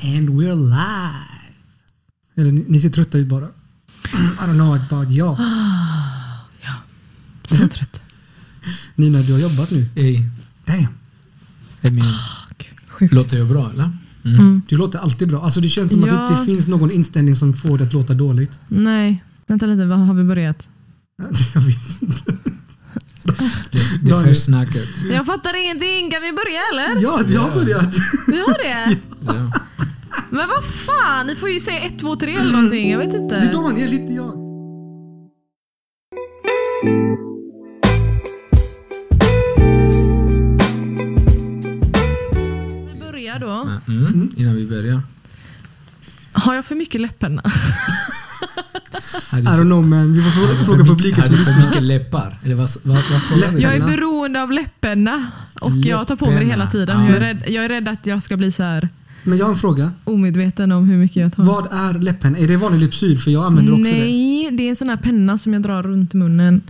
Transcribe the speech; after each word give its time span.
And 0.00 0.28
we're 0.30 0.54
live. 0.54 1.52
Eller 2.36 2.52
ni, 2.52 2.64
ni 2.68 2.80
ser 2.80 2.88
trötta 2.90 3.18
ut 3.18 3.26
bara. 3.26 3.46
I 3.46 4.40
don't 4.40 4.54
know 4.54 4.74
about 4.74 5.10
you. 5.10 5.36
Så 7.46 7.68
trött. 7.68 8.02
Nina, 8.94 9.18
du 9.22 9.32
har 9.32 9.40
jobbat 9.40 9.70
nu. 9.70 9.86
Ey, 9.96 10.22
Damn. 10.64 10.86
är 11.80 11.90
min, 11.90 12.04
Sjukt. 12.88 13.14
låter 13.14 13.38
jag 13.38 13.48
bra 13.48 13.70
eller? 13.70 13.90
Mm. 14.24 14.62
Du 14.68 14.76
låter 14.76 14.98
alltid 14.98 15.28
bra. 15.28 15.42
Alltså 15.44 15.60
det 15.60 15.68
känns 15.68 15.92
som 15.92 16.02
att 16.04 16.08
Ja. 16.10 16.14
det 16.16 16.32
inte 16.40 16.44
finns 16.54 16.66
någon 16.68 16.90
inställning 16.90 17.36
som 17.36 17.52
får 17.52 17.78
det 17.78 17.84
att 17.84 17.92
låta 17.92 18.14
dåligt. 18.14 18.60
Nej, 18.68 19.24
vänta 19.46 19.66
lite. 19.66 19.86
Vad 19.86 19.98
har 19.98 20.14
vi 20.14 20.24
börjat? 20.24 20.68
Jag 21.54 21.60
vet. 21.60 21.76
Det, 23.22 23.78
det 24.02 24.10
Daniel. 24.10 24.24
är 24.24 24.24
först 24.28 24.44
snacket. 24.44 24.88
Jag 25.12 25.26
fattar 25.26 25.62
ingenting. 25.64 26.10
Kan 26.10 26.22
vi 26.22 26.32
börja 26.32 26.60
eller? 26.72 27.02
Ja, 27.02 27.22
vi 27.26 27.36
har 27.36 27.48
Ja. 27.48 27.54
börjat. 27.54 27.94
Vi 28.26 28.38
har 28.40 28.58
det? 28.64 28.96
Ja. 29.20 29.52
Men 30.30 30.48
vad 30.48 30.64
fan, 30.64 31.26
ni 31.26 31.36
får 31.36 31.50
ju 31.50 31.60
säga 31.60 31.80
ett, 31.80 31.98
två, 31.98 32.16
tre 32.16 32.34
eller 32.34 32.52
någonting. 32.52 32.90
Jag 32.90 32.98
vet 32.98 33.10
Det 33.10 33.16
är 33.16 33.22
inte. 33.22 33.52
Daniel, 33.52 33.92
inte 33.92 34.12
jag. 34.12 34.32
Vi 42.86 43.00
börjar 43.00 43.38
då. 43.38 43.68
Mm, 43.92 44.30
innan 44.36 44.54
vi 44.56 44.66
börjar. 44.66 45.00
Har 46.32 46.54
jag 46.54 46.64
för 46.64 46.74
mycket 46.74 47.00
läppenna? 47.00 47.42
Hade 49.30 49.42
I 49.42 49.46
don't 49.46 49.62
know 49.62 49.84
man. 49.86 50.12
Vi 50.12 50.22
får 50.22 50.30
fråga, 50.30 50.64
fråga 50.64 50.78
mycket- 50.78 50.88
publiken 50.96 51.24
som 51.24 51.34
hade 51.34 51.44
för 51.44 51.52
lyssnar. 51.52 51.66
mycket 51.66 51.82
läppar? 51.82 52.38
Eller 52.44 52.54
vad, 52.54 52.68
vad, 52.82 52.96
vad 53.30 53.52
du? 53.54 53.58
Jag 53.60 53.74
är 53.74 53.86
beroende 53.86 54.42
av 54.42 54.52
läppenna. 54.52 55.26
Och 55.60 55.70
jag 55.72 56.06
tar 56.06 56.16
på 56.16 56.30
mig 56.30 56.40
det 56.44 56.50
hela 56.50 56.66
tiden. 56.66 57.00
Ja. 57.00 57.06
Jag 57.08 57.16
är, 57.16 57.20
rädd, 57.20 57.42
jag 57.48 57.64
är 57.64 57.68
rädd 57.68 57.88
att 57.88 58.06
jag 58.06 58.22
ska 58.22 58.36
bli 58.36 58.52
så 58.52 58.62
här 58.62 58.88
Men 59.22 59.38
jag 59.38 59.44
har 59.46 59.52
en 59.52 59.58
fråga. 59.58 59.92
omedveten 60.04 60.72
om 60.72 60.84
hur 60.88 60.96
mycket 60.96 61.16
jag 61.16 61.32
tar. 61.34 61.42
Vad 61.42 61.72
är 61.72 61.98
läppen? 61.98 62.36
Är 62.36 62.48
det 62.48 62.56
vanlig 62.56 62.80
Lypsyl? 62.80 63.18
För 63.18 63.30
jag 63.30 63.44
använder 63.44 63.72
också 63.72 63.92
det. 63.92 63.98
Nej, 63.98 64.50
det 64.52 64.62
är 64.62 64.68
en 64.68 64.76
sån 64.76 64.88
här 64.88 64.96
penna 64.96 65.38
som 65.38 65.52
jag 65.52 65.62
drar 65.62 65.82
runt 65.82 66.14
munnen. 66.14 66.60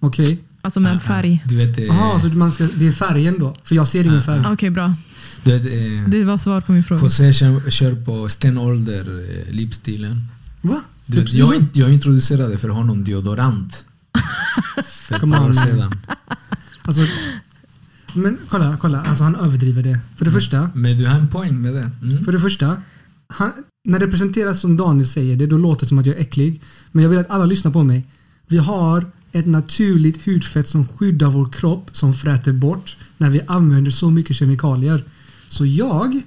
Okej. 0.00 0.38
Alltså 0.62 0.80
med 0.80 0.92
en 0.92 1.00
färg. 1.00 1.42
Du 1.46 1.56
vet, 1.56 1.78
eh, 1.78 1.84
Jaha, 1.84 2.20
så 2.20 2.28
man 2.28 2.52
ska, 2.52 2.64
det 2.74 2.86
är 2.86 2.92
färgen 2.92 3.38
då? 3.38 3.56
För 3.64 3.74
jag 3.74 3.88
ser 3.88 4.04
ingen 4.04 4.22
färg. 4.22 4.42
Okej, 4.46 4.70
bra. 4.70 4.94
du 5.44 5.58
vet 5.58 5.64
eh, 5.64 6.08
Det 6.10 6.24
var 6.24 6.38
svar 6.38 6.60
på 6.60 6.72
min 6.72 6.84
fråga. 6.84 7.02
José 7.02 7.32
kör, 7.32 7.70
kör 7.70 7.94
på 8.04 8.28
stenålder 8.28 9.00
eh, 9.00 9.54
livsstilen. 9.54 10.28
Va? 10.60 10.80
Du 11.06 11.20
vet, 11.20 11.32
jag, 11.32 11.64
jag 11.72 11.92
introducerade 11.92 12.58
för 12.58 12.68
honom 12.68 13.04
deodorant. 13.04 13.84
För 14.86 15.14
ett 15.14 15.20
Come 15.20 15.36
par 15.36 15.44
år 15.44 15.48
on, 15.48 15.54
sedan. 15.54 15.92
Alltså, 16.82 17.02
men 18.14 18.38
kolla, 18.48 18.76
kolla. 18.80 19.02
Alltså 19.02 19.24
han 19.24 19.36
överdriver 19.36 19.82
det. 19.82 19.98
För 20.16 20.24
det 20.24 20.30
första, 20.30 20.70
Men 20.74 20.98
du 20.98 21.06
har 21.06 21.18
en 21.18 21.28
poäng 21.28 21.62
med 21.62 21.74
det. 21.74 21.90
Mm. 22.02 22.24
för 22.24 22.32
det 22.32 22.40
första 22.40 22.76
han, 23.28 23.52
när 23.88 23.98
det 23.98 24.08
presenteras 24.08 24.60
som 24.60 24.76
Daniel 24.76 25.06
säger 25.06 25.36
det, 25.36 25.46
då 25.46 25.58
låter 25.58 25.84
det 25.84 25.88
som 25.88 25.98
att 25.98 26.06
jag 26.06 26.16
är 26.16 26.20
äcklig. 26.20 26.60
Men 26.92 27.02
jag 27.02 27.10
vill 27.10 27.18
att 27.18 27.30
alla 27.30 27.44
lyssnar 27.46 27.70
på 27.72 27.82
mig. 27.82 28.04
Vi 28.46 28.56
har 28.58 29.04
ett 29.32 29.46
naturligt 29.46 30.26
hudfett 30.26 30.68
som 30.68 30.88
skyddar 30.88 31.30
vår 31.30 31.48
kropp, 31.52 31.90
som 31.92 32.14
fräter 32.14 32.52
bort 32.52 32.96
när 33.18 33.30
vi 33.30 33.40
använder 33.46 33.90
så 33.90 34.10
mycket 34.10 34.36
kemikalier. 34.36 35.04
Så 35.48 35.66
jag 35.66 36.20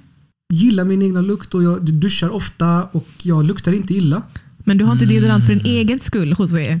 gillar 0.52 0.84
min 0.84 1.02
egna 1.02 1.20
lukt 1.20 1.54
och 1.54 1.62
jag 1.62 1.84
duschar 1.84 2.28
ofta 2.30 2.82
och 2.84 3.06
jag 3.22 3.44
luktar 3.44 3.72
inte 3.72 3.94
illa. 3.94 4.22
Men 4.58 4.78
du 4.78 4.84
har 4.84 4.92
inte 4.92 5.04
deodorant 5.06 5.44
för 5.46 5.52
din 5.54 5.60
Mm. 5.60 5.72
egen 5.76 6.00
skull, 6.00 6.34
José. 6.38 6.80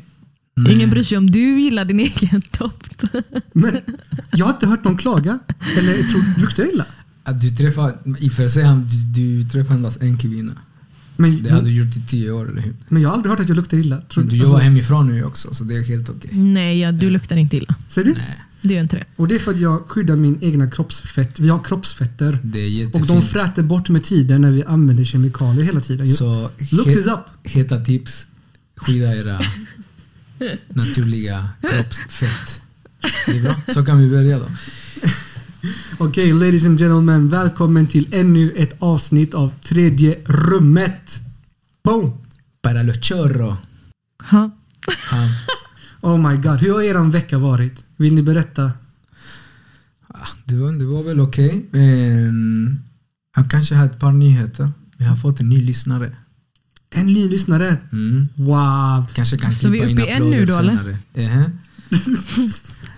Nej. 0.62 0.74
Ingen 0.74 0.90
bryr 0.90 1.02
sig 1.02 1.18
om 1.18 1.30
du 1.30 1.60
gillar 1.60 1.84
din 1.84 2.00
egen 2.20 2.42
doft. 2.58 3.02
Men 3.52 3.76
jag 4.32 4.46
har 4.46 4.52
inte 4.52 4.66
hört 4.66 4.84
någon 4.84 4.96
klaga. 4.96 5.38
Eller 5.78 6.02
tror, 6.02 6.24
luktar 6.38 6.62
jag 6.62 6.72
illa? 6.72 6.86
Att 7.24 7.40
du 7.40 7.50
träffar, 7.50 7.96
i 8.18 8.28
och 8.28 8.32
för 8.32 8.48
sig, 8.48 8.64
du, 8.64 9.42
du 9.42 9.48
träffar 9.48 9.74
endast 9.74 10.02
en 10.02 10.18
kvinna. 10.18 10.52
Men, 11.16 11.42
Det 11.42 11.50
hade 11.50 11.64
du 11.68 11.72
gjort 11.72 11.96
i 11.96 12.00
tio 12.06 12.30
år, 12.30 12.50
eller 12.50 12.62
hur? 12.62 12.74
men 12.88 13.02
jag 13.02 13.08
har 13.08 13.14
aldrig 13.16 13.30
hört 13.30 13.40
att 13.40 13.48
jag 13.48 13.56
luktar 13.56 13.78
illa. 13.78 14.00
Tror, 14.00 14.24
Men 14.24 14.30
du 14.32 14.36
jobbar 14.36 14.58
hemifrån 14.60 15.06
nu 15.06 15.24
också, 15.24 15.54
så 15.54 15.64
det 15.64 15.76
är 15.76 15.82
helt 15.84 16.08
okej. 16.08 16.30
Nej, 16.34 16.78
ja, 16.80 16.92
du 16.92 17.10
luktar 17.10 17.36
inte 17.36 17.56
illa. 17.56 17.74
Ser 17.88 18.04
du? 18.04 18.12
Nej, 18.12 18.38
Det 18.62 18.74
gör 18.74 18.80
inte 18.82 18.96
det. 18.96 19.04
Och 19.16 19.28
det 19.28 19.34
är 19.34 19.38
för 19.38 19.50
att 19.52 19.58
jag 19.60 19.84
skyddar 19.88 20.16
min 20.16 20.38
egna 20.40 20.70
kroppsfett. 20.70 21.40
Vi 21.40 21.48
har 21.48 21.58
kroppsfetter. 21.64 22.38
det 22.42 22.58
är 22.58 22.64
Och 22.64 22.70
jättefint. 22.70 23.08
de 23.08 23.22
fräter 23.22 23.62
bort 23.62 23.88
med 23.88 24.02
tiden 24.04 24.40
när 24.40 24.50
vi 24.50 24.64
använder 24.64 25.04
kemikalier 25.04 25.64
hela 25.64 25.80
tiden. 25.80 26.06
Så 26.06 26.50
Look 26.70 26.86
he- 26.86 26.94
this 26.94 27.06
up. 27.06 27.20
heta 27.42 27.80
tips, 27.84 28.26
skydda 28.76 29.16
era 29.16 29.38
naturliga 30.68 31.48
kroppsfett. 31.60 32.60
Det 33.26 33.38
är 33.38 33.42
bra, 33.42 33.54
så 33.74 33.84
kan 33.84 33.98
vi 33.98 34.10
börja 34.10 34.38
då. 34.38 34.46
Okej, 35.98 36.32
ladies 36.32 36.66
and 36.66 36.78
gentlemen. 36.78 37.28
Välkommen 37.28 37.86
till 37.86 38.08
ännu 38.14 38.52
ett 38.56 38.76
avsnitt 38.78 39.34
av 39.34 39.52
tredje 39.62 40.18
rummet. 40.24 41.20
Boom! 41.84 42.12
Para 42.62 42.82
lo 42.82 42.92
chorro. 42.92 43.56
Ha. 44.30 44.50
Ja. 45.10 45.28
Oh 46.00 46.30
my 46.30 46.36
god, 46.36 46.60
hur 46.60 46.72
har 46.72 46.82
er 46.82 47.10
vecka 47.10 47.38
varit? 47.38 47.84
Vill 47.96 48.14
ni 48.14 48.22
berätta? 48.22 48.72
Ah, 50.06 50.28
Det 50.44 50.54
var, 50.54 50.72
det 50.72 50.84
var 50.84 51.02
väl 51.02 51.20
okej. 51.20 51.66
Men 51.70 52.82
jag 53.36 53.50
kanske 53.50 53.74
har 53.74 53.86
ett 53.86 54.00
par 54.00 54.12
nyheter. 54.12 54.70
Vi 54.96 55.04
har 55.04 55.16
fått 55.16 55.40
en 55.40 55.48
ny 55.48 55.60
lyssnare. 55.64 56.12
En 56.90 57.06
ny 57.06 57.28
lyssnare. 57.28 57.76
Mm. 57.92 58.28
Wow! 58.34 59.06
Kanske 59.14 59.38
kan 59.38 59.52
Så 59.52 59.68
vi 59.68 59.78
är 59.78 59.92
uppe 59.92 60.02
i 60.02 60.08
en 60.08 60.30
nu 60.30 60.46
då, 60.46 60.56
eller? 60.56 60.96
Ehä. 61.14 61.50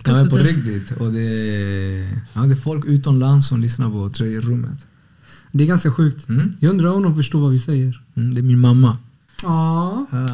Ja, 0.03 0.13
men 0.13 0.29
på 0.29 0.37
riktigt. 0.37 0.91
Och 0.91 1.13
det, 1.13 1.27
ja, 2.33 2.41
det 2.41 2.53
är 2.53 2.55
folk 2.55 2.85
utomlands 2.85 3.47
som 3.47 3.61
lyssnar 3.61 3.89
på 3.89 4.09
tredje 4.09 4.41
rummet. 4.41 4.85
Det 5.51 5.63
är 5.63 5.67
ganska 5.67 5.91
sjukt. 5.91 6.29
Mm. 6.29 6.53
Jag 6.59 6.69
undrar 6.69 6.93
om 6.93 7.03
de 7.03 7.15
förstår 7.15 7.41
vad 7.41 7.51
vi 7.51 7.59
säger. 7.59 8.01
Mm, 8.15 8.33
det 8.33 8.41
är 8.41 8.43
min 8.43 8.59
mamma. 8.59 8.97
Ja. 9.43 10.05
Ja. 10.11 10.25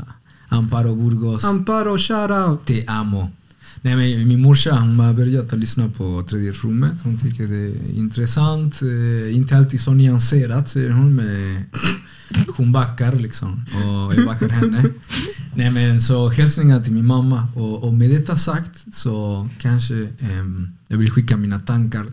Amparo 0.50 0.96
Burgos. 0.96 1.46
Amparo, 1.46 1.97
shoutout. 1.97 2.66
Te 2.66 2.85
amo. 2.88 3.29
Nej, 3.81 3.96
men 3.96 4.28
min 4.28 4.41
morsa 4.41 4.72
hon 4.79 5.00
har 5.00 5.13
börjat 5.13 5.53
att 5.53 5.59
lyssna 5.59 5.90
på 5.90 6.25
tredje 6.29 6.51
rummet. 6.51 6.94
Hon 7.03 7.17
tycker 7.17 7.47
det 7.47 7.56
är 7.56 7.97
intressant. 7.97 8.81
Eh, 8.81 9.35
inte 9.35 9.57
alltid 9.57 9.81
så 9.81 9.94
nyanserat 9.94 10.69
säger 10.69 10.90
hon. 10.90 11.16
Men 11.16 11.63
hon 12.55 12.71
backar 12.71 13.11
liksom. 13.11 13.65
Och 13.73 14.15
jag 14.15 14.25
backar 14.25 14.49
henne. 14.49 14.83
Nej, 15.55 15.71
men 15.71 16.01
så 16.01 16.29
hälsningar 16.29 16.81
till 16.81 16.93
min 16.93 17.05
mamma. 17.05 17.47
Och, 17.55 17.83
och 17.83 17.93
med 17.93 18.09
detta 18.09 18.38
sagt 18.38 18.85
så 18.95 19.49
kanske 19.57 20.01
eh, 20.03 20.45
jag 20.87 20.97
vill 20.97 21.11
skicka 21.11 21.37
mina 21.37 21.59
tankar 21.59 22.05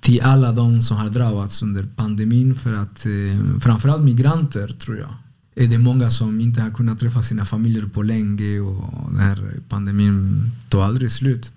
till 0.00 0.20
alla 0.22 0.52
de 0.52 0.82
som 0.82 0.96
har 0.96 1.08
drabbats 1.08 1.62
under 1.62 1.82
pandemin. 1.96 2.54
För 2.54 2.74
att 2.74 3.06
eh, 3.06 3.60
framförallt 3.60 4.02
migranter 4.02 4.68
tror 4.68 4.98
jag 4.98 5.14
är 5.54 5.66
det 5.66 5.78
många 5.78 6.10
som 6.10 6.40
inte 6.40 6.60
har 6.60 6.70
kunnat 6.70 7.00
träffa 7.00 7.22
sina 7.22 7.44
familjer 7.44 7.86
på 7.86 8.02
länge 8.02 8.60
och 8.60 9.10
den 9.10 9.20
här 9.20 9.54
pandemin 9.68 10.50
tog 10.68 10.80
aldrig 10.80 11.10
slut. 11.10 11.50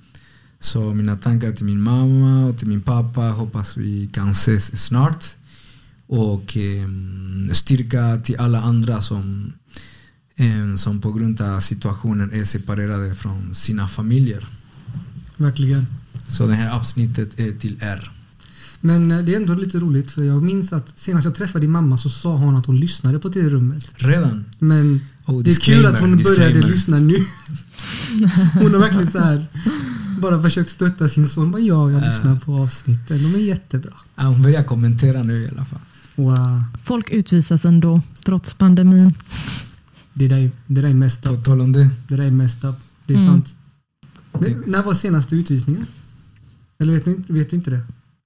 Så 0.60 0.94
mina 0.94 1.16
tankar 1.16 1.52
till 1.52 1.66
min 1.66 1.82
mamma 1.82 2.46
och 2.46 2.58
till 2.58 2.68
min 2.68 2.82
pappa. 2.82 3.22
Hoppas 3.22 3.78
vi 3.78 4.10
kan 4.14 4.30
ses 4.30 4.86
snart. 4.86 5.36
Och 6.08 6.58
eh, 6.58 6.88
styrka 7.52 8.18
till 8.24 8.38
alla 8.40 8.62
andra 8.62 9.02
som, 9.02 9.54
eh, 10.36 10.76
som 10.76 11.02
på 11.02 11.12
grund 11.12 11.42
av 11.42 11.60
situationen 11.60 12.34
är 12.34 12.46
separerade 12.46 13.16
från 13.16 13.56
sina 13.56 13.88
familjer. 13.88 14.48
Verkligen. 15.38 15.86
Så 16.28 16.48
det 16.48 16.54
här 16.54 16.72
avsnittet 16.80 17.40
är 17.40 17.52
till 17.52 17.78
er. 17.82 18.12
Men 18.82 19.12
eh, 19.12 19.20
det 19.20 19.32
är 19.34 19.36
ändå 19.36 19.54
lite 19.54 19.80
roligt 19.80 20.12
för 20.12 20.24
jag 20.24 20.44
minns 20.44 20.74
att 20.74 21.00
senast 21.00 21.26
jag 21.26 21.36
träffade 21.36 21.60
din 21.64 21.72
mamma 21.72 21.98
så 21.98 22.10
sa 22.10 22.36
hon 22.36 22.56
att 22.58 22.66
hon 22.66 22.80
lyssnade 22.80 23.20
på 23.20 23.30
det 23.30 23.50
rummet. 23.50 23.88
Redan? 23.96 24.46
Men 24.60 25.02
Oh, 25.26 25.44
det 25.44 25.52
är 25.52 25.56
kul 25.56 25.86
att 25.86 26.00
hon 26.00 26.18
disclaimer, 26.18 26.54
började 26.54 26.72
disclaimer. 26.74 27.08
lyssna 27.08 27.24
nu. 27.24 27.26
Hon 28.62 28.74
har 28.74 28.80
verkligen 28.80 29.12
så 29.12 29.20
här 29.20 29.46
bara 30.20 30.42
försökt 30.42 30.70
stötta 30.70 31.10
sin 31.10 31.28
son. 31.28 31.52
Bara, 31.52 31.62
ja, 31.62 31.92
jag 31.92 32.04
Ja. 32.04 32.10
lyssnar 32.10 32.36
på 32.36 32.56
avsnitten. 32.56 33.24
De 33.24 33.36
är 33.36 33.40
jättebra. 33.40 33.94
Ja, 34.16 34.24
hon 34.24 34.42
börjar 34.42 34.64
kommentera 34.64 35.24
nu 35.24 35.44
i 35.44 35.48
alla 35.50 35.66
fall. 35.66 35.80
Wow. 36.16 36.64
Folk 36.84 37.10
utvisas 37.10 37.66
ändå, 37.66 38.02
trots 38.26 38.54
pandemin. 38.54 39.14
Det 40.14 40.28
där, 40.28 40.38
är- 40.38 40.52
det 40.68 40.82
där 40.82 40.90
är 40.90 41.22
På 41.28 41.34
up. 41.34 41.44
tal 41.46 41.62
om 41.62 41.72
det. 41.72 41.90
Det 42.08 42.16
där 42.16 42.24
är 42.24 42.32
messed 42.32 42.70
up. 42.70 42.76
Det 43.06 43.14
är 43.14 43.18
Mm. 43.18 43.30
sant. 43.30 43.56
Men, 44.40 44.64
när 44.68 44.84
var 44.84 44.94
senaste 44.94 45.36
utvisningen? 45.36 45.86
Eller 46.80 46.94
vet 46.94 47.06
ni 47.06 47.16
vet 47.28 47.52
ni 47.52 47.56
inte 47.56 47.70
det? 47.72 47.82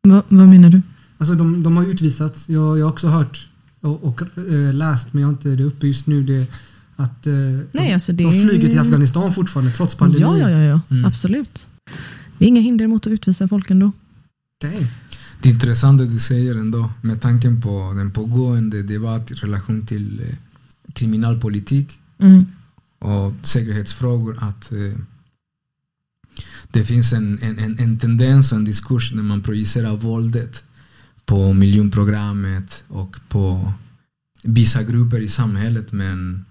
Va, 0.07 0.23
vad 0.27 0.47
menar 0.47 0.69
du? 0.69 0.81
Alltså 1.17 1.35
de, 1.35 1.63
de 1.63 1.77
har 1.77 1.85
utvisats. 1.85 2.49
Jag, 2.49 2.79
jag 2.79 2.85
har 2.85 2.91
också 2.91 3.07
hört 3.07 3.47
och, 3.81 4.03
och 4.03 4.21
eh, 4.37 4.73
läst, 4.73 5.13
men 5.13 5.21
jag 5.21 5.27
har 5.27 5.33
inte 5.33 5.49
det 5.55 5.63
uppe 5.63 5.87
just 5.87 6.07
nu. 6.07 6.23
Det, 6.23 6.47
att 6.95 7.27
eh, 7.27 7.33
Nej, 7.33 7.65
de, 7.71 7.93
alltså 7.93 8.13
det 8.13 8.23
de 8.23 8.31
flyger 8.49 8.67
till 8.69 8.79
Afghanistan 8.79 9.33
fortfarande 9.33 9.71
trots 9.71 9.95
pandemin. 9.95 10.21
Ja, 10.21 10.37
ja, 10.37 10.49
ja, 10.49 10.59
ja. 10.63 10.81
Mm. 10.89 11.05
absolut. 11.05 11.67
Det 12.37 12.45
är 12.45 12.49
inga 12.49 12.61
hinder 12.61 12.87
mot 12.87 13.07
att 13.07 13.13
utvisa 13.13 13.47
folk 13.47 13.71
ändå. 13.71 13.91
Damn. 14.61 14.87
Det 15.41 15.49
är 15.49 15.53
intressant 15.53 15.97
det 15.99 16.07
du 16.07 16.19
säger 16.19 16.55
ändå 16.55 16.91
med 17.01 17.21
tanken 17.21 17.61
på 17.61 17.93
den 17.95 18.11
pågående 18.11 18.83
debatt 18.83 19.31
i 19.31 19.33
relation 19.33 19.85
till 19.85 20.21
eh, 20.21 20.35
kriminalpolitik 20.93 21.99
Mm. 22.19 22.45
och 22.99 23.33
säkerhetsfrågor 23.41 24.37
att 24.41 24.71
eh, 24.71 24.99
det 26.71 26.83
finns 26.83 27.13
en, 27.13 27.39
en, 27.41 27.59
en, 27.59 27.79
en 27.79 27.99
tendens 27.99 28.51
och 28.51 28.57
en 28.57 28.65
diskurs 28.65 29.13
när 29.13 29.23
man 29.23 29.41
projicerar 29.43 29.95
våldet 29.97 30.63
på 31.25 31.53
miljonprogrammet 31.53 32.83
och 32.87 33.19
på 33.29 33.73
vissa 34.43 34.83
grupper 34.83 35.19
i 35.19 35.27
samhället. 35.27 35.91
Men, 35.91 36.45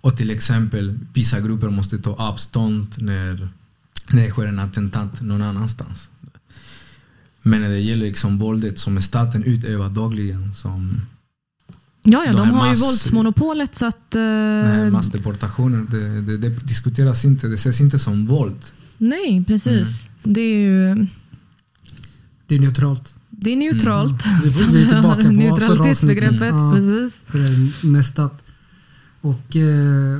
och 0.00 0.16
till 0.16 0.30
exempel 0.30 0.98
vissa 1.12 1.40
grupper 1.40 1.70
måste 1.70 1.98
ta 1.98 2.10
avstånd 2.14 2.94
när, 2.96 3.48
när 4.10 4.22
det 4.22 4.30
sker 4.30 4.46
en 4.46 4.58
attentat 4.58 5.20
någon 5.20 5.42
annanstans. 5.42 6.08
Men 7.46 7.60
när 7.60 7.68
det 7.68 7.78
gäller 7.80 8.06
liksom 8.06 8.38
våldet 8.38 8.78
som 8.78 9.02
staten 9.02 9.42
utövar 9.44 9.88
dagligen 9.90 10.54
som 10.54 11.00
Ja, 12.02 12.24
ja 12.26 12.32
De 12.32 12.38
de, 12.38 12.50
har 12.50 12.64
ju 12.66 12.70
mass- 12.72 12.82
våldsmonopolet 12.82 13.74
så 13.74 13.86
att... 13.86 14.12
Nej, 14.14 14.90
massdeportationer, 14.90 15.86
det, 15.90 16.20
det, 16.20 16.36
det 16.38 16.48
diskuteras 16.66 17.24
inte, 17.24 17.46
det 17.48 17.54
ses 17.54 17.80
inte 17.80 17.98
som 17.98 18.26
våld. 18.26 18.56
nej, 18.98 19.44
precis. 19.46 20.08
Det 20.22 20.40
är 20.40 20.56
ju 20.58 21.06
Det 22.46 22.54
är 22.54 22.60
neutralt. 22.60 23.14
det 23.30 23.52
är 23.52 23.56
neutralt. 23.56 24.22
Som 24.52 24.72
vi 24.72 24.82
är 24.84 24.88
tillbaka 24.92 25.20
på 25.24 25.28
neutralitetsbegreppet. 25.32 26.52
avsnittet. 26.52 26.72
Precis. 26.92 27.24
Det 27.32 27.38
är 27.38 27.86
messed 27.86 28.24
up. 28.24 28.32
Och 29.20 29.56
eh, 29.56 30.18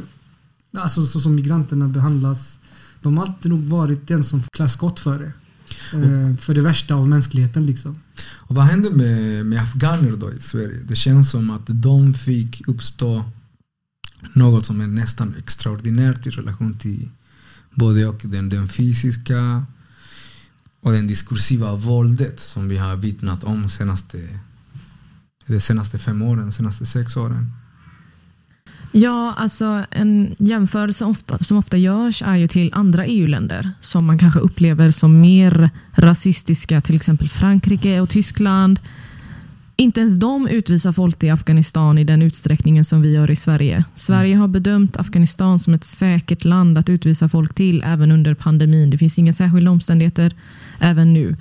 alltså 0.76 1.04
så 1.06 1.20
som 1.20 1.34
migranterna 1.34 1.88
behandlas. 1.88 2.58
De 3.02 3.18
har 3.18 3.26
alltid 3.26 3.50
nog 3.50 3.64
varit 3.64 4.08
den 4.08 4.24
som 4.24 4.42
klär 4.52 4.68
skott 4.68 5.00
för 5.00 5.18
det. 5.18 5.32
Eh, 5.92 6.36
för 6.36 6.54
det 6.54 6.60
värsta 6.60 6.94
av 6.94 7.08
mänskligheten 7.08 7.66
liksom. 7.66 7.98
Och 8.26 8.54
vad 8.54 8.64
hände 8.64 8.90
med, 8.90 9.46
med 9.46 9.62
afghaner 9.62 10.16
då 10.16 10.32
i 10.32 10.40
Sverige? 10.40 10.80
Det 10.88 10.96
känns 10.96 11.30
som 11.30 11.50
att 11.50 11.62
de 11.66 12.14
fick 12.14 12.68
uppstå 12.68 13.24
något 14.32 14.66
som 14.66 14.80
är 14.80 14.86
nästan 14.86 15.34
extraordinärt 15.38 16.26
i 16.26 16.30
relation 16.30 16.78
till 16.78 17.08
både 17.74 18.06
och 18.06 18.20
den, 18.24 18.48
den 18.48 18.68
fysiska 18.68 19.66
och 20.80 20.92
den 20.92 21.06
diskursiva 21.06 21.74
våldet 21.74 22.40
som 22.40 22.68
vi 22.68 22.76
har 22.76 22.96
vittnat 22.96 23.44
om 23.44 23.68
senaste, 23.68 24.40
de 25.46 25.60
senaste 25.60 25.98
fem 25.98 26.22
åren, 26.22 26.52
senaste 26.52 26.86
sex 26.86 27.16
åren. 27.16 27.52
Ja, 28.96 29.34
alltså 29.36 29.84
en 29.90 30.34
jämförelse 30.38 31.04
ofta, 31.04 31.38
som 31.38 31.56
ofta 31.56 31.76
görs 31.76 32.22
är 32.22 32.36
ju 32.36 32.46
till 32.46 32.70
andra 32.74 33.06
EU-länder 33.06 33.70
som 33.80 34.04
man 34.04 34.18
kanske 34.18 34.40
upplever 34.40 34.90
som 34.90 35.20
mer 35.20 35.70
rasistiska, 35.92 36.80
till 36.80 36.96
exempel 36.96 37.28
Frankrike 37.28 38.00
och 38.00 38.10
Tyskland. 38.10 38.80
Inte 39.76 40.00
ens 40.00 40.16
de 40.16 40.48
utvisar 40.48 40.92
folk 40.92 41.18
till 41.18 41.32
Afghanistan 41.32 41.98
i 41.98 42.04
den 42.04 42.22
utsträckningen 42.22 42.84
som 42.84 43.02
vi 43.02 43.12
gör 43.12 43.30
i 43.30 43.36
Sverige. 43.36 43.84
Sverige 43.94 44.36
har 44.36 44.48
bedömt 44.48 44.96
Afghanistan 44.96 45.58
som 45.58 45.74
ett 45.74 45.84
säkert 45.84 46.44
land 46.44 46.78
att 46.78 46.88
utvisa 46.88 47.28
folk 47.28 47.54
till 47.54 47.82
även 47.86 48.12
under 48.12 48.34
pandemin. 48.34 48.90
Det 48.90 48.98
finns 48.98 49.18
inga 49.18 49.32
särskilda 49.32 49.70
omständigheter 49.70 50.32
även 50.78 51.14
nu. 51.14 51.36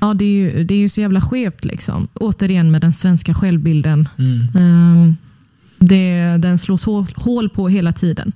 Ja, 0.00 0.14
det 0.14 0.24
är 0.24 0.32
ju, 0.32 0.64
det 0.64 0.74
är 0.74 0.78
ju 0.78 0.88
så 0.88 1.00
jävla 1.00 1.20
skevt. 1.20 1.64
Liksom. 1.64 2.08
Återigen 2.14 2.70
med 2.70 2.80
den 2.80 2.92
svenska 2.92 3.34
självbilden. 3.34 4.08
Mm. 4.18 4.48
Ehm, 4.54 5.16
det, 5.78 6.36
den 6.38 6.58
slås 6.58 6.84
hål, 7.16 7.48
på 7.48 7.68
hela 7.68 7.92
tiden. 7.92 8.32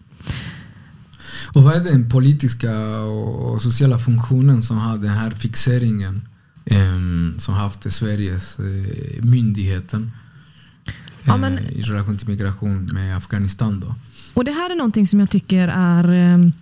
Och 1.54 1.62
vad 1.62 1.74
är 1.76 1.80
den 1.84 2.10
politiska 2.10 2.80
och 3.00 3.62
sociala 3.62 3.98
funktionen 3.98 4.62
som 4.62 4.78
har 4.78 4.98
den 4.98 5.10
här 5.10 5.30
fixeringen 5.30 6.28
em, 6.64 7.34
som 7.38 7.54
haft 7.54 7.86
i 7.86 7.90
Sveriges 7.90 8.58
eh, 8.58 9.22
myndigheten 9.24 10.12
Ja, 11.24 11.34
eh, 11.34 11.40
men- 11.40 11.58
i 11.58 11.82
relation 11.82 12.16
till 12.18 12.28
migration 12.28 12.84
med 12.92 13.16
Afghanistan 13.16 13.80
då? 13.80 13.94
Och 14.34 14.44
Det 14.44 14.52
här 14.52 14.70
är 14.70 14.74
någonting 14.76 15.06
som 15.06 15.20
jag 15.20 15.30
tycker 15.30 15.68
är 15.68 16.08
ehm, 16.12 16.52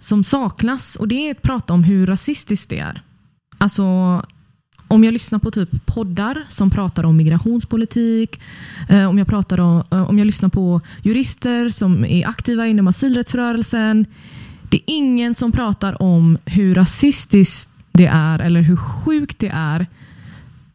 som 0.00 0.24
saknas 0.24 0.96
och 0.96 1.08
det 1.08 1.14
är 1.14 1.30
att 1.30 1.42
prata 1.42 1.74
om 1.74 1.84
hur 1.84 2.06
rasistiskt 2.06 2.70
det 2.70 2.78
är. 2.78 3.02
Alltså 3.58 3.82
om 4.88 5.04
jag 5.04 5.12
lyssnar 5.12 5.38
på 5.38 5.50
typ 5.50 5.86
poddar 5.86 6.44
som 6.48 6.70
pratar 6.70 7.04
om 7.04 7.16
migrationspolitik, 7.16 8.40
eh, 8.88 9.08
om, 9.08 9.18
jag 9.18 9.26
pratar 9.26 9.60
om, 9.60 9.82
eh, 9.90 10.10
om 10.10 10.18
jag 10.18 10.26
lyssnar 10.26 10.48
på 10.48 10.80
jurister 11.02 11.70
som 11.70 12.04
är 12.04 12.28
aktiva 12.28 12.66
inom 12.66 12.86
asylrättsrörelsen. 12.86 14.06
Det 14.70 14.76
är 14.76 14.82
ingen 14.86 15.34
som 15.34 15.52
pratar 15.52 16.02
om 16.02 16.38
hur 16.44 16.74
rasistiskt 16.74 17.70
det 17.92 18.06
är 18.06 18.38
eller 18.38 18.60
hur 18.60 18.76
sjukt 18.76 19.38
det 19.38 19.50
är. 19.54 19.86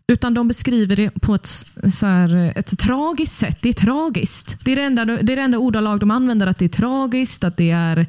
Utan 0.07 0.33
de 0.33 0.47
beskriver 0.47 0.95
det 0.95 1.09
på 1.09 1.35
ett, 1.35 1.65
så 1.93 2.05
här, 2.05 2.53
ett 2.55 2.79
tragiskt 2.79 3.37
sätt. 3.37 3.57
Det 3.61 3.69
är 3.69 3.73
tragiskt. 3.73 4.57
Det 4.63 4.71
är 4.71 4.75
det, 4.75 4.81
enda, 4.81 5.05
det 5.05 5.33
är 5.33 5.35
det 5.35 5.41
enda 5.41 5.57
ordalag 5.57 5.99
de 5.99 6.11
använder, 6.11 6.47
att 6.47 6.57
det 6.57 6.65
är 6.65 6.69
tragiskt, 6.69 7.43
att 7.43 7.57
det 7.57 7.71
är, 7.71 8.05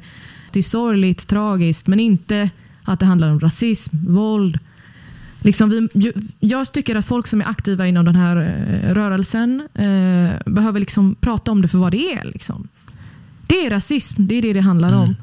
det 0.51 0.59
är 0.59 0.63
sorgligt, 0.63 1.27
tragiskt, 1.27 1.87
men 1.87 1.99
inte 1.99 2.49
att 2.83 2.99
det 2.99 3.05
handlar 3.05 3.31
om 3.31 3.39
rasism, 3.39 4.13
våld. 4.13 4.59
Liksom 5.43 5.69
vi, 5.69 6.13
jag 6.39 6.71
tycker 6.71 6.95
att 6.95 7.05
folk 7.05 7.27
som 7.27 7.41
är 7.41 7.47
aktiva 7.47 7.87
inom 7.87 8.05
den 8.05 8.15
här 8.15 8.37
eh, 8.37 8.93
rörelsen 8.93 9.59
eh, 9.73 10.53
behöver 10.53 10.79
liksom 10.79 11.15
prata 11.15 11.51
om 11.51 11.61
det 11.61 11.67
för 11.67 11.77
vad 11.77 11.91
det 11.91 12.13
är. 12.13 12.23
Liksom. 12.23 12.67
Det 13.47 13.65
är 13.65 13.69
rasism, 13.69 14.27
det 14.27 14.35
är 14.35 14.41
det 14.41 14.53
det 14.53 14.61
handlar 14.61 14.93
om. 14.93 15.15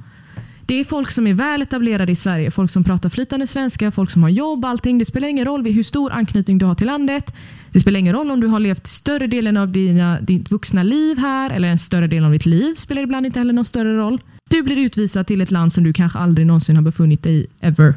Det 0.66 0.74
är 0.80 0.84
folk 0.84 1.10
som 1.10 1.26
är 1.26 1.34
väl 1.34 1.62
etablerade 1.62 2.12
i 2.12 2.16
Sverige, 2.16 2.50
folk 2.50 2.70
som 2.70 2.84
pratar 2.84 3.08
flytande 3.08 3.46
svenska, 3.46 3.90
folk 3.90 4.10
som 4.10 4.22
har 4.22 4.30
jobb, 4.30 4.64
allting. 4.64 4.98
Det 4.98 5.04
spelar 5.04 5.28
ingen 5.28 5.44
roll 5.44 5.66
hur 5.66 5.82
stor 5.82 6.12
anknytning 6.12 6.58
du 6.58 6.66
har 6.66 6.74
till 6.74 6.86
landet. 6.86 7.34
Det 7.72 7.80
spelar 7.80 8.00
ingen 8.00 8.14
roll 8.14 8.30
om 8.30 8.40
du 8.40 8.46
har 8.46 8.60
levt 8.60 8.86
större 8.86 9.26
delen 9.26 9.56
av 9.56 9.68
dina, 9.72 10.20
ditt 10.20 10.50
vuxna 10.50 10.82
liv 10.82 11.18
här 11.18 11.50
eller 11.50 11.68
en 11.68 11.78
större 11.78 12.06
del 12.06 12.24
av 12.24 12.32
ditt 12.32 12.46
liv 12.46 12.74
spelar 12.74 13.02
ibland 13.02 13.26
inte 13.26 13.38
heller 13.38 13.52
någon 13.52 13.64
större 13.64 13.96
roll. 13.96 14.20
Du 14.50 14.62
blir 14.62 14.76
utvisad 14.76 15.26
till 15.26 15.40
ett 15.40 15.50
land 15.50 15.72
som 15.72 15.84
du 15.84 15.92
kanske 15.92 16.18
aldrig 16.18 16.46
någonsin 16.46 16.76
har 16.76 16.82
befunnit 16.82 17.22
dig 17.22 17.34
i, 17.34 17.46
ever. 17.60 17.94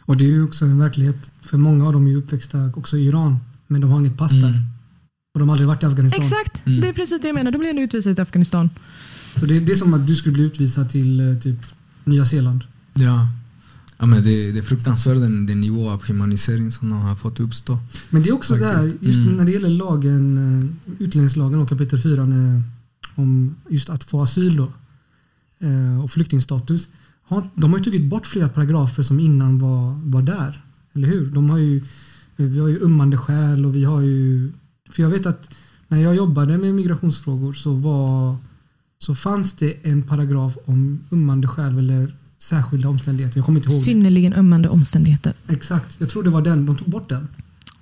Och 0.00 0.16
det 0.16 0.24
är 0.24 0.28
ju 0.28 0.44
också 0.44 0.64
en 0.64 0.78
verklighet. 0.78 1.30
För 1.50 1.58
många 1.58 1.86
av 1.86 1.92
dem 1.92 2.06
är 2.06 2.16
uppväxta 2.16 2.70
också 2.76 2.96
i 2.96 3.06
Iran. 3.06 3.36
Men 3.66 3.80
de 3.80 3.90
har 3.90 3.98
inget 4.00 4.16
pass 4.18 4.32
där. 4.32 4.48
Mm. 4.48 4.62
Och 5.34 5.40
de 5.40 5.48
har 5.48 5.54
aldrig 5.54 5.68
varit 5.68 5.82
i 5.82 5.86
Afghanistan. 5.86 6.20
Exakt, 6.20 6.66
Mm. 6.66 6.80
det 6.80 6.88
är 6.88 6.92
precis 6.92 7.20
det 7.20 7.28
jag 7.28 7.34
menar. 7.34 7.50
Då 7.50 7.58
blir 7.58 7.72
du 7.72 7.80
utvisad 7.80 8.14
till 8.16 8.22
Afghanistan. 8.22 8.70
Så 9.36 9.46
det, 9.46 9.60
det 9.60 9.72
är 9.72 9.76
som 9.76 9.94
att 9.94 10.06
du 10.06 10.14
skulle 10.14 10.32
bli 10.32 10.42
utvisad 10.44 10.90
till 10.90 11.20
eh, 11.20 11.38
typ 11.38 11.58
Nya 12.04 12.24
Zeeland. 12.24 12.64
Ja. 12.94 13.28
Ja, 13.98 14.06
men 14.06 14.22
det, 14.22 14.52
det 14.52 14.58
är 14.58 14.62
fruktansvärt 14.62 15.14
den, 15.20 15.46
den 15.46 15.60
nivå 15.60 15.90
av 15.90 16.02
humanisering 16.06 16.72
som 16.72 16.90
de 16.90 16.98
har 17.00 17.14
fått 17.14 17.40
uppstå. 17.40 17.78
Men 18.10 18.22
det 18.22 18.28
är 18.28 18.32
också 18.34 18.54
där, 18.54 18.74
Faktiskt. 18.74 19.02
just 19.02 19.18
Mm. 19.18 19.32
när 19.36 19.44
det 19.44 19.50
gäller 19.52 19.68
lagen, 19.68 20.24
eh, 20.98 21.04
utlänningslagen 21.04 21.58
och 21.60 21.68
kapitel 21.68 21.98
4 22.02 22.24
när, 22.26 22.62
om 23.14 23.54
just 23.68 23.90
att 23.90 24.04
få 24.04 24.22
asyl 24.22 24.56
då, 24.56 24.72
eh, 25.66 26.02
och 26.04 26.10
flyktingstatus. 26.10 26.88
De 27.54 27.70
har 27.72 27.78
ju 27.78 27.84
tagit 27.84 28.04
bort 28.04 28.26
flera 28.26 28.48
paragrafer 28.48 29.02
som 29.02 29.20
innan 29.20 29.58
var, 29.58 30.00
var 30.04 30.22
där. 30.22 30.60
Eller 30.94 31.08
hur? 31.08 31.26
De 31.30 31.50
har 31.50 31.58
ju, 31.58 31.82
vi 32.36 32.58
har 32.60 32.68
ju 32.68 32.84
ömmande 32.84 33.16
skäl 33.16 33.66
och 33.66 33.74
vi 33.76 33.84
har 33.84 34.00
ju... 34.00 34.50
För 34.90 35.02
jag 35.02 35.10
vet 35.10 35.26
att 35.26 35.50
när 35.88 35.98
jag 36.02 36.14
jobbade 36.16 36.58
med 36.58 36.74
migrationsfrågor 36.74 37.52
så 37.52 37.72
var 37.72 38.36
så 38.98 39.14
fanns 39.14 39.52
det 39.52 39.74
en 39.82 40.02
paragraf 40.02 40.56
om 40.64 41.00
ömmande 41.12 41.48
skäl 41.48 41.78
eller 41.78 42.14
särskilda 42.38 42.88
omständigheter. 42.88 43.38
Jag 43.38 43.46
kommer 43.46 43.60
inte 43.60 43.72
ihåg. 43.72 43.82
Synnerligen 43.82 44.32
ömmande 44.32 44.68
omständigheter. 44.68 45.32
Exakt. 45.48 45.96
Jag 46.00 46.10
tror 46.10 46.22
det 46.22 46.30
var 46.30 46.42
den. 46.42 46.66
De 46.66 46.76
tog 46.76 46.88
bort 46.88 47.08
den. 47.08 47.28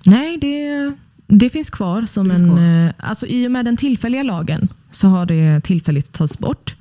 Nej, 0.05 0.37
det, 0.37 0.93
det 1.27 1.49
finns 1.49 1.69
kvar. 1.69 2.05
Som 2.05 2.29
finns 2.29 2.41
en, 2.41 2.49
kvar. 2.49 2.85
eh, 2.87 2.91
Alltså, 3.09 3.25
I 3.27 3.47
och 3.47 3.51
med 3.51 3.65
den 3.65 3.77
tillfälliga 3.77 4.23
lagen 4.23 4.67
så 4.91 5.07
har 5.07 5.25
det 5.25 5.61
tillfälligt 5.61 6.11
tagits 6.11 6.39
bort. 6.39 6.75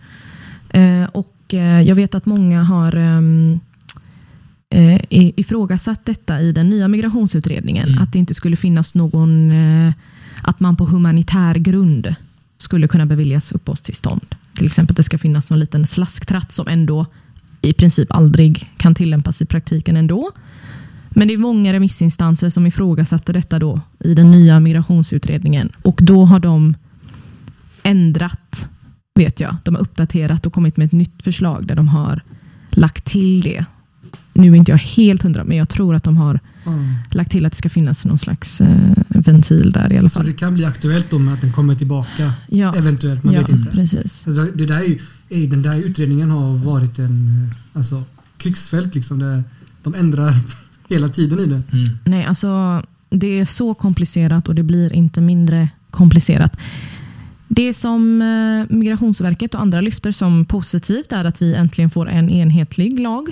Eh, 0.70 1.04
och 1.04 1.54
eh, 1.54 1.80
Jag 1.82 1.94
vet 1.94 2.14
att 2.14 2.26
många 2.26 2.62
har 2.62 2.96
ehm, 2.96 3.60
eh, 4.70 5.00
ifrågasatt 5.10 6.04
detta 6.04 6.40
i 6.40 6.52
den 6.52 6.68
nya 6.68 6.88
migrationsutredningen. 6.88 7.88
Mm. 7.88 8.02
Att 8.02 8.12
det 8.12 8.18
inte 8.18 8.34
skulle 8.34 8.56
finnas 8.56 8.94
någon... 8.94 9.50
Eh, 9.50 9.92
att 10.42 10.60
man 10.60 10.76
på 10.76 10.84
humanitär 10.84 11.54
grund 11.54 12.14
skulle 12.58 12.88
kunna 12.88 13.06
beviljas 13.06 13.52
uppehållstillstånd. 13.52 14.34
Till 14.54 14.66
exempel 14.66 14.92
att 14.92 14.96
det 14.96 15.02
ska 15.02 15.18
finnas 15.18 15.50
någon 15.50 15.60
liten 15.60 15.86
slasktratt 15.86 16.52
som 16.52 16.68
ändå 16.68 17.06
i 17.62 17.72
princip 17.72 18.12
aldrig 18.12 18.70
kan 18.76 18.94
tillämpas 18.94 19.42
i 19.42 19.46
praktiken 19.46 19.96
ändå. 19.96 20.32
Men 21.10 21.28
det 21.28 21.34
är 21.34 21.38
många 21.38 21.72
remissinstanser 21.72 22.50
som 22.50 22.66
ifrågasatte 22.66 23.32
detta 23.32 23.58
då 23.58 23.80
i 23.98 24.14
den 24.14 24.30
nya 24.30 24.60
migrationsutredningen. 24.60 25.72
Och 25.82 26.00
då 26.02 26.24
har 26.24 26.40
de 26.40 26.74
ändrat, 27.82 28.68
vet 29.14 29.40
jag. 29.40 29.56
De 29.64 29.74
har 29.74 29.82
uppdaterat 29.82 30.46
och 30.46 30.52
kommit 30.52 30.76
med 30.76 30.86
ett 30.86 30.92
nytt 30.92 31.22
förslag 31.22 31.66
där 31.66 31.74
de 31.74 31.88
har 31.88 32.22
lagt 32.70 33.04
till 33.04 33.40
det. 33.40 33.64
Nu 34.38 34.52
är 34.52 34.54
inte 34.56 34.70
jag 34.70 34.78
helt 34.78 35.22
hundra, 35.22 35.44
men 35.44 35.56
jag 35.56 35.68
tror 35.68 35.94
att 35.94 36.04
de 36.04 36.16
har 36.16 36.40
Mm. 36.66 36.94
lagt 37.10 37.30
till 37.30 37.46
att 37.46 37.52
det 37.52 37.56
ska 37.58 37.68
finnas 37.68 38.04
någon 38.04 38.18
slags 38.18 38.60
eh, 38.60 38.68
ventil 39.08 39.72
där 39.72 39.92
i 39.92 39.98
alla 39.98 40.08
Så 40.08 40.14
fall. 40.14 40.26
det 40.26 40.32
kan 40.32 40.54
bli 40.54 40.64
aktuellt 40.64 41.10
då 41.10 41.18
med 41.18 41.34
att 41.34 41.40
den 41.40 41.52
kommer 41.52 41.74
tillbaka. 41.74 42.32
Ja, 42.48 42.74
Eventuellt, 42.76 43.24
man 43.24 43.34
ja 43.34 43.40
vet 43.40 43.48
inte. 43.50 43.70
precis. 43.70 44.12
Så 44.20 44.30
det 44.30 44.66
där 44.66 44.76
är 44.80 44.98
ju, 45.28 45.46
den 45.46 45.62
där 45.62 45.76
utredningen 45.76 46.30
har 46.30 46.54
varit 46.56 46.98
en 46.98 47.48
eh, 47.74 47.78
alltså, 47.78 48.02
krigsfält 48.38 48.94
liksom. 48.94 49.18
Där 49.18 49.44
de 49.82 49.94
ändrar 49.94 50.34
hela 50.88 51.08
tiden 51.08 51.38
i 51.38 51.46
den. 51.46 51.64
Mm. 51.72 51.98
Nej, 52.04 52.24
alltså 52.24 52.82
det 53.10 53.38
är 53.40 53.44
så 53.44 53.74
komplicerat 53.74 54.48
och 54.48 54.54
det 54.54 54.62
blir 54.62 54.92
inte 54.92 55.20
mindre 55.20 55.68
komplicerat. 55.90 56.56
Det 57.48 57.74
som 57.74 58.22
eh, 58.22 58.76
Migrationsverket 58.76 59.54
och 59.54 59.60
andra 59.60 59.80
lyfter 59.80 60.12
som 60.12 60.44
positivt 60.44 61.12
är 61.12 61.24
att 61.24 61.42
vi 61.42 61.54
äntligen 61.54 61.90
får 61.90 62.08
en 62.08 62.30
enhetlig 62.30 63.00
lag. 63.00 63.28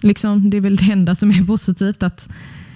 Liksom, 0.00 0.50
det 0.50 0.56
är 0.56 0.60
väl 0.60 0.76
det 0.76 0.92
enda 0.92 1.14
som 1.14 1.30
är 1.30 1.44
positivt. 1.44 2.02
att 2.02 2.28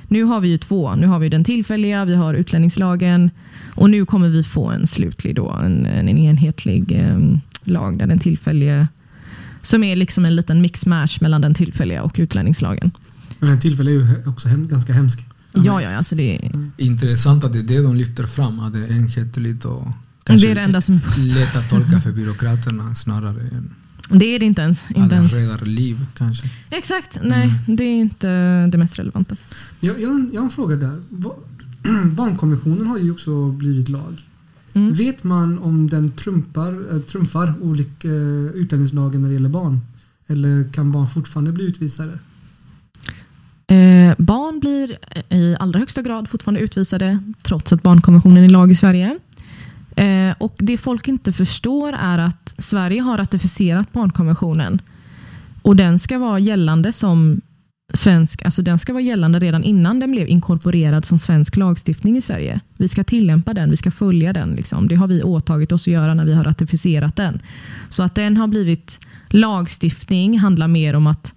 Nu 0.09 0.25
har 0.25 0.40
vi 0.40 0.49
ju 0.49 0.59
två. 0.59 0.97
Nu 0.97 1.07
har 1.07 1.19
vi 1.19 1.28
den 1.28 1.45
tillfälliga, 1.45 2.04
vi 2.04 2.14
har 2.14 2.35
utlänningslagen 2.35 3.31
och 3.75 3.90
nu 3.90 4.07
kommer 4.07 4.28
vi 4.28 4.43
få 4.43 4.71
en 4.71 4.87
slutlig, 4.87 5.37
då, 5.37 5.50
en, 5.50 5.87
en 5.87 6.09
enhetlig 6.09 6.93
eh, 6.93 7.19
lag 7.64 7.99
där 7.99 8.07
den 8.07 8.19
tillfälliga 8.19 8.88
som 9.62 9.85
är 9.85 9.97
liksom 9.97 10.25
en 10.25 10.37
liten 10.37 10.62
mix-mash 10.62 11.19
mellan 11.21 11.40
den 11.40 11.54
tillfälliga 11.54 12.02
och 12.02 12.14
utlänningslagen. 12.19 12.90
Men 13.38 13.49
den 13.49 13.61
tillfälliga 13.61 13.95
är 13.95 13.99
ju 13.99 14.31
också 14.31 14.49
hem, 14.49 14.69
ganska 14.69 14.93
hemsk. 14.93 15.26
Ja, 15.52 15.83
ja, 15.83 15.97
alltså 15.97 16.14
det, 16.14 16.50
Intressant 16.76 17.45
att 17.45 17.52
det 17.52 17.59
är 17.59 17.62
det 17.62 17.83
de 17.83 17.97
lyfter 17.97 18.25
fram, 18.25 18.61
att 18.61 18.73
det 18.73 18.78
är 18.78 18.93
enhetligt 18.93 19.64
och 19.64 19.87
det 20.25 20.33
är 20.33 20.54
det 20.54 20.61
enda 20.61 20.81
som 20.81 20.95
är 20.95 21.35
lätt 21.35 21.57
att 21.57 21.71
tolka 21.71 22.00
för 22.00 22.12
byråkraterna 22.12 22.95
snarare 22.95 23.40
än 23.40 23.75
Det 24.11 24.25
är 24.25 24.38
det 24.38 24.46
inte 24.46 24.62
ens. 24.62 24.90
Inte 24.90 25.14
ens. 25.14 25.62
liv 25.62 26.06
kanske. 26.16 26.50
Exakt, 26.70 27.18
nej 27.23 27.44
Mm. 27.66 27.76
det 27.76 27.84
är 27.84 27.94
inte 27.96 28.28
det 28.66 28.78
mest 28.78 28.99
relevanta. 28.99 29.37
Jag, 29.80 30.00
jag, 30.00 30.30
jag 30.32 30.40
har 30.40 30.44
en 30.44 30.50
fråga 30.50 30.76
där. 30.76 31.00
Barnkonventionen 32.14 32.87
har 32.87 32.99
ju 32.99 33.11
också 33.12 33.49
blivit 33.50 33.88
lag. 33.88 34.23
Mm. 34.73 34.94
Vet 34.94 35.25
man 35.25 35.58
om 35.58 35.90
den 35.90 36.12
trumpar, 36.12 36.94
äh, 36.94 37.00
trumfar 37.00 37.54
olika 37.61 38.08
äh, 38.08 38.14
utlänningslagen 38.54 39.23
när 39.23 39.28
det 39.28 39.34
gäller 39.34 39.49
barn? 39.49 39.80
Eller 40.26 40.73
kan 40.73 40.92
barn 40.92 41.08
fortfarande 41.08 41.52
bli 41.52 41.64
utvisade? 41.64 42.18
Eh, 43.66 44.14
barn 44.18 44.61
blir 44.61 44.96
i 45.34 45.56
allra 45.61 45.78
högsta 45.78 46.02
grad 46.02 46.28
fortfarande 46.28 46.61
utvisade 46.61 47.18
trots 47.42 47.73
att 47.73 47.82
barnkonventionen 47.82 48.44
är 48.44 48.49
lag 48.49 48.70
i 48.70 48.75
Sverige. 48.75 49.18
Eh, 49.96 50.34
och 50.38 50.54
Det 50.58 50.78
folk 50.78 51.08
inte 51.08 51.32
förstår 51.32 51.92
är 51.92 52.18
att 52.18 52.54
Sverige 52.58 53.00
har 53.00 53.18
ratificerat 53.18 53.92
barnkonventionen 53.92 54.82
och 55.62 55.76
den 55.76 55.98
ska 55.98 56.18
vara 56.18 56.38
gällande 56.38 56.92
som 56.92 57.40
svensk, 57.92 58.42
alltså 58.44 58.62
den 58.62 58.78
ska 58.78 58.92
vara 58.92 59.02
gällande 59.02 59.38
redan 59.38 59.64
innan 59.64 60.00
den 60.00 60.10
blev 60.10 60.28
inkorporerad 60.28 61.04
som 61.04 61.18
svensk 61.18 61.56
lagstiftning 61.56 62.16
i 62.16 62.20
Sverige. 62.20 62.60
Vi 62.76 62.88
ska 62.88 63.04
tillämpa 63.04 63.54
den, 63.54 63.70
vi 63.70 63.76
ska 63.76 63.90
följa 63.90 64.32
den. 64.32 64.54
Liksom. 64.54 64.88
Det 64.88 64.94
har 64.94 65.06
vi 65.06 65.22
åtagit 65.22 65.72
oss 65.72 65.82
att 65.82 65.92
göra 65.92 66.14
när 66.14 66.24
vi 66.24 66.34
har 66.34 66.44
ratificerat 66.44 67.16
den. 67.16 67.42
Så 67.88 68.02
att 68.02 68.14
den 68.14 68.36
har 68.36 68.46
blivit 68.46 69.00
lagstiftning 69.28 70.38
handlar 70.38 70.68
mer 70.68 70.94
om 70.94 71.06
att 71.06 71.34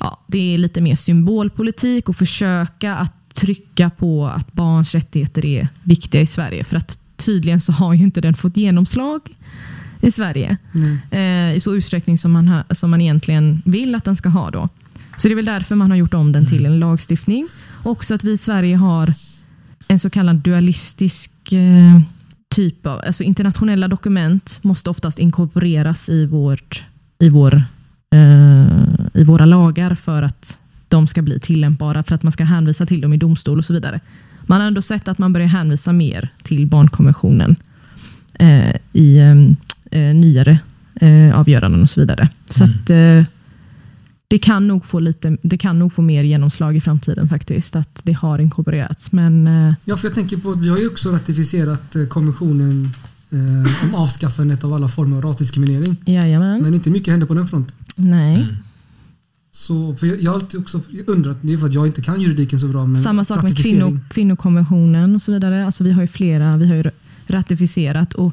ja, 0.00 0.20
det 0.26 0.54
är 0.54 0.58
lite 0.58 0.80
mer 0.80 0.94
symbolpolitik 0.94 2.08
och 2.08 2.16
försöka 2.16 2.94
att 2.94 3.34
trycka 3.34 3.90
på 3.90 4.26
att 4.26 4.52
barns 4.52 4.94
rättigheter 4.94 5.44
är 5.44 5.68
viktiga 5.82 6.20
i 6.20 6.26
Sverige. 6.26 6.64
För 6.64 6.76
att 6.76 6.98
tydligen 7.18 7.60
så 7.60 7.72
har 7.72 7.94
ju 7.94 8.04
inte 8.04 8.20
den 8.20 8.34
fått 8.34 8.56
genomslag 8.56 9.20
i 10.00 10.10
Sverige 10.10 10.56
eh, 11.10 11.56
i 11.56 11.60
så 11.60 11.74
utsträckning 11.74 12.18
som 12.18 12.32
man, 12.32 12.48
ha, 12.48 12.62
som 12.70 12.90
man 12.90 13.00
egentligen 13.00 13.62
vill 13.64 13.94
att 13.94 14.04
den 14.04 14.16
ska 14.16 14.28
ha. 14.28 14.50
Då. 14.50 14.68
Så 15.16 15.28
det 15.28 15.34
är 15.34 15.36
väl 15.36 15.44
därför 15.44 15.74
man 15.74 15.90
har 15.90 15.96
gjort 15.96 16.14
om 16.14 16.32
den 16.32 16.46
till 16.46 16.66
en 16.66 16.78
lagstiftning. 16.78 17.48
Också 17.82 18.14
att 18.14 18.24
vi 18.24 18.32
i 18.32 18.36
Sverige 18.36 18.76
har 18.76 19.14
en 19.88 19.98
så 19.98 20.10
kallad 20.10 20.36
dualistisk 20.36 21.52
eh, 21.52 22.00
typ 22.48 22.86
av, 22.86 23.00
alltså 23.06 23.24
internationella 23.24 23.88
dokument 23.88 24.58
måste 24.62 24.90
oftast 24.90 25.18
inkorporeras 25.18 26.08
i, 26.08 26.26
vårt, 26.26 26.84
i, 27.18 27.28
vår, 27.28 27.62
eh, 28.10 28.66
i 29.14 29.24
våra 29.24 29.46
lagar 29.46 29.94
för 29.94 30.22
att 30.22 30.58
de 30.88 31.06
ska 31.06 31.22
bli 31.22 31.40
tillämpbara, 31.40 32.02
för 32.02 32.14
att 32.14 32.22
man 32.22 32.32
ska 32.32 32.44
hänvisa 32.44 32.86
till 32.86 33.00
dem 33.00 33.12
i 33.12 33.16
domstol 33.16 33.58
och 33.58 33.64
så 33.64 33.72
vidare. 33.72 34.00
Man 34.48 34.60
har 34.60 34.68
ändå 34.68 34.82
sett 34.82 35.08
att 35.08 35.18
man 35.18 35.32
börjar 35.32 35.46
hänvisa 35.48 35.92
mer 35.92 36.28
till 36.42 36.66
barnkonventionen 36.66 37.56
eh, 38.34 38.76
i 38.92 39.18
eh, 39.18 40.00
eh, 40.00 40.14
nyare 40.14 40.58
eh, 41.00 41.38
avgöranden 41.38 41.82
och 41.82 41.90
så 41.90 42.00
vidare. 42.00 42.28
Så 42.46 42.64
Mm. 42.64 42.76
att 42.76 42.90
eh, 42.90 43.24
det 44.28 44.38
kan, 44.38 44.68
nog 44.68 44.84
få 44.84 44.98
lite, 45.00 45.36
det 45.42 45.58
kan 45.58 45.78
nog 45.78 45.92
få 45.92 46.02
mer 46.02 46.24
genomslag 46.24 46.76
i 46.76 46.80
framtiden 46.80 47.28
faktiskt, 47.28 47.76
att 47.76 48.00
det 48.02 48.12
har 48.12 48.38
inkorporerats. 48.40 49.12
Men 49.12 49.46
eh, 49.46 49.74
Ja, 49.84 49.96
för 49.96 50.06
jag 50.08 50.14
tänker 50.14 50.36
på 50.36 50.50
att 50.50 50.58
vi 50.64 50.68
har 50.68 50.78
ju 50.78 50.86
också 50.88 51.10
ratificerat 51.10 51.96
eh, 51.96 52.04
konventionen 52.06 52.90
eh, 53.30 53.84
om 53.88 53.94
avskaffandet 53.94 54.64
av 54.64 54.72
alla 54.74 54.88
former 54.88 55.16
av 55.16 55.22
rasdiskriminering. 55.22 55.96
jajamän. 56.06 56.62
Men 56.62 56.74
inte 56.74 56.90
mycket 56.90 57.10
händer 57.10 57.26
på 57.26 57.34
den 57.34 57.48
fronten. 57.48 57.76
Nej. 57.96 58.34
Mm. 58.34 58.54
Så, 59.50 59.94
för 59.94 60.06
jag, 60.06 60.20
jag 60.20 60.30
har 60.30 60.34
alltid 60.34 60.60
också 60.60 60.80
undrat, 61.06 61.38
det 61.42 61.52
är 61.52 61.58
för 61.58 61.66
att 61.66 61.74
jag 61.74 61.86
inte 61.86 62.02
kan 62.02 62.20
juridiken 62.20 62.60
så 62.60 62.68
bra. 62.68 62.86
Men 62.86 63.02
Samma 63.02 63.24
sak 63.24 63.42
med 63.42 63.56
kvinno, 63.56 64.00
kvinnokonventionen 64.10 65.14
och 65.14 65.22
så 65.22 65.32
vidare. 65.32 65.66
Alltså 65.66 65.84
vi 65.84 65.92
har 65.92 66.02
ju 66.02 66.08
flera, 66.08 66.56
vi 66.56 66.68
har 66.68 66.74
ju 66.74 66.84
ratificerat 67.26 68.14
och 68.14 68.32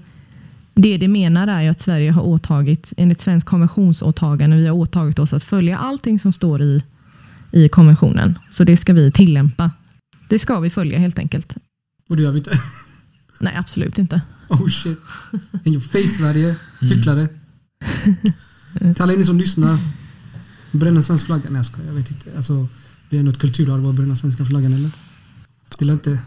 det 0.73 0.97
det 0.97 1.07
menar 1.07 1.47
är 1.47 1.69
att 1.69 1.79
Sverige 1.79 2.11
har 2.11 2.21
åtagit, 2.21 2.93
enligt 2.97 3.21
svensk 3.21 3.47
konventionsåtagande, 3.47 4.57
vi 4.57 4.67
har 4.67 4.75
åtagit 4.75 5.19
oss 5.19 5.33
att 5.33 5.43
följa 5.43 5.77
allting 5.77 6.19
som 6.19 6.33
står 6.33 6.61
i, 6.61 6.83
i 7.51 7.69
konventionen. 7.69 8.39
Så 8.49 8.63
det 8.63 8.77
ska 8.77 8.93
vi 8.93 9.11
tillämpa. 9.11 9.71
Det 10.29 10.39
ska 10.39 10.59
vi 10.59 10.69
följa 10.69 10.99
helt 10.99 11.19
enkelt. 11.19 11.55
Och 12.09 12.17
det 12.17 12.23
gör 12.23 12.31
vi 12.31 12.37
inte. 12.37 12.51
Nej, 13.39 13.53
absolut 13.57 13.97
inte. 13.97 14.21
Oh 14.49 14.69
shit. 14.69 14.97
In 15.63 15.73
your 15.73 15.81
face 15.81 16.17
Sverige. 16.17 16.55
Mm. 16.81 16.97
Hycklare. 16.97 17.27
Till 18.79 19.01
alla 19.01 19.13
er 19.13 19.23
som 19.23 19.37
lyssnar. 19.37 19.79
Bränna 20.79 21.01
svensk 21.01 21.25
flagga. 21.25 21.43
Nej 21.49 21.55
jag 21.59 21.65
skojar, 21.65 21.87
jag 21.87 21.93
vet 21.95 22.11
inte. 22.11 22.25
Alltså, 22.37 22.67
det 23.09 23.17
är 23.17 23.23
något 23.23 23.39
kulturarv 23.39 23.87
att 23.87 23.95
bränna 23.95 24.15
svenska 24.15 24.45
flaggan 24.45 24.73
eller? 24.73 24.91
Det 25.79 25.85
är 25.85 25.91
inte... 25.91 26.19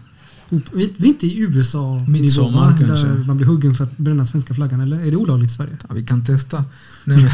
Vi 0.50 0.92
vi 0.96 1.04
är 1.04 1.08
inte 1.08 1.26
i 1.26 1.38
USA 1.38 2.04
Midsommar 2.08 2.70
nivå, 2.70 2.86
kanske. 2.86 3.06
Där 3.06 3.24
man 3.24 3.36
blir 3.36 3.46
huggen 3.46 3.74
för 3.74 3.84
att 3.84 3.96
bränna 3.96 4.26
svenska 4.26 4.54
flaggan 4.54 4.80
eller? 4.80 5.00
Är 5.00 5.10
det 5.10 5.16
olagligt 5.16 5.50
i 5.50 5.54
Sverige? 5.54 5.76
Ja, 5.88 5.94
vi 5.94 6.02
kan 6.06 6.24
testa. 6.24 6.64
Nej, 7.04 7.22
men, 7.22 7.30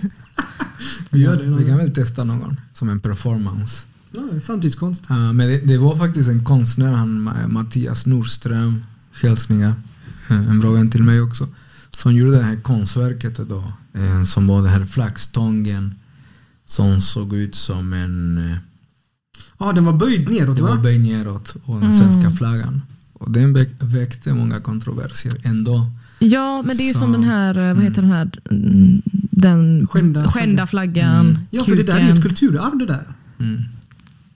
Vi 1.10 1.20
gör 1.22 1.36
det. 1.36 1.56
vi 1.56 1.64
kan 1.66 1.76
väl 1.76 1.90
testa 1.94 2.24
någon 2.24 2.56
som 2.74 2.88
en 2.88 3.00
performance. 3.00 3.86
Ja, 4.12 4.40
samtidskonst. 4.42 5.02
Ja, 5.08 5.32
men 5.32 5.48
det, 5.48 5.58
det 5.58 5.78
var 5.78 5.96
faktiskt 5.96 6.28
en 6.28 6.44
konstnär, 6.44 6.92
han, 6.92 7.28
Ma- 7.28 7.48
Mattias 7.48 8.06
Nordström, 8.06 8.84
hälsningar, 9.22 9.74
eh, 10.28 10.50
en 10.50 10.60
bra 10.60 10.70
vän 10.70 10.90
till 10.90 11.02
mig 11.02 11.20
också, 11.20 11.48
som 11.90 12.12
gjorde 12.14 12.36
det 12.36 12.42
här 12.42 12.56
konstverket 12.56 13.36
då, 13.48 13.72
eh, 13.92 14.24
som 14.24 14.46
var 14.46 14.62
den 14.62 14.70
här 14.70 14.84
flaggstången 14.84 15.94
som 16.66 17.00
såg 17.00 17.34
ut 17.34 17.54
som 17.54 17.92
en, 17.92 18.38
eh, 18.50 18.56
Ja, 19.58 19.72
den 19.72 19.84
var 19.84 19.92
böjd 19.92 20.28
neråt 20.30 20.58
var 20.58 20.68
va? 20.68 20.82
böjd 20.82 21.00
neråt 21.00 21.56
och 21.64 21.74
den 21.74 21.82
Mm. 21.90 21.98
svenska 21.98 22.30
flaggan. 22.30 22.82
Och 23.12 23.30
den 23.30 23.52
väck- 23.56 23.74
väckte 23.80 24.34
många 24.34 24.60
kontroversier 24.60 25.34
ändå. 25.42 25.90
Ja, 26.18 26.62
men 26.62 26.76
det 26.76 26.82
är 26.82 26.86
ju 26.88 26.92
Så- 26.92 26.98
som 26.98 27.12
den 27.12 27.24
här, 27.24 27.58
eh, 27.58 27.74
vad 27.74 27.82
heter 27.84 28.02
Mm. 28.02 28.10
den 28.10 28.18
här, 28.18 28.30
mm, 28.50 29.02
den 29.30 29.86
Skända 29.86 30.28
skända 30.28 30.66
flaggan, 30.66 31.26
Mm. 31.30 31.38
Ja, 31.50 31.64
för 31.64 31.76
det 31.76 31.82
där 31.82 31.96
är 31.96 32.02
ju 32.06 32.12
ett 32.14 32.22
kulturarv 32.22 32.78
det 32.78 32.86
där. 32.86 33.04
Mm. 33.38 33.54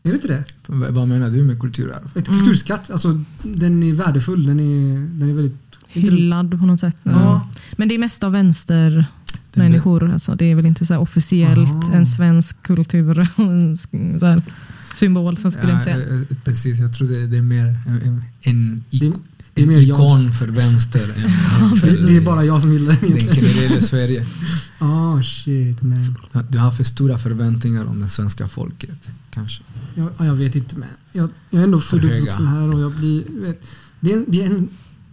Är 0.02 0.08
det 0.10 0.14
inte 0.14 0.28
det? 0.28 0.44
V- 0.66 0.86
vad 0.90 1.08
menar 1.08 1.30
du 1.30 1.42
med 1.42 1.60
kulturarv? 1.60 2.10
Ett 2.14 2.28
Mm. 2.28 2.38
kulturskatt. 2.40 2.90
Alltså, 2.90 3.24
den 3.42 3.82
är 3.82 3.92
värdefull. 3.94 4.46
Den 4.46 4.60
är, 4.60 4.98
den 5.18 5.28
är 5.30 5.34
väldigt... 5.34 5.56
hyllad 5.88 6.50
på 6.60 6.66
något 6.66 6.80
sätt. 6.80 6.96
Ja. 7.02 7.48
Men 7.76 7.88
det 7.88 7.94
är 7.94 7.98
mest 7.98 8.24
av 8.24 8.32
vänster 8.32 9.04
Den- 9.54 9.64
människor. 9.64 10.10
Alltså, 10.12 10.34
det 10.34 10.44
är 10.44 10.54
väl 10.54 10.66
inte 10.66 10.86
så 10.86 10.94
här 10.94 11.00
officiellt 11.00 11.84
Aha. 11.84 11.94
en 11.94 12.06
svensk 12.06 12.62
kultur 12.62 13.14
så 14.18 14.26
här, 14.26 14.42
symbol, 14.94 15.36
så 15.36 15.50
skulle 15.50 15.68
jag 15.68 15.76
inte 15.76 15.84
säga. 15.84 15.98
Ja, 15.98 16.14
eh, 16.14 16.36
precis, 16.44 16.80
jag 16.80 16.94
tror 16.94 17.08
det, 17.08 17.26
det 17.26 17.36
är 17.36 17.42
mer 17.42 17.64
en, 17.86 18.22
en, 18.42 18.84
Det- 18.90 18.96
ik- 19.06 19.14
det 19.54 19.62
är 19.62 19.66
mer 19.66 19.78
ikon 19.78 20.32
för 20.32 20.46
vänster 20.48 21.02
än 21.02 21.76
för 21.80 21.86
Det, 21.86 22.06
det 22.06 22.16
är 22.16 22.20
bara 22.20 22.44
jag 22.44 22.62
som 22.62 22.72
gillar 22.72 22.92
den 22.92 23.10
den 23.10 23.18
egentligen. 23.18 23.48
generella 23.54 23.80
Sverige. 23.80 24.26
Ah 24.82 25.22
shit, 25.22 25.82
nej. 25.82 25.98
Du 26.48 26.58
har 26.58 26.70
för 26.70 26.84
stora 26.84 27.18
förväntningar 27.18 27.84
om 27.84 28.00
det 28.00 28.08
svenska 28.08 28.48
folket. 28.48 29.08
Kanske. 29.30 29.62
Jag, 29.94 30.08
ja, 30.18 30.24
jag 30.26 30.34
vet 30.34 30.54
inte 30.56 30.76
men 30.76 30.88
jag, 31.12 31.28
jag 31.50 31.60
är 31.60 31.64
ändå 31.64 31.80
född 31.80 32.00
För 32.00 32.08
och 32.08 32.14
uppvuxen 32.16 32.46
här 32.46 32.74
och 32.74 32.80
jag 32.80 32.92
blir... 32.92 33.24
Vet, 33.40 33.62
det, 34.00 34.12
är 34.12 34.16
en, 34.16 34.24
det 34.28 34.42
är 34.42 34.46
en 34.46 34.68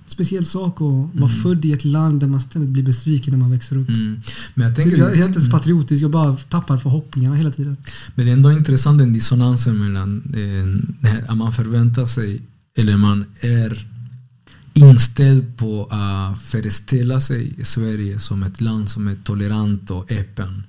speciell 0.08 0.46
sak 0.46 0.74
att 0.76 0.82
vara 0.82 1.10
Mm. 1.16 1.30
född 1.30 1.66
i 1.66 1.72
ett 1.72 1.86
land 1.86 2.20
där 2.20 2.28
man 2.28 2.42
ständigt 2.42 2.70
blir 2.72 2.84
besviken 2.84 3.32
när 3.32 3.38
man 3.40 3.52
växer 3.52 3.78
upp. 3.78 3.90
Mm. 3.90 4.20
Men 4.56 4.68
jag 4.68 4.76
tänker, 4.76 4.98
jag 4.98 5.18
är 5.18 5.26
inte 5.26 5.42
så 5.42 5.52
patriotisk, 5.52 6.04
jag 6.04 6.12
bara 6.12 6.36
tappar 6.38 6.78
förhoppningarna 6.78 7.36
hela 7.36 7.52
tiden. 7.52 7.78
men 8.16 8.26
det 8.26 8.32
är 8.32 8.34
ändå 8.34 8.52
intressant 8.52 9.00
den 9.00 9.14
dissonansen 9.14 9.78
mellan 9.80 10.24
eh, 11.04 11.30
att 11.32 11.38
man 11.38 11.54
förväntar 11.54 12.06
sig 12.06 12.42
eller 12.76 12.98
man 12.98 13.26
är 13.40 13.88
inställd 14.74 15.58
på 15.58 15.86
att 15.92 16.42
föreställa 16.44 17.20
sig 17.22 17.56
Sverige 17.64 18.20
som 18.20 18.44
ett 18.44 18.62
land 18.62 18.90
som 18.90 19.08
är 19.08 19.16
tolerant 19.24 19.92
och 19.92 20.12
öppen. 20.12 20.64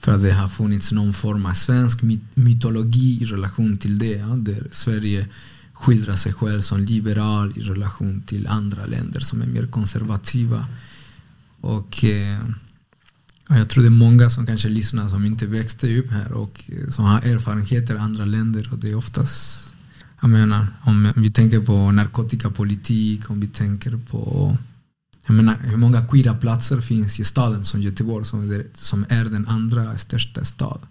För 0.00 0.12
att 0.12 0.22
det 0.22 0.32
har 0.32 0.48
funnits 0.48 0.92
någon 0.92 1.14
form 1.14 1.46
av 1.46 1.52
svensk 1.52 2.02
my- 2.02 2.18
mytologi 2.34 3.18
i 3.22 3.24
relation 3.24 3.78
till 3.78 3.98
det. 3.98 4.16
Där 4.36 4.66
Sverige 4.72 5.26
skildrar 5.76 6.16
sig 6.16 6.32
själv 6.32 6.60
som 6.60 6.80
liberal 6.80 7.52
i 7.56 7.60
relation 7.60 8.22
till 8.26 8.46
andra 8.46 8.86
länder 8.86 9.20
som 9.20 9.42
är 9.42 9.46
mer 9.46 9.66
konservativa. 9.66 10.66
Och 11.60 12.04
eh, 12.04 12.38
jag 13.48 13.68
tror 13.68 13.82
det 13.82 13.88
är 13.88 13.90
många 13.90 14.30
som 14.30 14.46
kanske 14.46 14.68
lyssnar 14.68 15.08
som 15.08 15.26
inte 15.26 15.46
växte 15.46 15.98
upp 15.98 16.10
här 16.10 16.32
och 16.32 16.62
eh, 16.66 16.90
som 16.90 17.04
har 17.04 17.20
erfarenheter 17.20 17.94
i 17.94 17.98
andra 17.98 18.24
länder. 18.24 18.68
Och 18.72 18.78
det 18.78 18.90
är 18.90 18.94
oftast, 18.94 19.68
jag 20.20 20.30
menar, 20.30 20.66
om 20.82 21.12
vi 21.16 21.30
tänker 21.30 21.60
på 21.60 21.90
narkotikapolitik, 21.92 23.30
om 23.30 23.40
vi 23.40 23.46
tänker 23.46 24.00
på 24.10 24.56
jag 25.26 25.34
menar, 25.34 25.56
hur 25.62 25.76
många 25.76 26.06
queera 26.06 26.34
platser 26.34 26.80
finns 26.80 27.20
i 27.20 27.24
staden 27.24 27.64
som 27.64 27.82
Göteborg 27.82 28.24
som 28.24 28.50
är, 28.52 28.66
som 28.74 29.06
är 29.08 29.24
den 29.24 29.48
andra 29.48 29.98
största 29.98 30.44
staden? 30.44 30.88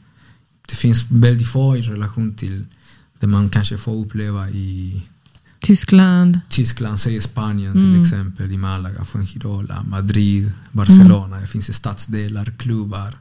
Det 0.69 0.75
finns 0.75 1.05
väldigt 1.11 1.47
få 1.47 1.77
i 1.77 1.81
relation 1.81 2.33
till 2.33 2.65
det 3.19 3.27
man 3.27 3.49
kanske 3.49 3.77
får 3.77 3.95
uppleva 4.05 4.49
i 4.49 5.01
Tyskland. 5.59 6.39
Tyskland, 6.49 6.99
säg 6.99 7.21
Spanien 7.21 7.73
till 7.73 7.85
Mm. 7.89 8.01
exempel, 8.01 8.51
i 8.51 8.57
Malaga, 8.57 9.05
Fuengirola, 9.05 9.83
Madrid, 9.83 10.51
Barcelona. 10.71 11.39
Det 11.39 11.47
finns 11.47 11.75
stadsdelar, 11.75 12.53
klubbar. 12.57 13.13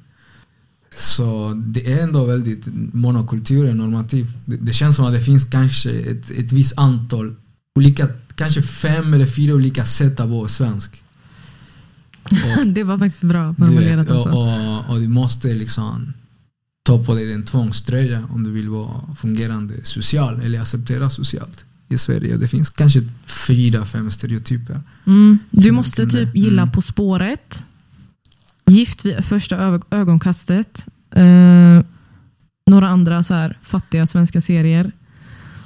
Så 0.97 1.55
det 1.67 1.93
är 1.93 2.03
ändå 2.03 2.25
väldigt 2.25 2.63
monokultur, 2.93 3.75
normativ. 3.75 4.33
Det, 4.45 4.57
det 4.57 4.73
känns 4.73 4.97
som 4.97 5.05
att 5.05 5.13
det 5.13 5.21
finns 5.21 5.45
kanske 5.45 5.91
ett, 5.91 6.31
ett 6.31 6.53
visst 6.53 6.79
antal 6.79 7.35
olika, 7.75 8.09
kanske 8.35 8.63
fem 8.63 9.15
eller 9.15 9.27
fyra 9.27 9.55
olika 9.55 9.85
sätt 9.85 10.21
att 10.21 10.29
vara 10.29 10.49
svensk. 10.49 11.03
Och- 12.59 12.67
Det 12.67 12.85
var 12.85 12.99
faktiskt 12.99 13.25
bra 13.25 13.55
formulerat. 13.55 14.07
vet, 14.07 14.11
och, 14.11 14.17
Alltså. 14.17 14.31
och, 14.39 14.91
och 14.95 15.01
du 15.01 15.09
måste 15.09 15.55
liksom 15.55 16.13
ta 16.85 17.05
på 17.05 17.15
dig 17.15 17.33
en 17.33 17.45
tvångströja 17.45 18.29
om 18.31 18.45
du 18.45 18.51
vill 18.51 18.69
vara 18.69 19.17
fungerande 19.17 19.85
social 19.85 20.41
eller 20.41 20.61
acceptera 20.61 21.11
socialt 21.11 21.65
i 21.89 21.99
Sverige. 21.99 22.37
Det 22.37 22.49
finns 22.49 22.71
kanske 22.71 23.01
fyra, 23.47 23.87
fem 23.87 24.11
stereotyper. 24.11 24.81
Mm. 25.07 25.39
Du 25.51 25.73
måste 25.73 26.07
typ 26.07 26.37
gilla 26.37 26.63
mm. 26.63 26.73
På 26.73 26.83
spåret. 26.83 27.65
Gift 28.67 29.05
vid 29.05 29.25
första 29.25 29.81
ögonkastet. 29.91 30.87
Eh, 31.11 31.81
några 32.71 32.89
andra 32.89 33.23
så 33.23 33.35
här 33.35 33.59
fattiga 33.63 34.07
svenska 34.07 34.41
serier. 34.41 34.93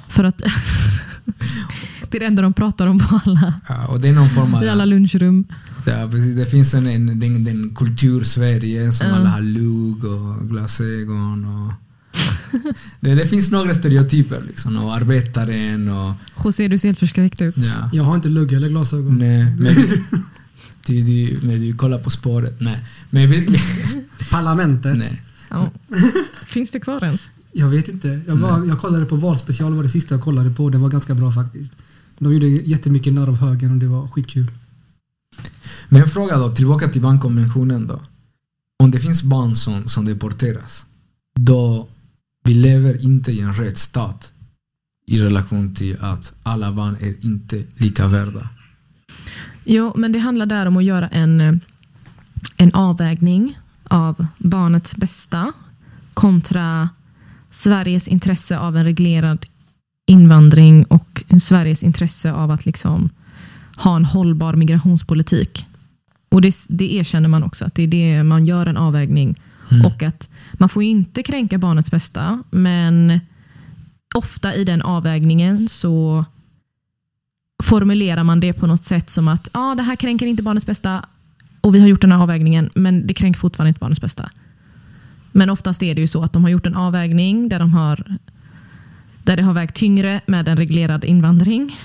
För 0.09 0.23
att 0.23 0.37
det 2.09 2.17
är 2.17 2.19
det 2.19 2.25
enda 2.25 2.41
de 2.41 2.53
pratar 2.53 2.87
om 2.87 2.99
på 2.99 3.19
alla, 3.25 3.53
Ja, 3.69 3.87
och 3.87 3.99
det 3.99 4.07
är 4.07 4.13
någon 4.13 4.29
form 4.29 4.55
av... 4.55 4.63
i 4.63 4.69
alla 4.69 4.85
lunchrum. 4.85 5.47
Ja, 5.89 6.07
precis. 6.11 6.35
Det 6.35 6.45
finns 6.45 6.73
en, 6.73 6.87
en, 6.87 7.19
den, 7.19 7.43
den 7.43 7.75
kultur-Sverige 7.75 8.91
som 8.93 9.07
Ja. 9.07 9.13
alla 9.15 9.29
har 9.29 9.41
lugg 9.41 10.03
och 10.05 10.49
glasögon. 10.49 11.45
Och 11.45 11.73
det, 12.99 13.15
det 13.15 13.27
finns 13.27 13.51
några 13.51 13.73
stereotyper. 13.73 14.41
Liksom, 14.47 14.77
och 14.77 14.95
arbetaren 14.95 15.89
och... 15.89 16.13
José, 16.45 16.67
du 16.67 16.77
ser 16.77 16.87
helt 16.87 16.99
förskräckt 16.99 17.41
ut. 17.41 17.57
Ja. 17.57 17.89
Jag 17.93 18.03
har 18.03 18.15
inte 18.15 18.29
lugg 18.29 18.53
eller 18.53 18.69
glasögon. 18.69 19.15
Nej, 19.15 19.45
men 19.59 19.75
du, 20.87 21.01
du, 21.01 21.39
men 21.47 21.61
du 21.61 21.73
kollar 21.77 21.97
på 21.99 22.09
spåret. 22.09 22.59
Nej. 22.61 22.79
Men 23.09 23.29
vi, 23.29 23.59
Parlamentet. 24.29 24.97
nej. 24.97 25.21
Ja. 25.49 25.71
Finns 26.47 26.71
det 26.71 26.79
kvar 26.79 27.03
ens? 27.03 27.31
Jag 27.51 27.67
vet 27.67 27.87
inte. 27.87 28.19
Jag, 28.27 28.37
bara, 28.39 28.65
jag 28.65 28.79
kollade 28.81 29.05
på 29.05 29.15
Valspecial, 29.15 29.73
var 29.75 29.83
det 29.83 29.89
sista 29.89 30.15
jag 30.15 30.23
kollade 30.23 30.49
på. 30.49 30.69
Det 30.69 30.77
var 30.77 30.89
ganska 30.89 31.13
bra 31.15 31.31
faktiskt. 31.31 31.73
De 32.19 32.33
gjorde 32.33 32.47
jättemycket 32.47 33.13
narr 33.13 33.27
av 33.27 33.35
högern 33.37 33.71
och 33.71 33.77
det 33.77 33.87
var 33.87 34.07
skitkul. 34.07 34.47
Men 35.89 36.01
en 36.01 36.07
fråga 36.07 36.37
då, 36.37 36.49
tillbaka 36.49 36.87
till 36.87 37.01
barnkonventionen 37.01 37.87
då. 37.87 38.01
Om 38.83 38.91
det 38.91 38.99
finns 38.99 39.23
barn 39.23 39.55
som, 39.55 39.87
som 39.87 40.05
deporteras, 40.05 40.85
då 41.39 41.87
vi 42.43 42.53
lever 42.53 43.03
inte 43.03 43.31
i 43.31 43.39
en 43.39 43.53
rättsstat 43.53 44.31
i 45.07 45.21
relation 45.21 45.75
till 45.75 45.97
att 46.01 46.33
alla 46.43 46.71
barn 46.71 46.97
är 46.99 47.25
inte 47.25 47.63
lika 47.77 48.07
värda. 48.07 48.49
Jo, 49.63 49.93
men 49.95 50.11
det 50.11 50.19
handlar 50.19 50.45
där 50.45 50.65
om 50.65 50.77
att 50.77 50.83
göra 50.83 51.07
en, 51.07 51.61
en 52.57 52.73
avvägning 52.73 53.59
av 53.83 54.25
barnets 54.37 54.95
bästa 54.95 55.53
kontra 56.13 56.89
Sveriges 57.51 58.07
intresse 58.07 58.59
av 58.59 58.77
en 58.77 58.83
reglerad 58.83 59.45
invandring 60.07 60.83
och 60.83 61.23
Sveriges 61.41 61.83
intresse 61.83 62.31
av 62.31 62.51
att 62.51 62.65
liksom 62.65 63.09
ha 63.75 63.95
en 63.95 64.05
hållbar 64.05 64.53
migrationspolitik. 64.53 65.65
Och 66.29 66.41
det, 66.41 66.55
det 66.69 66.93
erkänner 66.93 67.29
man 67.29 67.43
också, 67.43 67.65
att 67.65 67.75
det 67.75 67.83
är 67.83 67.87
det 67.87 68.23
man 68.23 68.45
gör 68.45 68.65
en 68.65 68.77
avvägning. 68.77 69.35
Mm. 69.71 69.85
Och 69.85 70.03
att 70.03 70.29
man 70.53 70.69
får 70.69 70.83
inte 70.83 71.23
kränka 71.23 71.57
barnets 71.57 71.91
bästa, 71.91 72.43
men 72.49 73.19
ofta 74.15 74.55
i 74.55 74.63
den 74.63 74.81
avvägningen 74.81 75.67
så 75.67 76.25
formulerar 77.63 78.23
man 78.23 78.39
det 78.39 78.53
på 78.53 78.67
något 78.67 78.83
sätt 78.83 79.09
som 79.09 79.27
att 79.27 79.49
ah, 79.51 79.75
det 79.75 79.83
här 79.83 79.95
kränker 79.95 80.25
inte 80.25 80.43
barnets 80.43 80.65
bästa 80.65 81.05
och 81.61 81.75
vi 81.75 81.79
har 81.79 81.87
gjort 81.87 82.01
den 82.01 82.11
här 82.11 82.19
avvägningen, 82.19 82.69
men 82.75 83.07
det 83.07 83.13
kränker 83.13 83.39
fortfarande 83.39 83.69
inte 83.69 83.79
barnets 83.79 84.01
bästa. 84.01 84.29
Men 85.31 85.49
oftast 85.49 85.83
är 85.83 85.95
det 85.95 86.01
ju 86.01 86.07
så 86.07 86.23
att 86.23 86.33
de 86.33 86.43
har 86.43 86.51
gjort 86.51 86.65
en 86.65 86.75
avvägning 86.75 87.49
där, 87.49 87.59
de 87.59 87.73
har, 87.73 88.17
där 89.23 89.37
det 89.37 89.43
har 89.43 89.53
vägt 89.53 89.75
tyngre 89.75 90.21
med 90.25 90.47
en 90.47 90.57
reglerad 90.57 91.05
invandring. 91.05 91.77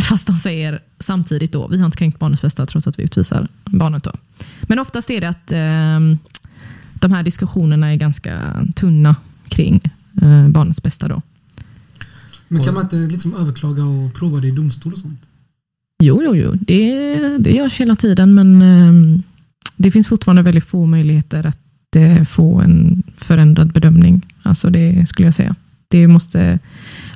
Fast 0.00 0.26
de 0.26 0.36
säger 0.36 0.80
samtidigt 0.98 1.52
då, 1.52 1.68
vi 1.68 1.78
har 1.78 1.86
inte 1.86 1.98
kränkt 1.98 2.18
barnets 2.18 2.42
bästa 2.42 2.66
trots 2.66 2.86
att 2.86 2.98
vi 2.98 3.02
utvisar 3.02 3.48
barnet. 3.64 4.04
Då. 4.04 4.12
Men 4.62 4.78
oftast 4.78 5.10
är 5.10 5.20
det 5.20 5.28
att 5.28 5.52
eh, 5.52 6.18
de 6.94 7.12
här 7.12 7.22
diskussionerna 7.22 7.92
är 7.92 7.96
ganska 7.96 8.66
tunna 8.74 9.16
kring 9.48 9.80
eh, 10.22 10.48
barnets 10.48 10.82
bästa. 10.82 11.08
Då. 11.08 11.22
Men 12.48 12.64
kan 12.64 12.74
man 12.74 12.82
inte 12.82 12.96
liksom 12.96 13.34
överklaga 13.34 13.84
och 13.84 14.14
prova 14.14 14.40
det 14.40 14.48
i 14.48 14.50
domstol 14.50 14.92
och 14.92 14.98
sånt? 14.98 15.20
Jo, 16.02 16.22
jo, 16.24 16.36
jo. 16.36 16.54
Det, 16.60 17.38
det 17.38 17.50
görs 17.50 17.80
hela 17.80 17.96
tiden, 17.96 18.34
men 18.34 18.62
eh, 18.62 19.20
det 19.76 19.90
finns 19.90 20.08
fortfarande 20.08 20.42
väldigt 20.42 20.64
få 20.64 20.86
möjligheter 20.86 21.46
att 21.46 21.96
eh, 21.96 22.24
få 22.24 22.60
en 22.60 23.02
förändrad 23.16 23.72
bedömning. 23.72 24.34
Alltså 24.42 24.70
det 24.70 25.08
skulle 25.08 25.26
jag 25.26 25.34
säga. 25.34 25.54
Det, 25.88 26.08
måste, 26.08 26.58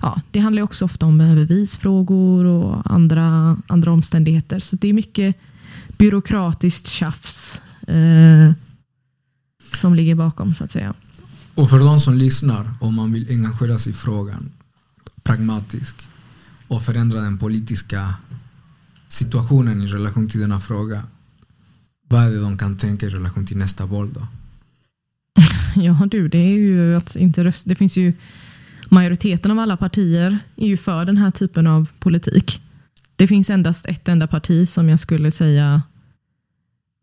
ja, 0.02 0.20
det 0.30 0.40
handlar 0.40 0.62
också 0.62 0.84
ofta 0.84 1.06
om 1.06 1.18
bevisfrågor 1.18 2.44
och 2.44 2.92
andra, 2.92 3.56
andra 3.66 3.92
omständigheter. 3.92 4.60
Så 4.60 4.76
det 4.76 4.88
är 4.88 4.92
mycket 4.92 5.36
byråkratiskt 5.98 6.86
tjafs 6.86 7.62
eh, 7.88 8.52
som 9.72 9.94
ligger 9.94 10.14
bakom, 10.14 10.54
så 10.54 10.64
att 10.64 10.70
säga. 10.70 10.94
Och 11.54 11.70
för 11.70 11.78
de 11.78 12.00
som 12.00 12.14
lyssnar, 12.14 12.74
om 12.80 12.94
man 12.94 13.12
vill 13.12 13.30
engagera 13.30 13.78
sig 13.78 13.92
i 13.92 13.94
frågan 13.94 14.50
pragmatiskt 15.22 16.02
och 16.68 16.82
förändra 16.82 17.20
den 17.20 17.38
politiska 17.38 18.14
situationen 19.08 19.82
i 19.82 19.86
relation 19.86 20.28
till 20.28 20.40
denna 20.40 20.60
fråga. 20.60 21.02
Vad 22.08 22.22
är 22.22 22.30
det 22.30 22.40
de 22.40 22.58
kan 22.58 22.78
tänka 22.78 23.06
i 23.06 23.10
relation 23.10 23.46
till 23.46 23.56
nästa 23.56 23.86
val 23.86 24.12
då? 24.12 24.26
Ja 25.82 26.06
du, 26.10 26.28
det 26.28 26.38
är 26.38 26.58
ju 26.58 26.96
att 26.96 27.16
inte 27.16 27.44
rösta. 27.44 27.68
Det 27.68 27.74
finns 27.74 27.96
ju 27.96 28.12
majoriteten 28.92 29.50
av 29.50 29.58
alla 29.58 29.76
partier 29.76 30.38
är 30.56 30.66
ju 30.66 30.76
för 30.76 31.04
den 31.04 31.16
här 31.16 31.30
typen 31.30 31.66
av 31.66 31.88
politik. 31.98 32.60
Det 33.16 33.26
finns 33.26 33.50
endast 33.50 33.86
ett 33.86 34.08
enda 34.08 34.26
parti 34.26 34.68
som 34.68 34.88
jag 34.88 35.00
skulle 35.00 35.30
säga 35.30 35.82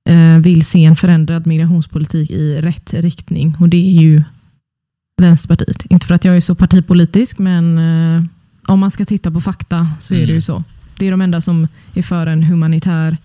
eh, 0.09 0.37
vill 0.37 0.65
se 0.65 0.85
en 0.85 0.95
förändrad 0.95 1.47
migrationspolitik 1.47 2.31
i 2.31 2.61
rätt 2.61 2.93
riktning 2.93 3.55
och 3.59 3.69
det 3.69 3.77
är 3.97 4.01
ju 4.01 4.23
Vänsterpartiet. 5.21 5.85
Inte 5.89 6.07
för 6.07 6.15
att 6.15 6.25
jag 6.25 6.35
är 6.35 6.39
så 6.39 6.55
partipolitisk 6.55 7.39
men 7.39 7.77
eh, 7.77 8.23
om 8.65 8.79
man 8.79 8.91
ska 8.91 9.05
titta 9.05 9.31
på 9.31 9.41
fakta 9.41 9.87
så 9.99 10.13
är 10.13 10.17
det 10.17 10.23
Mm. 10.23 10.35
ju 10.35 10.41
så. 10.41 10.63
Det 10.97 11.07
är 11.07 11.11
de 11.11 11.21
enda 11.21 11.41
som 11.41 11.67
är 11.93 12.01
för 12.01 12.27
en 12.27 12.43
humanitär 12.43 13.17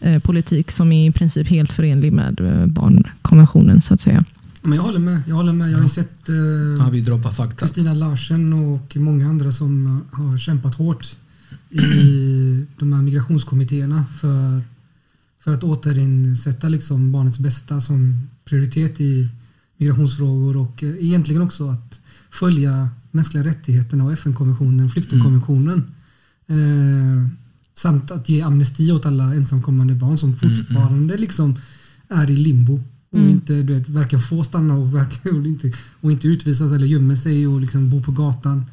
eh, 0.00 0.18
politik 0.18 0.70
som 0.70 0.92
är 0.92 1.08
i 1.08 1.12
princip 1.12 1.48
helt 1.48 1.72
förenlig 1.72 2.12
med 2.12 2.34
barnkonventionen 2.66 3.80
så 3.80 3.94
att 3.94 4.00
säga. 4.00 4.24
Men 4.64 4.76
jag 4.76 4.82
håller 4.82 4.98
med. 4.98 5.22
Jag 5.26 5.34
håller 5.34 5.52
med. 5.52 5.70
Jag 5.70 5.76
har 5.76 5.82
ju 5.82 5.88
sett 5.88 6.28
eh, 6.28 6.34
Ja, 6.78 6.88
vi 6.92 7.00
droppar 7.00 7.32
fakta. 7.32 7.66
Kristina 7.66 7.94
Larsen 7.94 8.52
och 8.52 8.96
många 8.96 9.28
andra 9.28 9.52
som 9.52 10.02
har 10.12 10.38
kämpat 10.38 10.74
hårt 10.74 11.16
i 11.70 12.66
de 12.78 12.92
här 12.92 13.02
migrationskommittéerna 13.02 14.04
för, 14.20 14.62
för 15.40 15.54
att 15.54 15.64
återinsätta 15.64 16.68
liksom 16.68 17.12
barnets 17.12 17.38
bästa 17.38 17.80
som 17.80 18.28
prioritet 18.44 19.00
i 19.00 19.28
migrationsfrågor 19.76 20.56
och 20.56 20.82
eh, 20.82 21.04
egentligen 21.04 21.42
också 21.42 21.68
att 21.68 22.00
följa 22.30 22.88
mänskliga 23.10 23.44
rättigheterna 23.44 24.04
och 24.04 24.12
FN-konventionen, 24.12 24.90
flyktingkonventionen. 24.90 25.94
Eh, 26.46 27.28
samt 27.74 28.10
att 28.10 28.28
ge 28.28 28.42
amnesti 28.42 28.92
åt 28.92 29.06
alla 29.06 29.34
ensamkommande 29.34 29.94
barn 29.94 30.18
som 30.18 30.34
Mm, 30.42 30.56
fortfarande 30.56 31.16
liksom 31.16 31.56
är 32.08 32.30
i 32.30 32.36
limbo 32.36 32.80
och 33.14 33.20
Mm. 33.20 33.30
inte 33.30 33.52
du 33.62 33.74
vet, 33.74 33.88
varken 33.88 34.20
får 34.20 34.42
stanna 34.42 34.74
och, 34.74 34.86
och, 35.38 35.46
inte, 35.46 35.72
och 36.00 36.12
inte 36.12 36.28
utvisas 36.28 36.72
eller 36.72 36.86
gömmer 36.86 37.16
sig 37.16 37.46
och 37.46 37.60
liksom 37.60 37.90
bor 37.90 38.00
på 38.02 38.12
gatan. 38.12 38.64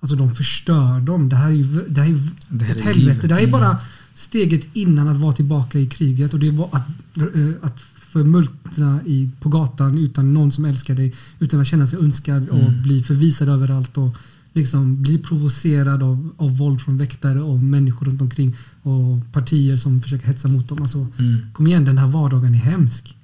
Alltså 0.00 0.16
de 0.16 0.30
förstör 0.34 1.00
dem. 1.00 1.28
Det 1.28 1.36
här 1.36 1.48
är, 1.48 1.54
ju- 1.54 1.84
det 1.88 2.00
här 2.00 2.08
är 2.10 2.20
Det 2.48 2.64
här 2.64 2.74
ett 2.74 2.80
är 2.80 2.84
helvete. 2.84 3.00
livet. 3.00 3.28
Det 3.28 3.34
här 3.34 3.42
är 3.42 3.46
Mm. 3.48 3.60
bara 3.60 3.76
steget 4.14 4.66
innan 4.72 5.08
att 5.08 5.16
vara 5.20 5.32
tillbaka 5.32 5.78
i 5.78 5.86
kriget 5.86 6.32
och 6.34 6.40
det 6.40 6.50
var 6.50 6.68
att, 6.72 6.88
eh, 7.16 7.50
att 7.62 7.80
förmultna 8.24 9.00
i, 9.06 9.30
på 9.40 9.48
gatan 9.48 9.98
utan 9.98 10.34
någon 10.34 10.52
som 10.52 10.64
älskar 10.64 10.94
dig, 10.94 11.14
utan 11.38 11.60
att 11.60 11.66
känna 11.66 11.86
sig 11.86 11.98
önskad 11.98 12.48
och 12.48 12.58
Mm. 12.70 12.82
bli 12.82 13.02
förvisad 13.02 13.48
överallt 13.48 13.96
och 13.96 14.16
liksom 14.52 15.02
bli 15.02 15.18
provocerad 15.18 16.02
av, 16.02 16.30
av 16.36 16.56
våld 16.58 16.80
från 16.80 16.98
väktare 16.98 17.40
och 17.42 17.62
människor 17.62 18.06
runt 18.06 18.20
omkring 18.20 18.56
och 18.82 19.32
partier 19.32 19.76
som 19.76 20.02
försöker 20.02 20.26
hetsa 20.26 20.48
mot 20.48 20.68
dem. 20.68 20.82
Alltså, 20.82 21.06
Mm. 21.18 21.36
kom 21.52 21.66
igen, 21.66 21.84
den 21.84 21.98
här 21.98 22.06
vardagen 22.06 22.54
är 22.54 22.58
hemsk. 22.58 23.16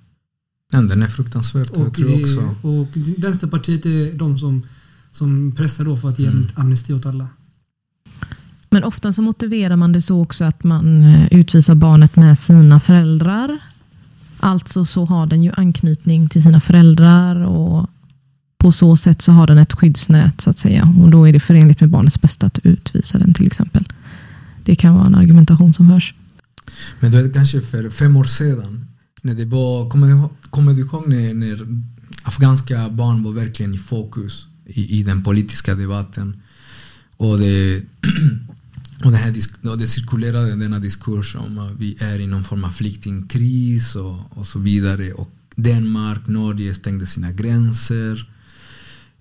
Ja, 0.73 0.81
den 0.83 1.03
är 1.03 1.07
fruktansvärd. 1.07 1.69
jag 1.75 1.87
Och, 1.87 1.95
tror 1.95 2.09
det- 2.09 2.23
också. 2.23 2.55
och 2.69 2.89
Vänsterpartiet 3.19 3.87
är 3.87 4.13
de 4.19 4.39
som, 4.39 4.63
som 5.13 5.53
pressar 5.57 5.85
då 5.85 5.97
för 5.97 6.09
att 6.09 6.19
ge 6.19 6.27
Mm. 6.27 6.49
amnesti 6.55 6.93
åt 6.93 7.07
alla. 7.07 7.29
Men 8.71 8.85
ofta 8.85 9.13
så 9.13 9.23
motiverar 9.23 9.77
man 9.77 9.93
det 9.93 10.03
så 10.03 10.23
också 10.23 10.45
att 10.45 10.65
man 10.65 11.05
eh, 11.05 11.27
utvisar 11.33 11.75
barnet 11.75 12.17
med 12.17 12.39
sina 12.39 12.81
föräldrar. 12.81 13.59
Alltså 14.41 14.85
så 14.85 15.05
har 15.05 15.27
den 15.27 15.43
ju 15.43 15.53
anknytning 15.57 16.29
till 16.29 16.43
sina 16.43 16.61
föräldrar 16.61 17.45
och 17.45 17.91
på 18.59 18.73
så 18.73 18.97
sätt 18.97 19.23
så 19.23 19.33
har 19.33 19.47
den 19.47 19.59
ett 19.59 19.73
skyddsnät 19.73 20.41
så 20.41 20.51
att 20.51 20.59
säga. 20.59 20.95
Och 21.03 21.11
då 21.11 21.29
är 21.29 21.33
det 21.33 21.41
förenligt 21.41 21.81
med 21.81 21.91
barnets 21.91 22.21
bästa 22.21 22.47
att 22.47 22.59
utvisa 22.63 23.19
den 23.19 23.35
till 23.35 23.47
exempel. 23.47 23.85
Det 24.65 24.75
kan 24.75 24.95
vara 24.95 25.07
en 25.07 25.15
argumentation 25.15 25.75
som 25.75 25.87
hörs. 25.91 26.15
Men 27.01 27.11
du 27.11 27.23
vet, 27.23 27.33
kanske 27.35 27.61
för 27.61 27.91
fem 27.91 28.17
år 28.17 28.25
sedan, 28.25 28.87
när 29.27 29.35
det 29.35 29.45
var, 29.45 29.91
kommer, 29.91 30.07
du, 30.07 30.13
ihåg- 30.13 30.37
kommer 30.51 30.73
du 30.75 30.81
ihåg 30.83 31.09
när, 31.09 31.35
när 31.35 31.67
afghanska 32.23 32.89
barn 32.91 33.23
var 33.23 33.33
verkligen 33.33 33.75
i 33.75 33.79
fokus 33.79 34.47
i, 34.67 34.99
i 35.01 35.03
den 35.03 35.23
politiska 35.23 35.75
debatten? 35.75 36.43
Och 37.17 37.39
det, 37.39 37.83
och, 39.05 39.11
det 39.11 39.17
här, 39.17 39.35
och 39.63 39.79
det 39.79 39.89
cirkulerade 39.89 40.57
denna 40.57 40.79
diskurs 40.79 41.37
om 41.37 41.59
att 41.59 41.73
vi 41.79 41.97
är 42.01 42.19
i 42.21 42.27
någon 42.27 42.45
form 42.45 42.65
av 42.65 42.71
flyktingkris 42.71 43.97
och, 43.97 44.39
och 44.39 44.47
så 44.47 44.59
vidare. 44.59 45.13
Och 45.13 45.31
Danmark, 45.57 46.27
Norge 46.27 46.75
stängde 46.75 47.07
sina 47.07 47.33
gränser. 47.33 48.31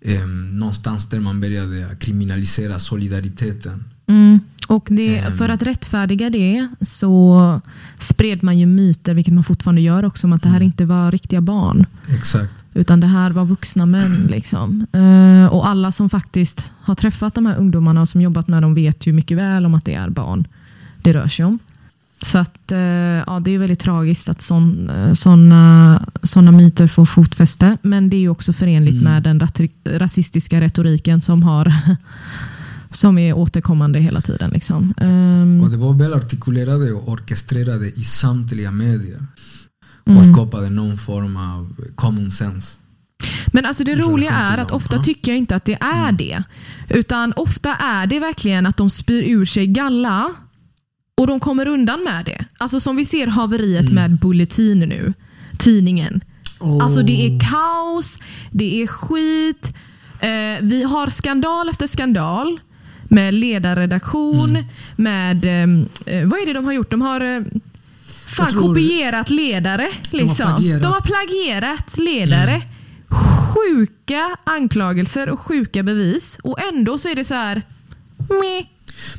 Eh, 0.01 0.27
någonstans 0.27 1.09
där 1.09 1.19
man 1.19 1.41
började 1.41 1.95
kriminalisera 1.99 2.79
solidariteten. 2.79 3.83
Mm. 4.07 4.39
Och 4.67 4.87
det, 4.91 5.17
Ehm. 5.17 5.37
för 5.37 5.49
att 5.49 5.61
rättfärdiga 5.61 6.29
det 6.29 6.67
så 6.81 7.61
spred 7.99 8.43
man 8.43 8.57
ju 8.59 8.65
myter, 8.65 9.13
vilket 9.13 9.33
man 9.33 9.43
fortfarande 9.43 9.81
gör 9.81 10.05
också, 10.05 10.27
om 10.27 10.33
att 10.33 10.41
det 10.43 10.49
här 10.49 10.61
inte 10.61 10.85
var 10.85 11.11
riktiga 11.11 11.41
barn. 11.41 11.85
Exakt. 12.17 12.53
Utan 12.73 12.99
det 12.99 13.07
här 13.07 13.31
var 13.31 13.45
vuxna 13.45 13.85
män. 13.85 14.27
Liksom. 14.31 14.85
Eh, 14.91 15.53
och 15.53 15.67
alla 15.67 15.91
som 15.91 16.09
faktiskt 16.09 16.71
har 16.81 16.95
träffat 16.95 17.35
de 17.35 17.45
här 17.45 17.57
ungdomarna 17.57 18.01
och 18.01 18.09
som 18.09 18.21
jobbat 18.21 18.47
med 18.47 18.61
dem 18.63 18.73
vet 18.73 19.07
ju 19.07 19.13
mycket 19.13 19.37
väl 19.37 19.65
om 19.65 19.73
att 19.75 19.85
det 19.85 19.93
är 19.93 20.09
barn 20.09 20.47
det 21.01 21.13
rör 21.13 21.27
sig 21.27 21.45
om. 21.45 21.59
Så 22.21 22.37
att, 22.37 22.71
eh, 22.71 22.79
ja, 22.79 23.41
det 23.45 23.51
är 23.51 23.57
väldigt 23.59 23.79
tragiskt 23.79 24.29
att 24.29 24.41
sådana 25.13 26.05
såna 26.23 26.51
myter 26.51 26.87
får 26.87 27.05
fotfäste. 27.05 27.77
Men 27.81 28.09
det 28.09 28.15
är 28.17 28.19
ju 28.19 28.29
också 28.29 28.53
förenligt 28.53 28.93
Mm. 28.93 29.03
med 29.03 29.23
den 29.23 29.41
rasistiska 29.99 30.61
retoriken 30.61 31.21
som, 31.21 31.43
har, 31.43 31.73
som 32.95 33.17
är 33.17 33.33
återkommande 33.33 33.99
hela 33.99 34.21
tiden. 34.21 34.49
Liksom. 34.49 34.93
Ehm, 34.97 35.61
Och 35.63 35.69
det 35.69 35.77
var 35.77 35.93
väl 35.93 36.13
artikulerade 36.13 36.91
och 36.93 37.09
orkestrerade 37.09 37.89
i 37.99 38.03
samtliga 38.03 38.71
medier. 38.71 39.27
Och 40.03 40.11
Mm. 40.11 40.33
skapade 40.33 40.69
någon 40.69 40.97
form 40.97 41.37
av 41.37 41.75
common 41.95 42.31
sense. 42.31 42.77
Men 43.47 43.65
alltså 43.65 43.83
det 43.83 43.95
roliga 43.95 44.31
är 44.31 44.57
att 44.57 44.71
ofta 44.71 44.99
tycker 45.03 45.31
jag 45.31 45.37
inte 45.39 45.55
att 45.55 45.65
det 45.65 45.77
är 45.81 46.11
det. 46.11 46.43
Utan 46.89 47.33
ofta 47.35 47.75
är 47.75 48.07
det 48.07 48.19
verkligen 48.19 48.65
att 48.65 48.77
de 48.77 48.89
spyr 48.89 49.23
ur 49.23 49.45
sig 49.45 49.67
galla 49.67 50.31
och 51.17 51.27
de 51.27 51.39
kommer 51.39 51.67
undan 51.67 52.03
med 52.03 52.25
det. 52.25 52.45
Alltså 52.57 52.79
som 52.79 52.95
vi 52.95 53.05
ser 53.05 53.27
haveriet 53.27 53.89
Mm. 53.89 53.95
med 53.95 54.19
Bulletin 54.19 54.79
nu, 54.79 55.13
tidningen. 55.57 56.23
Oh. 56.59 56.83
Alltså 56.83 57.01
det 57.03 57.25
är 57.27 57.39
kaos, 57.39 58.17
det 58.51 58.81
är 58.83 58.87
skit. 58.87 59.73
Eh, 60.19 60.61
vi 60.61 60.83
har 60.83 61.09
skandal 61.09 61.69
efter 61.69 61.87
skandal 61.87 62.59
med 63.09 63.33
ledarredaktion, 63.33 64.49
Mm. 64.49 64.65
med... 64.95 65.45
Eh, 66.05 66.27
vad 66.27 66.39
är 66.39 66.45
det 66.45 66.53
de 66.53 66.65
har 66.65 66.73
gjort? 66.73 66.91
De 66.91 67.01
har 67.01 67.21
eh, 67.21 67.41
fan 68.27 68.49
Jag 68.53 68.61
kopierat 68.61 69.29
ledare. 69.29 69.87
Liksom. 70.11 70.35
plagierat. 70.35 70.81
De 70.81 70.87
har 70.93 71.01
plagierat 71.01 71.97
ledare. 71.97 72.61
Sjuka 73.53 74.37
anklagelser 74.43 75.29
och 75.29 75.39
sjuka 75.39 75.83
bevis. 75.83 76.39
Och 76.43 76.57
ändå 76.73 76.97
så 76.97 77.09
är 77.09 77.15
det 77.15 77.23
så 77.25 77.33
här... 77.33 77.61
Meh. 78.17 78.65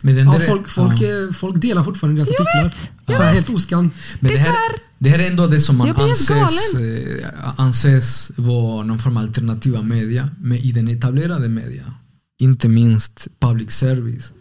Men 0.01 0.15
den 0.17 0.27
Ja, 0.33 0.41
folk, 0.41 0.69
folk, 0.69 1.01
ja. 1.01 1.33
folk 1.33 1.61
delar 1.63 1.85
fortfarande 1.85 2.21
deras 2.21 2.29
Jag 2.39 2.41
artiklar. 2.47 2.65
vet, 2.65 2.91
jag 3.07 3.17
Så 3.17 3.23
här, 3.23 3.33
vet. 3.35 3.47
helt 3.47 3.57
oskam. 3.57 3.91
Men 4.21 4.33
det 4.33 4.39
här, 4.39 4.55
det 4.99 5.11
här 5.11 5.19
är 5.19 5.27
ändå 5.31 5.47
det 5.47 5.61
som 5.61 5.77
man 5.77 5.87
Jag 5.89 6.01
anses, 6.01 6.75
eh, 6.75 7.27
anses 7.57 8.31
vara 8.37 8.83
någon 8.85 8.99
form 8.99 9.17
av 9.17 9.23
alternativa 9.23 9.83
media. 9.83 10.29
Men 10.41 10.59
i 10.59 10.73
den 10.73 10.89
etablerade 10.89 11.49
media, 11.49 11.83
inte 12.39 12.69
minst 12.69 13.29
public 13.39 13.71
service, 13.71 14.33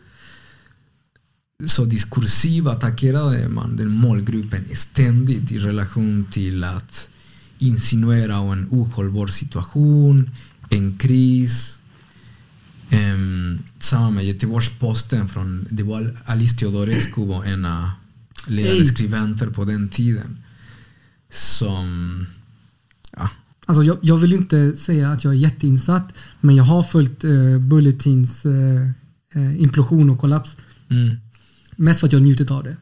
så 1.67 1.86
diskursiv 1.86 2.67
attackerade 2.67 3.49
man 3.49 3.75
den 3.75 3.89
målgruppen 3.89 4.65
ständigt 4.73 5.51
i 5.51 5.60
relation 5.60 6.25
till 6.31 6.63
att 6.63 7.08
insinuera 7.60 8.36
en 8.36 8.67
ohållbar 8.71 9.27
situation, 9.27 10.29
en 10.69 10.97
kris. 10.97 11.79
Um, 12.91 13.60
samma 13.79 14.10
med 14.10 14.25
Göteborgs-Posten 14.25 15.27
från, 15.27 15.67
det 15.69 15.84
var 15.84 16.17
Alice 16.25 16.58
Teodorescu 16.58 17.25
var 17.25 17.43
en 17.43 17.65
av 17.65 17.89
ledande 18.47 18.86
skribenter 18.86 19.47
på 19.47 19.65
den 19.65 19.89
tiden. 19.89 20.38
Som, 21.29 22.25
Alltså 23.65 23.84
jag, 23.84 23.97
jag 24.01 24.17
vill 24.17 24.34
inte 24.34 24.78
säga 24.78 25.12
att 25.12 25.23
jag 25.23 25.34
är 25.34 25.38
jätteinsatt, 25.38 26.13
men 26.41 26.56
jag 26.56 26.63
har 26.63 26.84
följt 26.84 27.23
eh, 27.23 27.58
Bulletins 27.60 28.45
eh, 28.45 28.82
eh, 29.36 29.62
implosion 29.62 30.10
och 30.10 30.19
kollaps. 30.19 30.56
mm, 30.89 31.15
Mest 31.75 31.99
för 31.99 32.08
att 32.08 32.13
jag 32.13 32.21
njutit 32.21 32.51
av 32.51 32.63
det. 32.63 32.78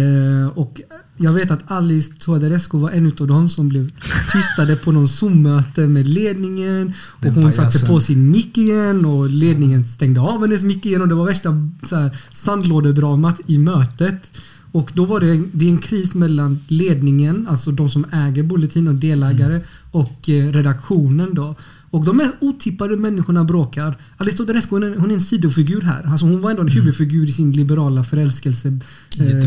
Eh, 0.00 0.46
och 0.46 0.80
jag 1.16 1.32
vet 1.32 1.50
att 1.50 1.70
Alice 1.70 2.12
Tuaderescu 2.12 2.78
var 2.78 2.90
en 2.90 3.06
av 3.20 3.26
dem 3.26 3.48
som 3.48 3.68
blev 3.68 3.90
tystade 4.32 4.76
på 4.76 4.92
någon 4.92 5.08
Zoom-möte 5.08 5.86
med 5.86 6.08
ledningen. 6.08 6.92
Och 6.98 7.22
Den 7.24 7.34
hon 7.34 7.52
satte 7.52 7.86
på 7.86 8.00
sin 8.00 8.30
mick 8.30 8.58
igen 8.58 9.04
och 9.04 9.30
ledningen 9.30 9.84
stängde 9.84 10.20
av 10.20 10.40
hennes 10.40 10.62
mick 10.62 10.86
igen 10.86 11.02
och 11.02 11.08
det 11.08 11.14
var 11.14 11.26
värsta 11.26 11.70
så 11.86 11.96
här, 11.96 12.18
sandlådedramat 12.32 13.40
i 13.46 13.58
mötet. 13.58 14.30
Och 14.74 14.90
då 14.94 15.04
var 15.04 15.20
det, 15.20 15.42
det 15.52 15.64
är 15.64 15.70
en 15.70 15.78
kris 15.78 16.14
mellan 16.14 16.58
ledningen, 16.68 17.46
alltså 17.50 17.70
de 17.72 17.88
som 17.88 18.04
äger 18.12 18.42
Bulletin 18.42 18.88
och 18.88 18.94
delägare, 18.94 19.60
och 19.90 20.28
eh, 20.28 20.52
redaktionen 20.52 21.34
då. 21.34 21.54
Och 21.90 22.04
de 22.04 22.18
här 22.18 22.32
otippade 22.40 22.96
människorna 22.96 23.44
bråkar. 23.44 23.96
Alice 24.16 24.36
Tuaderescu 24.36 24.70
hon 24.70 24.94
hon 24.98 25.10
är 25.10 25.14
en 25.14 25.20
sidofigur 25.20 25.80
här. 25.80 26.02
Alltså 26.02 26.26
hon 26.26 26.40
var 26.40 26.50
ändå 26.50 26.62
en 26.62 26.68
huvudfigur 26.68 27.28
i 27.28 27.32
sin 27.32 27.52
liberala 27.52 28.04
förälskelse 28.04 28.68
eh, 28.68 29.44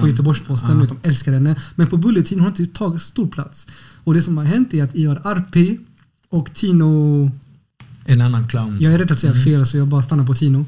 på 0.00 0.08
Göteborgs-Posten. 0.08 0.80
Ja. 0.80 0.86
De 1.02 1.08
älskar 1.08 1.32
henne. 1.32 1.56
Men 1.74 1.86
på 1.86 1.96
Bulletin 1.96 2.40
har 2.40 2.50
hon 2.50 2.60
inte 2.60 2.78
tagit 2.78 3.02
stor 3.02 3.26
plats. 3.26 3.66
Och 4.04 4.14
det 4.14 4.22
som 4.22 4.36
har 4.36 4.44
hänt 4.44 4.74
är 4.74 4.84
att 4.84 4.96
Ivar 4.96 5.20
Arpi 5.24 5.78
och 6.30 6.54
Tino 6.54 7.30
en 8.04 8.20
annan 8.20 8.48
clown. 8.48 8.76
jag 8.80 8.92
är 8.94 8.98
rädd 8.98 9.12
att 9.12 9.22
Mm. 9.22 9.34
säga 9.34 9.44
fel 9.44 9.66
så 9.66 9.76
jag 9.76 9.88
bara 9.88 10.02
stannar 10.02 10.26
på 10.26 10.34
Tino. 10.34 10.64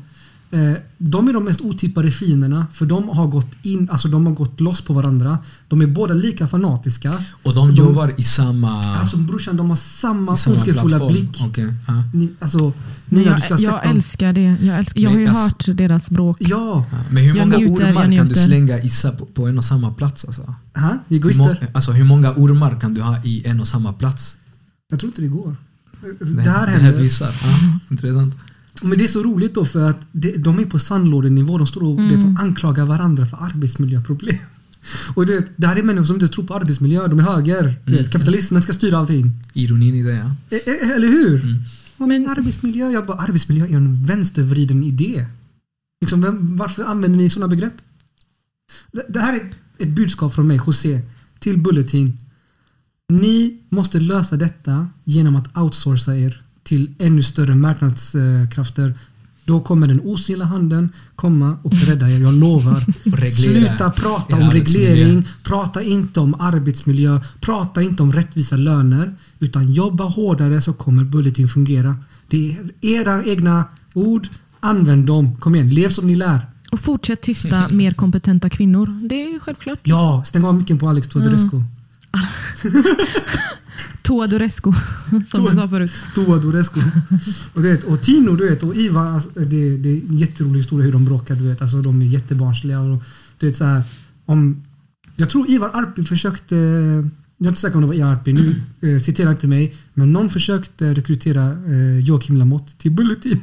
Eh, 0.50 0.72
de 0.98 1.28
är 1.28 1.32
de 1.32 1.44
mest 1.44 1.60
otippade 1.60 2.10
fienderna 2.10 2.66
för 2.72 2.86
de 2.86 3.08
har 3.08 3.26
gått 3.26 3.46
in, 3.62 3.88
alltså 3.90 4.08
de 4.08 4.26
har 4.26 4.32
gått 4.34 4.60
loss 4.60 4.80
på 4.80 4.92
varandra. 4.92 5.38
De 5.68 5.80
är 5.82 5.86
båda 5.86 6.14
lika 6.14 6.48
fanatiska. 6.48 7.12
Och 7.42 7.54
de 7.54 7.70
jobbar 7.74 8.12
i 8.16 8.22
samma, 8.22 8.82
Alltså 8.82 9.16
brorsan, 9.16 9.56
de 9.56 9.68
har 9.68 9.76
samma 9.76 10.34
i 10.34 10.36
samma 10.36 10.54
ondskefulla 10.56 11.08
blick. 11.08 11.40
Okej, 11.48 11.74
ja. 11.88 12.02
Ni, 12.14 12.28
alltså, 12.38 12.72
ska 13.40 13.54
Jag, 13.54 13.60
jag 13.60 13.82
dem. 13.82 13.96
älskar 13.96 14.32
det. 14.32 14.56
Jag, 14.62 14.78
älskar, 14.78 15.00
jag 15.00 15.10
har 15.10 15.18
ju 15.18 15.26
alltså- 15.26 15.42
hört 15.70 15.76
deras 15.78 16.10
bråk. 16.10 16.36
Ja, 16.40 16.86
Ja, 16.92 16.98
Men 17.10 17.22
hur 17.24 17.36
Jag 17.36 17.46
många 17.46 17.56
njuter, 17.58 17.82
jag 17.86 17.90
ormar 17.90 18.16
kan 18.16 18.26
du 18.26 18.34
slänga 18.34 18.78
Issa 18.82 19.12
på, 19.12 19.26
på 19.26 19.46
en 19.46 19.58
och 19.58 19.64
samma 19.64 19.90
plats? 19.92 20.24
Alltså? 20.24 20.42
ha? 20.42 20.54
Hur, 20.74 20.88
må, 21.08 21.14
egoister. 21.16 21.70
alltså, 21.74 21.92
hur 21.92 22.04
många 22.04 22.32
ormar 22.32 22.80
kan 22.80 22.94
du 22.94 23.00
ha 23.02 23.16
i 23.24 23.46
en 23.46 23.60
och 23.60 23.68
samma 23.68 23.92
plats? 23.92 24.36
Jag 24.90 25.00
tror 25.00 25.08
inte 25.10 25.22
det 25.22 25.28
går. 25.28 25.56
Det, 26.20 26.24
Det, 26.24 26.40
här 26.50 26.66
det 26.66 26.72
händer. 26.72 26.92
här 26.92 26.98
visar. 27.02 27.26
Ja, 27.42 27.78
intressant. 27.90 28.34
Men 28.82 28.98
det 28.98 29.04
är 29.04 29.08
så 29.08 29.22
roligt 29.22 29.54
då 29.54 29.64
för 29.64 29.90
att 29.90 30.00
det, 30.12 30.36
de 30.36 30.58
är 30.58 30.64
på 30.64 30.78
sandlådenivå. 30.78 31.58
De 31.58 31.66
står 31.66 31.82
och, 31.82 31.98
Mm. 32.00 32.08
vet, 32.32 32.40
anklagar 32.40 32.86
varandra 32.86 33.26
för 33.26 33.36
arbetsmiljöproblem. 33.44 34.36
Och 35.14 35.26
du 35.26 35.36
vet, 35.40 35.50
det 35.56 35.66
här 35.66 35.76
är 35.76 35.82
människor 35.82 36.04
som 36.06 36.16
inte 36.16 36.28
tror 36.28 36.44
på 36.44 36.54
arbetsmiljö. 36.54 37.06
De 37.08 37.18
är 37.18 37.22
höger. 37.22 37.74
Mm. 37.86 38.04
kapitalismen 38.04 38.62
ska 38.62 38.72
styra 38.72 38.98
allting. 38.98 39.32
Ironin 39.52 39.94
i 39.94 40.02
det, 40.02 40.10
ja. 40.14 40.56
E- 40.56 40.60
e- 40.66 40.92
eller 40.94 41.08
hur? 41.08 41.42
Mm. 41.44 41.58
Men, 41.96 42.08
Men- 42.08 42.28
arbetsmiljö, 42.28 42.90
jag 42.90 43.06
bara, 43.06 43.18
arbetsmiljö 43.18 43.66
är 43.66 43.76
en 43.76 44.04
vänstervriden 44.04 44.84
idé. 44.84 45.26
Liksom, 46.00 46.20
vem, 46.22 46.56
varför 46.56 46.84
använder 46.84 47.18
ni 47.18 47.30
sådana 47.30 47.48
begrepp? 47.48 47.72
Det, 48.92 49.04
det 49.08 49.20
här 49.20 49.32
är 49.32 49.36
ett, 49.36 49.52
ett 49.78 49.88
budskap 49.88 50.34
från 50.34 50.46
mig, 50.46 50.60
José, 50.66 51.00
till 51.38 51.58
Bulletin. 51.58 52.18
Ni 53.08 53.58
måste 53.68 54.00
lösa 54.00 54.36
detta 54.36 54.88
genom 55.04 55.36
att 55.36 55.58
outsourca 55.58 56.16
er 56.16 56.42
till 56.68 56.94
ännu 56.98 57.22
större 57.22 57.54
marknadskrafter. 57.54 58.94
Då 59.44 59.60
kommer 59.60 59.86
den 59.86 60.00
osynliga 60.00 60.46
handen 60.46 60.92
komma 61.16 61.56
och 61.62 61.72
rädda 61.72 62.10
er, 62.10 62.18
jag 62.20 62.34
lovar. 62.34 62.84
Sluta 63.30 63.90
prata 63.90 64.36
om 64.36 64.50
reglering, 64.50 65.28
prata 65.42 65.82
inte 65.82 66.20
om 66.20 66.34
arbetsmiljö, 66.40 67.20
prata 67.40 67.82
inte 67.82 68.02
om 68.02 68.12
rättvisa 68.12 68.56
löner, 68.56 69.14
utan 69.38 69.72
jobba 69.72 70.04
hårdare 70.04 70.62
så 70.62 70.72
kommer 70.72 71.04
Bulletin 71.04 71.48
fungera. 71.48 71.96
Det 72.28 72.50
är 72.50 72.70
era 72.80 73.24
egna 73.24 73.64
ord, 73.94 74.28
använd 74.60 75.06
dem. 75.06 75.36
Kom 75.36 75.54
igen, 75.54 75.70
lev 75.70 75.90
som 75.90 76.06
ni 76.06 76.16
lär. 76.16 76.40
Och 76.70 76.80
fortsätt 76.80 77.20
tysta 77.20 77.68
mer 77.68 77.92
kompetenta 77.92 78.50
kvinnor. 78.50 79.08
Det 79.08 79.22
är 79.22 79.32
ju 79.32 79.40
självklart. 79.40 79.78
Ja, 79.82 80.22
stäng 80.26 80.44
av 80.44 80.54
micken 80.54 80.78
på 80.78 80.88
Alex 80.88 81.08
Tuadorescu. 81.08 81.62
Toadorescu, 84.02 84.72
som 85.30 85.44
du 85.44 85.54
sa 85.54 85.68
förut. 85.68 85.92
Tuadorescu. 86.14 86.80
och, 87.54 87.62
du 87.62 87.68
vet, 87.68 87.84
och 87.84 88.02
Tino 88.02 88.36
du 88.36 88.48
vet, 88.48 88.62
och 88.62 88.76
Ivar, 88.76 89.06
alltså, 89.06 89.28
det, 89.34 89.76
det 89.76 89.88
är 89.88 90.00
en 90.08 90.18
jätterolig 90.18 90.58
historia 90.58 90.84
hur 90.84 90.92
de 90.92 91.04
bråkar. 91.04 91.34
Du 91.34 91.48
vet, 91.48 91.62
alltså, 91.62 91.82
de 91.82 92.02
är 92.02 92.06
jättebarnsliga. 92.06 92.80
Och, 92.80 93.02
du 93.38 93.46
vet, 93.46 93.56
så 93.56 93.64
här, 93.64 93.82
om, 94.26 94.62
jag 95.16 95.30
tror 95.30 95.50
Ivar 95.50 95.70
Arpi 95.74 96.04
försökte 96.04 96.54
jag 97.38 97.46
är 97.46 97.48
inte 97.48 97.60
säker 97.60 97.76
om 97.76 97.80
det 97.80 97.86
var 97.86 98.12
ERP 98.12 98.26
nu, 98.26 98.54
eh, 98.80 99.00
citera 99.00 99.30
inte 99.30 99.46
mig, 99.46 99.74
men 99.94 100.12
någon 100.12 100.30
försökte 100.30 100.94
rekrytera 100.94 101.50
eh, 101.50 101.98
Joakim 101.98 102.36
Lamotte 102.36 102.76
till 102.76 102.90
Bulletin. 102.90 103.40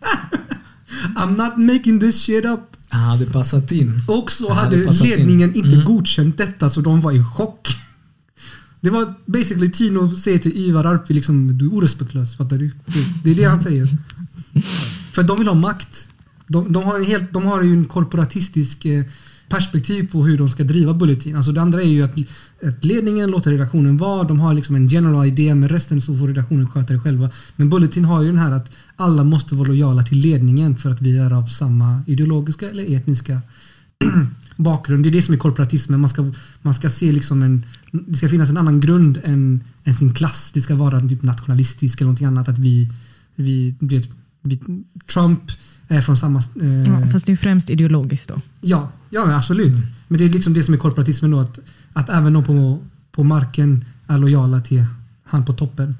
I'm 1.16 1.36
not 1.36 1.56
making 1.56 2.00
this 2.00 2.22
shit 2.22 2.44
up. 2.44 2.60
Han 2.88 3.00
hade 3.00 3.26
passat 3.26 3.72
in. 3.72 4.00
Och 4.08 4.32
så 4.32 4.52
hade 4.52 4.76
hade 4.76 4.84
passat 4.84 5.06
in. 5.06 5.16
ledningen 5.16 5.54
inte 5.54 5.72
Mm. 5.72 5.84
godkänt 5.84 6.38
detta 6.38 6.70
så 6.70 6.80
de 6.80 7.00
var 7.00 7.12
i 7.12 7.24
chock. 7.24 7.68
Det 8.80 8.90
var 8.90 9.14
basically 9.26 9.70
Tino 9.70 10.10
säger 10.10 10.38
till 10.38 10.56
Ivar 10.56 10.84
Arpi 10.84 11.14
liksom, 11.14 11.58
du 11.58 11.64
är 11.64 11.74
orespektlös, 11.74 12.36
fattar 12.36 12.58
du? 12.58 12.70
Det, 13.24 13.30
är 13.30 13.34
det 13.34 13.44
han 13.44 13.60
säger. 13.60 13.88
För 15.12 15.22
de 15.22 15.38
vill 15.38 15.48
ha 15.48 15.54
makt. 15.54 16.08
De, 16.46 16.72
de, 16.72 16.82
har, 16.82 16.98
en 16.98 17.04
helt, 17.04 17.32
de 17.32 17.44
har 17.44 17.62
ju 17.62 17.72
en 17.72 17.84
korporatistisk 17.84 18.84
eh, 18.84 19.04
perspektiv 19.48 20.10
på 20.12 20.24
hur 20.24 20.38
de 20.38 20.48
ska 20.48 20.64
driva 20.64 20.94
Bulletin. 20.94 21.36
Alltså 21.36 21.52
det 21.52 21.60
andra 21.60 21.82
är 21.82 21.88
ju 21.88 22.02
att, 22.02 22.14
att 22.62 22.84
ledningen 22.84 23.30
låter 23.30 23.50
redaktionen 23.50 23.96
vara, 23.96 24.24
de 24.24 24.40
har 24.40 24.54
liksom 24.54 24.74
en 24.74 24.88
general 24.88 25.26
idé 25.26 25.54
men 25.54 25.68
resten 25.68 26.02
så 26.02 26.16
får 26.16 26.28
redaktionen 26.28 26.68
sköta 26.68 26.92
det 26.92 27.00
själva. 27.00 27.30
Men 27.56 27.70
Bulletin 27.70 28.04
har 28.04 28.22
ju 28.22 28.28
den 28.28 28.38
här 28.38 28.52
att 28.52 28.72
alla 28.96 29.24
måste 29.24 29.54
vara 29.54 29.68
lojala 29.68 30.02
till 30.02 30.18
ledningen 30.18 30.76
för 30.76 30.90
att 30.90 31.00
vi 31.00 31.18
är 31.18 31.30
av 31.30 31.46
samma 31.46 32.02
ideologiska 32.06 32.70
eller 32.70 32.96
etniska 32.96 33.40
bakgrund. 34.56 35.02
Det 35.04 35.08
är 35.08 35.10
det 35.10 35.22
som 35.22 35.34
är 35.34 35.38
korporatismen. 35.38 36.00
Man 36.00 36.08
ska, 36.10 36.32
man 36.62 36.74
ska 36.74 36.90
se 36.90 37.12
liksom 37.12 37.42
en... 37.42 37.64
Det 37.90 38.16
ska 38.16 38.28
finnas 38.28 38.50
en 38.50 38.56
annan 38.56 38.80
grund 38.80 39.20
än, 39.24 39.64
än 39.84 39.94
sin 39.94 40.14
klass. 40.14 40.50
Det 40.54 40.60
ska 40.60 40.74
vara 40.76 41.00
typ 41.00 41.22
nationalistisk 41.22 42.00
eller 42.00 42.06
någonting 42.06 42.26
annat. 42.26 42.48
Att 42.48 42.58
vi... 42.58 42.92
vi, 43.34 43.74
vet, 43.80 44.08
vi 44.42 44.60
Trump 45.12 45.40
är 45.88 46.00
från 46.00 46.16
samma... 46.16 46.38
Eh, 46.62 46.68
Ja, 46.68 47.10
fast 47.12 47.26
det 47.26 47.32
är 47.32 47.36
främst 47.36 47.70
ideologiskt 47.70 48.28
då. 48.28 48.40
Ja, 48.60 48.92
ja 49.10 49.36
absolut. 49.36 49.76
Men 50.08 50.18
det 50.18 50.24
är 50.24 50.28
liksom 50.28 50.54
det 50.54 50.62
som 50.62 50.74
är 50.74 50.78
korporatismen 50.78 51.30
då. 51.30 51.40
Att, 51.40 51.58
att 51.92 52.08
även 52.10 52.32
de 52.32 52.44
på, 52.44 52.78
på 53.12 53.22
marken 53.24 53.84
är 54.06 54.18
lojala 54.18 54.60
till 54.60 54.84
han 55.24 55.44
på 55.44 55.52
toppen. 55.52 55.94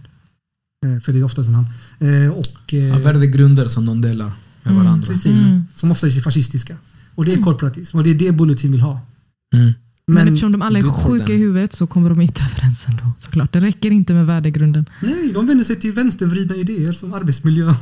Eh, 0.86 1.00
för 1.00 1.12
det 1.12 1.18
är 1.18 1.24
oftast 1.24 1.48
en 1.48 1.54
han. 1.54 1.66
Eh, 1.98 2.28
och, 2.30 2.74
eh, 2.74 2.78
Ja, 2.84 2.98
värdegrunder 2.98 3.68
som 3.68 3.86
de 3.86 4.00
delar 4.00 4.32
med 4.62 4.72
Mm. 4.72 4.84
varandra. 4.84 5.06
precis. 5.08 5.26
Mm. 5.26 5.64
Som 5.74 5.90
ofta 5.90 6.06
är 6.06 6.10
fascistiska. 6.22 6.76
Och 7.16 7.24
det 7.24 7.32
är 7.32 7.42
korporatism. 7.42 7.96
Och 7.96 8.04
det 8.04 8.10
är 8.10 8.14
det 8.14 8.32
Bulletin 8.32 8.72
vill 8.72 8.80
ha. 8.80 9.00
Mm. 9.54 9.72
Men, 10.06 10.14
Men, 10.14 10.28
eftersom 10.28 10.52
de 10.52 10.62
alla 10.62 10.78
är 10.78 10.82
sjuka 10.82 11.32
i 11.32 11.36
huvudet 11.36 11.72
så 11.72 11.86
kommer 11.86 12.10
de 12.10 12.20
inte 12.20 12.42
överens 12.52 12.86
ändå. 12.88 13.02
Såklart. 13.18 13.52
Det 13.52 13.60
räcker 13.60 13.90
inte 13.90 14.14
med 14.14 14.26
värdegrunden. 14.26 14.86
nej, 15.02 15.30
de 15.34 15.46
vänder 15.46 15.64
sig 15.64 15.76
till 15.76 15.92
vänstervridna 15.92 16.56
idéer 16.56 16.92
som 16.92 17.14
arbetsmiljö. 17.14 17.74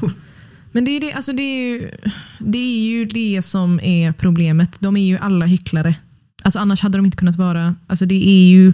Men 0.72 0.84
det 0.84 0.90
är, 0.90 1.00
det, 1.00 1.12
alltså 1.12 1.32
det, 1.32 1.42
är 1.42 1.68
ju, 1.68 1.90
det 2.38 2.58
är 2.58 2.80
ju 2.88 3.04
det 3.04 3.42
som 3.42 3.80
är 3.80 4.12
problemet. 4.12 4.76
De 4.80 4.96
är 4.96 5.06
ju 5.06 5.18
alla 5.18 5.46
hycklare. 5.46 5.94
Alltså 6.42 6.58
annars 6.58 6.80
hade 6.80 6.98
de 6.98 7.04
inte 7.06 7.16
kunnat 7.16 7.36
vara... 7.36 7.74
Alltså 7.86 8.06
det 8.06 8.28
är 8.28 8.48
ju 8.48 8.72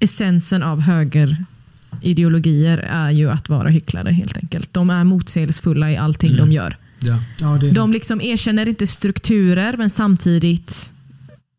essensen 0.00 0.62
av 0.62 0.80
högerideologier 0.80 2.78
är 2.78 3.10
ju 3.10 3.30
att 3.30 3.48
vara 3.48 3.68
hycklare 3.68 4.10
helt 4.10 4.36
enkelt. 4.36 4.74
De 4.74 4.90
är 4.90 5.04
motsägelsefulla 5.04 5.90
i 5.90 5.96
allting 5.96 6.30
Mm. 6.30 6.40
de 6.40 6.52
gör. 6.52 6.76
Ja. 7.00 7.18
Ja, 7.40 7.46
det 7.60 7.68
är 7.68 7.72
De 7.72 7.92
liksom 7.92 8.20
erkänner 8.20 8.68
inte 8.68 8.86
strukturer 8.86 9.76
men 9.76 9.90
samtidigt 9.90 10.92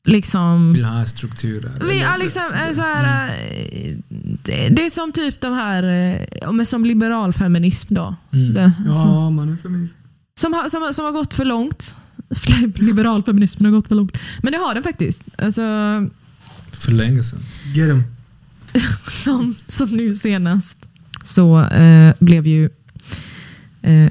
liksom... 0.07 0.73
Vill 0.73 0.85
ha 0.85 1.05
strukturer. 1.05 1.71
Vi, 1.89 1.99
ja, 1.99 2.17
liksom, 2.17 2.41
så 2.75 2.81
här, 2.81 3.27
eh, 3.29 3.95
det, 4.43 4.69
det 4.69 4.85
är 4.85 4.89
som 4.89 5.11
typ 5.11 5.41
de 5.41 5.53
här, 5.53 5.83
eh, 5.83 6.51
men 6.51 6.65
som 6.65 6.85
liberalfeminism 6.85 7.93
då. 7.93 8.15
Mm. 8.31 8.53
Det, 8.53 8.71
Ja, 8.85 9.29
man 9.29 9.53
är 9.53 9.57
feminist. 9.57 9.95
som, 10.39 10.53
har, 10.53 10.69
som, 10.69 10.81
har- 10.81 10.93
som 10.93 11.05
har 11.05 11.11
gått 11.11 11.33
för 11.33 11.45
långt. 11.45 11.95
Liberalfeminismen 12.75 13.65
har 13.73 13.79
gått 13.81 13.87
för 13.87 13.95
långt. 13.95 14.17
Men 14.41 14.51
det 14.53 14.57
har 14.59 14.73
den 14.73 14.83
faktiskt. 14.83 15.23
Alltså, 15.37 15.61
För 16.71 16.91
länge 16.91 17.23
sedan. 17.23 17.39
Get 17.75 17.89
em. 17.89 18.03
som, 19.07 19.55
som 19.67 19.89
nu 19.89 20.13
senast 20.13 20.77
så 21.23 21.61
eh, 21.65 22.13
blev 22.19 22.47
ju 22.47 22.65
eh, 22.65 22.69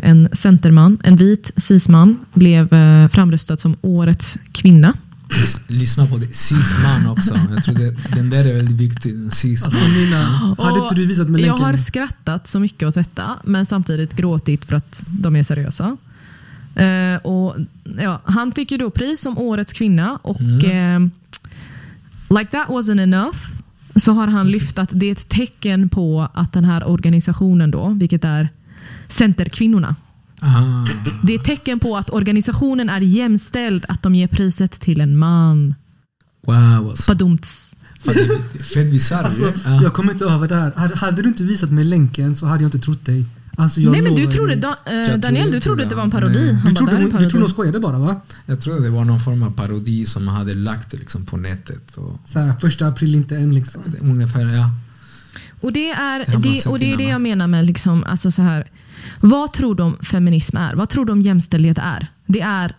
en 0.03 0.29
centerman, 0.33 0.99
en 1.05 1.17
vit 1.17 1.51
cisman, 1.57 2.19
blev 2.35 2.73
eh, 2.73 3.09
framröstad 3.09 3.57
som 3.57 3.77
årets 3.81 4.39
kvinna. 4.53 4.95
Lys- 5.29 5.61
Lyssna 5.67 6.07
på 6.07 6.17
det. 6.17 6.37
Cis-man 6.37 7.07
också. 7.07 7.41
Jag 7.55 7.65
tror 7.65 7.75
det, 7.75 7.97
den 8.15 8.31
där 8.31 8.45
är 8.45 8.55
väldigt 8.55 8.77
viktig. 8.77 9.33
Cis-man. 9.33 9.73
Alltså 9.73 9.89
Nina, 9.89 10.25
hade 10.59 10.79
inte 10.83 10.95
du 10.95 11.07
visat 11.07 11.29
mig 11.29 11.43
Jag 11.43 11.57
har 11.57 11.77
skrattat 11.77 12.49
så 12.49 12.61
mycket 12.61 12.89
åt 12.89 12.95
detta, 12.95 13.37
men 13.45 13.67
samtidigt 13.67 14.17
gråtit 14.17 14.65
för 14.65 14.77
att 14.77 15.03
de 15.07 15.37
är 15.37 15.43
seriösa. 15.43 15.97
Eh, 16.75 17.17
och, 17.23 17.57
ja, 17.99 18.21
han 18.25 18.53
fick 18.53 18.73
ju 18.73 18.79
då 18.79 18.91
pris 18.91 19.21
som 19.21 19.39
årets 19.39 19.73
kvinna 19.73 20.17
och 20.23 20.65
eh, 20.65 21.01
like 22.31 22.51
that 22.51 22.69
wasn't 22.69 23.03
enough 23.03 23.39
så 23.97 24.13
har 24.13 24.27
han 24.27 24.49
lyft 24.49 24.79
att 24.79 24.89
det 24.93 25.07
är 25.07 25.13
ett 25.13 25.29
tecken 25.29 25.89
på 25.89 26.29
att 26.35 26.53
den 26.53 26.65
här 26.65 26.89
organisationen 26.89 27.71
då, 27.71 27.89
vilket 27.89 28.25
är 28.25 28.49
Centerkvinnorna. 29.09 29.97
Ah. 30.41 30.87
Det 31.23 31.35
är 31.35 31.39
tecken 31.39 31.79
på 31.81 31.97
att 31.97 32.11
organisationen 32.11 32.89
är 32.89 33.01
jämställd 33.01 33.85
att 33.89 34.03
de 34.03 34.15
ger 34.15 34.27
priset 34.29 34.81
till 34.81 35.01
en 35.01 35.17
man. 35.19 35.75
Wow 36.47 36.57
alltså. 36.91 37.13
Badumts. 37.13 37.77
Fett 38.75 38.91
bisarrt. 38.91 39.25
Alltså, 39.25 39.53
ja. 39.65 39.83
jag 39.83 39.93
kommer 39.93 40.13
inte 40.13 40.25
över 40.25 40.49
det 40.49 40.55
här. 40.55 40.95
Hade, 40.97 41.23
du 41.23 41.29
inte 41.29 41.43
visat 41.45 41.71
mig 41.71 41.85
länken 41.85 42.37
så 42.37 42.47
hade 42.47 42.63
jag 42.63 42.67
inte 42.69 42.79
trott 42.79 43.05
dig. 43.07 43.25
Alltså, 43.57 43.81
jag 43.81 43.93
Nej 43.93 44.03
men 44.03 44.15
du 44.15 44.27
trodde, 44.27 44.55
da, 44.55 44.79
eh, 44.87 45.19
Daniel, 45.19 45.43
trodde 45.43 45.57
du 45.57 45.61
trodde 45.61 45.83
det. 45.83 45.85
att 45.85 45.91
det 45.91 45.97
var 45.97 46.03
en 46.03 46.11
parodi. 46.11 46.49
Du 46.49 46.63
bara, 46.63 46.75
trodde, 46.75 46.93
"Det 46.93 46.97
här 46.97 47.03
är 47.03 47.07
hon, 47.07 47.17
en 47.17 47.23
du 47.23 47.31
trodde 47.31 47.45
hon 47.45 47.55
parodi." 47.55 47.73
skojade 47.73 47.81
bara 47.81 47.99
va? 47.99 48.21
Jag 48.47 48.61
tror 48.61 48.81
det 48.81 48.91
var 48.91 49.05
någon 49.05 49.21
form 49.21 49.43
av 49.43 49.51
parodi 49.51 50.07
som 50.07 50.29
hade 50.29 50.55
lagt 50.55 50.93
liksom 50.93 51.27
på 51.27 51.37
nätet. 51.37 51.97
Och, 51.97 52.21
Så 52.25 52.39
här, 52.39 52.53
första 52.61 52.87
april 52.87 53.15
inte 53.15 53.37
än 53.37 53.55
liksom. 53.55 53.83
ungefär, 54.01 54.41
ja. 54.41 54.71
Och 55.61 55.73
det 55.73 55.91
är 55.91 56.19
Det 56.19 56.37
det, 56.39 56.67
och 56.67 56.79
det, 56.79 56.93
är 56.93 56.97
det 56.97 57.05
jag 57.05 57.21
menar 57.21 57.47
med 57.47 57.67
liksom, 57.67 58.05
alltså 58.05 58.31
så 58.31 58.43
här. 58.43 58.67
Vad 59.21 59.53
tror 59.53 59.75
de 59.75 59.99
feminism 59.99 60.57
är? 60.57 60.75
Vad 60.75 60.89
tror 60.89 61.05
de 61.05 61.21
jämställdhet 61.21 61.79
är? 61.79 62.07
Det 62.27 62.41
är 62.41 62.75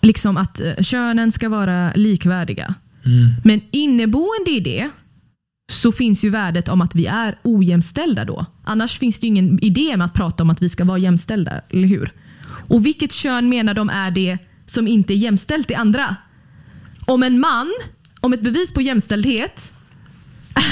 liksom 0.00 0.36
att 0.36 0.60
eh, 0.60 0.74
könen 0.80 1.32
ska 1.32 1.48
vara 1.48 1.92
likvärdiga. 1.94 2.74
Mm. 3.04 3.34
Men 3.44 3.60
inneboende 3.70 4.50
i 4.50 4.60
det 4.60 4.90
så 5.72 5.92
finns 5.92 6.24
ju 6.24 6.30
värdet 6.30 6.68
om 6.68 6.80
att 6.80 6.94
vi 6.94 7.06
är 7.06 7.38
ojämställda 7.42 8.24
då. 8.24 8.46
Annars 8.64 8.98
finns 8.98 9.20
det 9.20 9.26
ju 9.26 9.28
ingen 9.28 9.64
idé 9.64 9.96
med 9.96 10.04
att 10.04 10.14
prata 10.14 10.42
om 10.42 10.50
att 10.50 10.62
vi 10.62 10.68
ska 10.68 10.84
vara 10.84 10.98
jämställda, 10.98 11.60
eller 11.70 11.88
hur? 11.88 12.12
Och 12.68 12.86
vilket 12.86 13.12
kön 13.12 13.48
menar 13.48 13.74
de 13.74 13.90
är 13.90 14.10
det 14.10 14.38
som 14.66 14.88
inte 14.88 15.14
är 15.14 15.16
jämställt 15.16 15.70
i 15.70 15.74
andra? 15.74 16.16
Om 17.06 17.22
en 17.22 17.40
man, 17.40 17.72
om 18.20 18.32
ett 18.32 18.40
bevis 18.40 18.72
på 18.72 18.80
jämställdhet 18.80 19.72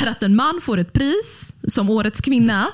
är 0.02 0.06
att 0.06 0.22
en 0.22 0.36
man 0.36 0.60
får 0.62 0.78
ett 0.78 0.92
pris 0.92 1.56
som 1.68 1.90
årets 1.90 2.20
kvinna. 2.20 2.66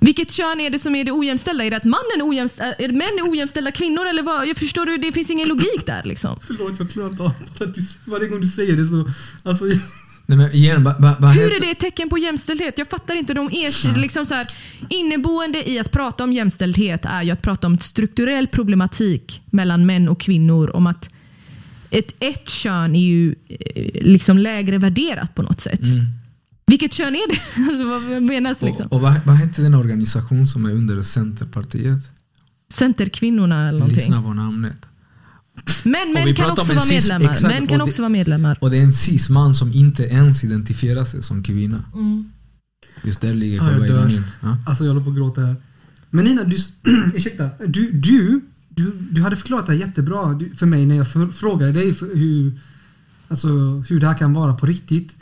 Vilket 0.00 0.30
kön 0.30 0.60
är 0.60 0.70
det 0.70 0.78
som 0.78 0.94
är 0.94 1.04
det 1.04 1.12
ojämställda? 1.12 1.64
Är 1.64 1.70
det 1.70 1.76
att 1.76 1.84
mannen 1.84 2.20
är, 2.20 2.28
ojämställda, 2.28 2.74
är 2.74 2.88
det 2.88 2.94
män 2.94 3.08
är 3.18 3.30
ojämställda 3.30 3.72
kvinnor? 3.72 4.06
Eller 4.06 4.22
vad? 4.22 4.48
Jag 4.48 4.56
förstår 4.56 4.86
du, 4.86 4.96
det 4.98 5.12
finns 5.12 5.30
ingen 5.30 5.48
logik 5.48 5.86
där. 5.86 6.02
Liksom. 6.04 6.38
Förlåt, 6.46 6.78
jag 6.78 6.90
klarar 6.90 7.08
inte 7.10 7.22
av 7.22 7.32
att 7.60 7.74
du, 7.74 7.80
varje 8.04 8.28
gång 8.28 8.40
du 8.40 8.46
säger 8.46 8.76
det 8.76 8.86
så... 8.86 9.08
Alltså, 9.48 9.64
Nej, 10.26 10.38
men 10.38 10.52
igen, 10.52 10.84
ba, 10.84 10.94
ba, 10.98 11.14
vad 11.18 11.30
Hur 11.30 11.42
heter- 11.42 11.56
är 11.56 11.60
det 11.60 11.70
ett 11.70 11.78
tecken 11.80 12.08
på 12.10 12.18
jämställdhet? 12.18 12.78
Jag 12.78 12.88
fattar 12.88 13.16
inte. 13.16 13.34
De 13.34 13.50
erkänner, 13.52 13.98
liksom 13.98 14.26
så 14.26 14.34
här, 14.34 14.48
inneboende 14.90 15.70
i 15.70 15.78
att 15.78 15.90
prata 15.92 16.24
om 16.24 16.32
jämställdhet 16.32 17.04
är 17.04 17.22
ju 17.22 17.30
att 17.30 17.42
prata 17.42 17.66
om 17.66 17.78
strukturell 17.78 18.46
problematik 18.48 19.42
mellan 19.50 19.86
män 19.86 20.08
och 20.08 20.20
kvinnor. 20.20 20.76
Om 20.76 20.86
att 20.86 21.08
ett, 21.98 22.12
ett 22.20 22.48
kön 22.48 22.96
är 22.96 23.00
ju 23.00 23.34
eh, 23.48 24.04
liksom 24.04 24.38
lägre 24.38 24.78
värderat 24.78 25.34
på 25.34 25.42
något 25.42 25.60
sätt. 25.60 25.82
Mm. 25.82 26.04
Vilket 26.66 26.92
kön 26.92 27.14
är 27.14 27.28
det? 27.34 27.40
Alltså, 27.70 27.88
vad 27.88 28.22
menas 28.22 28.62
liksom? 28.62 28.86
Och, 28.86 28.92
och 28.92 29.00
vad, 29.00 29.14
vad 29.24 29.36
heter 29.38 29.62
den 29.62 29.74
organisation 29.74 30.46
som 30.46 30.64
är 30.64 30.70
under 30.72 31.02
Centerpartiet? 31.02 31.98
Centerkvinnorna 32.72 33.68
eller 33.68 33.78
någonting. 33.78 33.98
Lyssna 33.98 34.22
på 34.22 34.32
namnet. 34.34 34.86
Men 35.82 36.12
män 36.12 36.34
kan 36.34 36.50
också 36.50 36.72
vara 36.72 36.80
cis- 36.80 36.90
medlemmar. 37.08 37.32
exakt, 37.32 37.54
Män 37.54 37.66
kan 37.66 37.78
det- 37.78 37.84
också 37.84 38.02
vara 38.02 38.08
medlemmar. 38.08 38.58
Och 38.60 38.70
det 38.70 38.78
är 38.78 38.82
en 38.82 38.92
cis-man 38.92 39.54
som 39.54 39.72
inte 39.72 40.02
ens 40.04 40.44
identifierar 40.44 41.04
sig 41.04 41.22
som 41.22 41.42
kvinna. 41.42 41.84
Mm. 41.94 42.30
Just 43.04 43.20
där 43.20 43.34
ligger 43.34 43.58
själva 43.60 43.86
ironin. 43.86 44.22
Ja. 44.42 44.56
alltså 44.66 44.84
jag 44.84 44.90
håller 44.92 45.04
på 45.04 45.10
att 45.10 45.16
gråta 45.16 45.40
här. 45.40 45.56
Men 46.10 46.24
Nina, 46.24 46.44
du, 46.44 46.56
ursäkta. 47.14 47.50
Du, 47.66 47.90
du, 47.92 48.40
du, 48.74 48.92
du 49.10 49.22
hade 49.22 49.36
förklarat 49.36 49.66
det 49.66 49.72
här 49.72 49.80
jättebra 49.80 50.40
för 50.56 50.66
mig 50.66 50.86
när 50.86 50.96
jag 50.96 51.12
för, 51.12 51.28
frågade 51.28 51.72
dig 51.72 51.92
hur, 51.92 52.60
alltså, 53.28 53.48
hur 53.88 54.00
det 54.00 54.06
här 54.06 54.16
kan 54.16 54.34
vara 54.34 54.54
på 54.54 54.66
riktigt. 54.66 55.16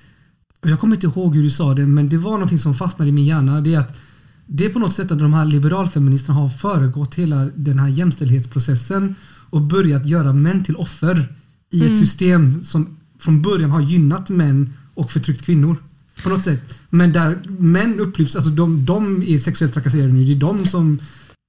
Och 0.61 0.71
jag 0.71 0.81
kommer 0.81 0.97
inte 0.97 1.07
ihåg 1.07 1.37
hur 1.37 1.43
du 1.43 1.51
sa 1.51 1.75
det, 1.75 1.87
men 1.87 2.09
det 2.09 2.19
var 2.19 2.33
någonting 2.33 2.59
som 2.59 2.75
fastnade 2.75 3.09
i 3.09 3.13
min 3.13 3.27
hjärna. 3.27 3.61
Det 3.61 3.75
är 3.75 3.79
att 3.79 3.99
det 4.47 4.65
är 4.65 4.69
på 4.69 4.79
något 4.79 4.95
sätt 4.95 5.11
att 5.11 5.19
de 5.19 5.33
här 5.33 5.45
liberalfeministerna 5.45 6.39
har 6.39 6.49
föregått 6.49 7.15
hela 7.15 7.45
den 7.45 7.79
här 7.79 7.89
jämställdhetsprocessen 7.89 9.15
och 9.51 9.63
börjat 9.63 10.07
göra 10.07 10.33
män 10.33 10.65
till 10.65 10.77
offer 10.77 11.35
i 11.71 11.85
ett 11.85 11.99
system 11.99 12.63
som 12.63 12.97
från 13.19 13.43
början 13.43 13.71
har 13.71 13.81
gynnat 13.81 14.29
män 14.29 14.73
och 14.95 15.13
förtryckt 15.13 15.43
kvinnor. 15.43 15.77
På 16.23 16.29
något 16.29 16.45
sätt. 16.45 16.75
Men 16.91 17.13
där 17.13 17.43
män 17.59 18.01
upplevs, 18.01 18.37
alltså 18.37 18.51
de, 18.51 18.85
de 18.85 19.23
är 19.23 19.39
sexuellt 19.39 19.75
trakasserade 19.75 20.13
nu. 20.13 20.25
Det 20.25 20.33
är 20.33 20.37
de 20.37 20.67
som, 20.67 20.99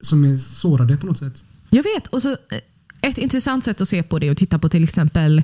som 0.02 0.26
är 0.26 0.38
sårade 0.38 0.98
på 0.98 1.06
något 1.06 1.18
sätt. 1.18 1.44
Jag 1.76 1.84
vet. 1.84 2.08
Och 2.08 2.22
så, 2.22 2.30
eh, 2.32 2.60
ett 3.02 3.18
intressant 3.18 3.64
sätt 3.66 3.82
att 3.82 3.88
se 3.90 4.04
på 4.04 4.20
det 4.20 4.28
är 4.28 4.32
att 4.32 4.38
titta 4.38 4.60
på 4.60 4.70
till 4.70 4.84
exempel 4.84 5.42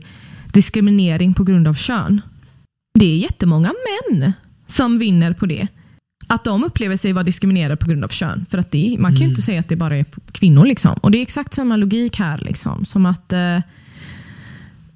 diskriminering 0.53 1.33
på 1.33 1.43
grund 1.43 1.67
av 1.67 1.73
kön. 1.73 2.21
det 2.99 3.05
är 3.05 3.17
jättemånga 3.17 3.73
män 4.11 4.33
som 4.67 4.99
vinner 4.99 5.33
på 5.33 5.45
det. 5.45 5.67
Att 6.27 6.43
de 6.43 6.63
upplever 6.63 6.97
sig 6.97 7.13
vara 7.13 7.23
diskriminerade 7.23 7.75
på 7.77 7.87
grund 7.87 8.03
av 8.03 8.07
kön. 8.09 8.45
För 8.49 8.57
att 8.57 8.71
det, 8.71 8.95
man 8.99 9.11
kan 9.11 9.17
ju 9.17 9.23
Mm. 9.23 9.29
inte 9.29 9.41
säga 9.41 9.59
att 9.59 9.69
det 9.69 9.75
bara 9.75 9.97
är 9.97 10.05
kvinnor. 10.31 10.65
Liksom. 10.65 10.93
Och 10.93 11.11
Det 11.11 11.17
är 11.17 11.21
exakt 11.21 11.53
samma 11.53 11.75
logik 11.75 12.19
här. 12.19 12.37
Liksom, 12.37 12.85
som 12.85 13.05
att 13.05 13.33
eh, 13.33 13.57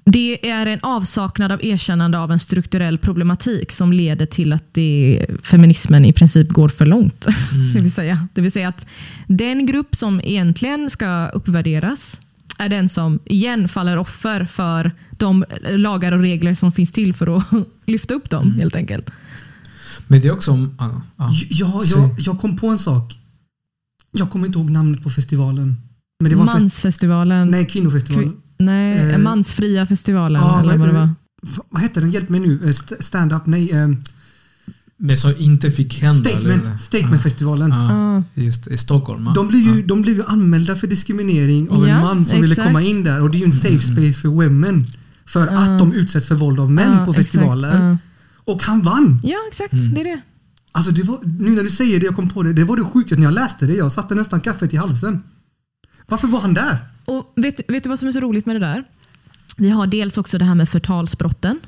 Det 0.06 0.50
är 0.50 0.66
en 0.66 0.78
avsaknad 0.82 1.52
av 1.52 1.64
erkännande 1.64 2.18
av 2.18 2.32
en 2.32 2.38
strukturell 2.38 2.98
problematik 2.98 3.72
som 3.72 3.92
leder 3.92 4.26
till 4.26 4.52
att 4.52 4.64
det, 4.74 5.26
feminismen 5.42 6.04
i 6.04 6.12
princip 6.12 6.48
går 6.48 6.68
för 6.68 6.86
långt. 6.86 7.26
det, 7.74 7.80
vill 7.80 7.92
säga, 7.92 8.28
det 8.34 8.40
vill 8.40 8.52
säga 8.52 8.68
att 8.68 8.86
den 9.26 9.66
grupp 9.66 9.94
som 9.96 10.20
egentligen 10.24 10.90
ska 10.90 11.28
uppvärderas 11.28 12.20
är 12.58 12.68
den 12.68 12.88
som 12.88 13.18
igen 13.24 13.68
faller 13.68 13.96
offer 13.96 14.44
för 14.44 14.92
de 15.10 15.44
lagar 15.70 16.12
och 16.12 16.20
regler 16.20 16.54
som 16.54 16.72
finns 16.72 16.92
till 16.92 17.14
för 17.14 17.36
att 17.36 17.44
lyfta 17.86 18.14
upp 18.14 18.30
dem 18.30 18.52
helt 18.52 18.76
enkelt. 18.76 19.10
Men 20.06 20.20
det 20.20 20.28
är 20.28 20.32
också... 20.32 20.50
om- 20.50 20.74
Ja, 20.78 21.02
ja. 21.16 21.30
Ja, 21.50 21.82
jag, 21.84 22.14
jag 22.18 22.38
kom 22.38 22.56
på 22.56 22.68
en 22.68 22.78
sak. 22.78 23.18
Jag 24.12 24.30
kommer 24.30 24.46
inte 24.46 24.58
ihåg 24.58 24.70
namnet 24.70 25.02
på 25.02 25.10
festivalen. 25.10 25.76
Men 26.20 26.30
det 26.30 26.36
var 26.36 26.42
en 26.42 26.48
fest, 26.48 26.62
Mansfestivalen. 26.62 27.50
Nej, 27.50 27.66
kvinnofestivalen. 27.66 28.36
Nej, 28.58 28.98
Eh, 29.12 29.18
Mansfria 29.18 29.86
festivalen. 29.86 30.42
ja, 30.42 30.60
eller 30.60 30.70
vad 30.70 30.78
vad 30.78 30.88
det 30.88 30.92
heter 31.00 31.06
var. 31.56 31.64
Vad 31.70 31.82
hette 31.82 32.00
den? 32.00 32.10
Hjälp 32.10 32.28
mig 32.28 32.40
nu. 32.40 32.60
Eh, 32.64 32.68
st- 32.70 32.94
Stand-up? 33.02 33.46
Nej. 33.46 33.70
Eh, 33.70 33.88
Men 34.96 35.16
så 35.16 35.32
inte 35.32 35.70
fick 35.70 36.02
hända? 36.02 36.30
statement. 36.30 36.80
Statementfestivalen. 36.82 37.70
Ja, 37.70 37.92
Ja. 38.14 38.22
just. 38.42 38.66
I 38.66 38.78
Stockholm. 38.78 39.28
De 39.34 39.48
blev, 39.48 39.60
ju, 39.62 39.82
de 39.82 40.02
blev 40.02 40.16
ju 40.16 40.24
anmälda 40.24 40.76
för 40.76 40.86
diskriminering 40.86 41.70
av 41.70 41.88
Ja, 41.88 41.94
en 41.94 42.00
man 42.00 42.24
som 42.24 42.40
ville 42.40 42.52
exakt. 42.52 42.66
komma 42.68 42.82
in 42.82 43.04
där. 43.04 43.20
Och 43.22 43.30
det 43.30 43.36
är 43.36 43.40
ju 43.40 43.44
en 43.44 43.52
safe 43.52 43.78
space 43.78 44.12
för 44.20 44.28
women. 44.28 44.86
För 45.26 45.46
Ja. 45.46 45.58
att 45.58 45.78
de 45.78 45.92
utsätts 45.92 46.28
för 46.28 46.34
våld 46.34 46.60
av 46.60 46.70
män 46.72 46.92
Ja, 46.98 47.04
på 47.06 47.14
festivaler. 47.14 47.88
ja. 47.90 47.96
Och 48.44 48.62
han 48.62 48.82
vann. 48.82 49.20
Ja, 49.24 49.36
exakt. 49.48 49.72
Mm. 49.72 49.94
Det 49.94 50.00
är 50.00 50.04
det. 50.04 50.20
Alltså 50.72 50.90
det 50.90 51.02
var, 51.02 51.18
nu 51.38 51.50
när 51.50 51.62
du 51.62 51.70
säger 51.70 52.00
det, 52.00 52.06
jag 52.06 52.16
kom 52.16 52.28
på 52.28 52.42
det. 52.42 52.52
Det 52.52 52.64
var 52.64 52.76
det 52.76 52.84
sjukaste 52.84 53.16
när 53.16 53.24
jag 53.24 53.34
läste 53.34 53.66
det. 53.66 53.72
Jag 53.74 53.92
satte 53.92 54.14
nästan 54.14 54.40
kaffet 54.40 54.74
i 54.74 54.76
halsen. 54.76 55.22
Varför 56.08 56.28
var 56.28 56.40
han 56.40 56.54
där? 56.54 56.76
Och 57.04 57.32
vet, 57.36 57.60
vet 57.68 57.82
du 57.82 57.88
vad 57.88 57.98
som 57.98 58.08
är 58.08 58.12
så 58.12 58.20
roligt 58.20 58.46
med 58.46 58.56
det 58.56 58.60
där? 58.60 58.84
Vi 59.56 59.70
har 59.70 59.86
dels 59.86 60.18
också 60.18 60.38
det 60.38 60.44
här 60.44 60.54
med 60.54 60.68
förtalsbrotten. 60.68 61.60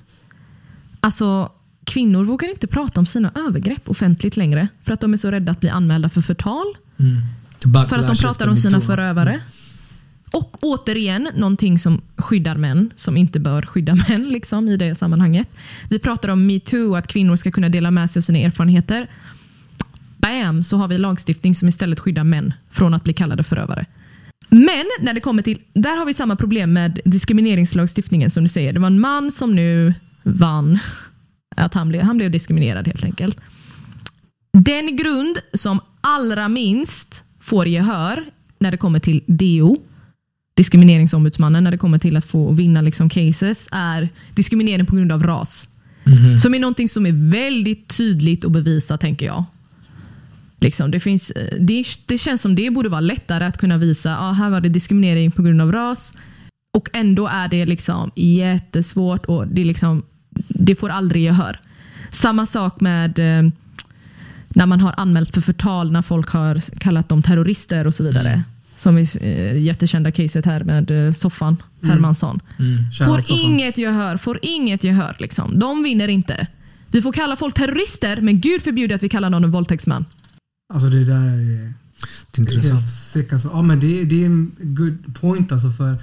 Alltså, 1.00 1.52
kvinnor 1.84 2.24
vågar 2.24 2.48
inte 2.48 2.66
prata 2.66 3.00
om 3.00 3.06
sina 3.06 3.32
övergrepp 3.48 3.90
offentligt 3.90 4.36
längre 4.36 4.68
för 4.84 4.92
att 4.92 5.00
de 5.00 5.12
är 5.12 5.16
så 5.16 5.30
rädda 5.30 5.52
att 5.52 5.60
bli 5.60 5.68
anmälda 5.68 6.08
för 6.08 6.20
förtal. 6.20 6.66
Mm. 6.96 7.86
För 7.88 7.98
att 7.98 8.06
de 8.06 8.16
pratar 8.16 8.48
om 8.48 8.56
sina 8.56 8.80
förövare. 8.80 9.40
Och 10.30 10.58
återigen, 10.60 11.28
någonting 11.36 11.78
som 11.78 12.02
skyddar 12.16 12.56
män, 12.56 12.92
som 12.96 13.16
inte 13.16 13.40
bör 13.40 13.62
skydda 13.62 13.94
män 13.94 14.28
liksom, 14.28 14.68
i 14.68 14.76
det 14.76 14.94
sammanhanget. 14.94 15.48
Vi 15.88 15.98
pratar 15.98 16.28
om 16.28 16.46
metoo, 16.46 16.96
att 16.96 17.06
kvinnor 17.06 17.36
ska 17.36 17.50
kunna 17.50 17.68
dela 17.68 17.90
med 17.90 18.10
sig 18.10 18.20
av 18.20 18.22
sina 18.22 18.38
erfarenheter. 18.38 19.10
Bam, 20.16 20.64
så 20.64 20.76
har 20.76 20.88
vi 20.88 20.98
lagstiftning 20.98 21.54
som 21.54 21.68
istället 21.68 22.00
skyddar 22.00 22.24
män 22.24 22.54
från 22.70 22.94
att 22.94 23.04
bli 23.04 23.12
kallade 23.12 23.42
förövare. 23.42 23.86
Men 24.48 24.84
när 25.00 25.14
det 25.14 25.20
kommer 25.20 25.42
till, 25.42 25.58
där 25.72 25.96
har 25.96 26.04
vi 26.04 26.14
samma 26.14 26.36
problem 26.36 26.72
med 26.72 27.00
diskrimineringslagstiftningen 27.04 28.30
som 28.30 28.42
du 28.42 28.48
säger. 28.48 28.72
Det 28.72 28.80
var 28.80 28.86
en 28.86 29.00
man 29.00 29.30
som 29.30 29.54
nu 29.54 29.94
vann, 30.22 30.78
att 31.56 31.74
han 31.74 31.88
blev, 31.88 32.02
han 32.02 32.16
blev 32.16 32.30
diskriminerad 32.30 32.86
helt 32.86 33.04
enkelt. 33.04 33.40
Den 34.52 34.96
grund 34.96 35.38
som 35.54 35.80
allra 36.00 36.48
minst 36.48 37.24
får 37.40 37.66
gehör 37.66 38.24
när 38.58 38.70
det 38.70 38.76
kommer 38.76 38.98
till 38.98 39.22
DO, 39.26 39.76
diskrimineringsombudsmannen, 40.56 41.64
när 41.64 41.70
det 41.70 41.78
kommer 41.78 41.98
till 41.98 42.16
att 42.16 42.24
få 42.24 42.52
vinna 42.52 42.80
liksom 42.80 43.08
cases, 43.08 43.68
är 43.72 44.08
diskriminering 44.34 44.86
på 44.86 44.96
grund 44.96 45.12
av 45.12 45.22
ras. 45.22 45.68
Mhm. 46.04 46.38
Som 46.38 46.54
är 46.54 46.58
någonting 46.58 46.88
som 46.88 47.06
är 47.06 47.30
väldigt 47.30 47.96
tydligt 47.96 48.44
att 48.44 48.52
bevisa, 48.52 48.98
tänker 48.98 49.26
jag. 49.26 49.44
Liksom, 50.60 50.90
det, 50.90 51.00
finns, 51.00 51.30
eh, 51.30 51.58
det, 51.60 51.84
det 52.06 52.18
känns 52.18 52.42
som 52.42 52.54
det 52.54 52.70
borde 52.70 52.88
vara 52.88 53.00
lättare 53.00 53.44
att 53.44 53.58
kunna 53.58 53.78
visa, 53.78 54.18
ah, 54.18 54.32
här 54.32 54.50
var 54.50 54.60
det 54.60 54.68
diskriminering 54.68 55.30
på 55.30 55.42
grund 55.42 55.60
av 55.60 55.72
ras. 55.72 56.14
Och 56.76 56.88
ändå 56.92 57.26
är 57.26 57.48
det 57.48 57.66
liksom 57.66 58.10
jättesvårt 58.14 59.26
och 59.26 59.48
det, 59.48 59.64
liksom, 59.64 60.02
det 60.48 60.76
får 60.76 60.88
aldrig 60.88 61.22
gehör. 61.22 61.60
Samma 62.10 62.46
sak 62.46 62.80
med 62.80 63.18
eh, 63.18 63.50
när 64.48 64.66
man 64.66 64.80
har 64.80 64.94
anmält 64.96 65.34
för 65.34 65.40
förtal 65.40 65.92
när 65.92 66.02
folk 66.02 66.30
har 66.30 66.78
kallat 66.78 67.08
dem 67.08 67.22
terrorister 67.22 67.86
och 67.86 67.94
så 67.94 68.04
vidare. 68.04 68.28
Mm. 68.28 68.42
Som 68.76 68.98
i 68.98 69.06
eh, 69.20 69.62
jättekända 69.62 70.10
caset 70.10 70.46
här 70.46 70.64
med 70.64 70.90
eh, 70.90 71.12
Soffan 71.12 71.56
Hermansson. 71.82 72.40
Mm. 72.58 72.90
Shoutout 72.92 73.16
Får 73.16 73.22
Soffan. 73.22 73.52
inget 73.52 73.78
gehör, 73.78 74.16
får 74.16 74.38
inget 74.42 74.84
gehör. 74.84 75.16
Liksom. 75.18 75.58
De 75.58 75.82
vinner 75.82 76.08
inte. 76.08 76.46
Vi 76.90 77.02
får 77.02 77.12
kalla 77.12 77.36
folk 77.36 77.54
terrorister, 77.54 78.20
men 78.20 78.40
gud 78.40 78.62
förbjuder 78.62 78.96
att 78.96 79.02
vi 79.02 79.08
kallar 79.08 79.30
någon 79.30 79.44
en 79.44 79.50
våldtäktsman. 79.50 80.04
Alltså 80.68 80.88
det 80.88 81.04
där 81.04 81.14
är 81.26 81.72
Det 82.30 82.38
är 82.38 82.40
intressant. 82.40 82.80
helt 82.80 82.88
sick 82.92 83.32
alltså. 83.32 83.48
Ja 83.52 83.62
men 83.62 83.80
det, 83.80 84.04
det 84.04 84.22
är 84.22 84.26
en 84.26 84.50
good 84.58 85.14
point 85.20 85.52
alltså 85.52 85.70
för 85.70 85.96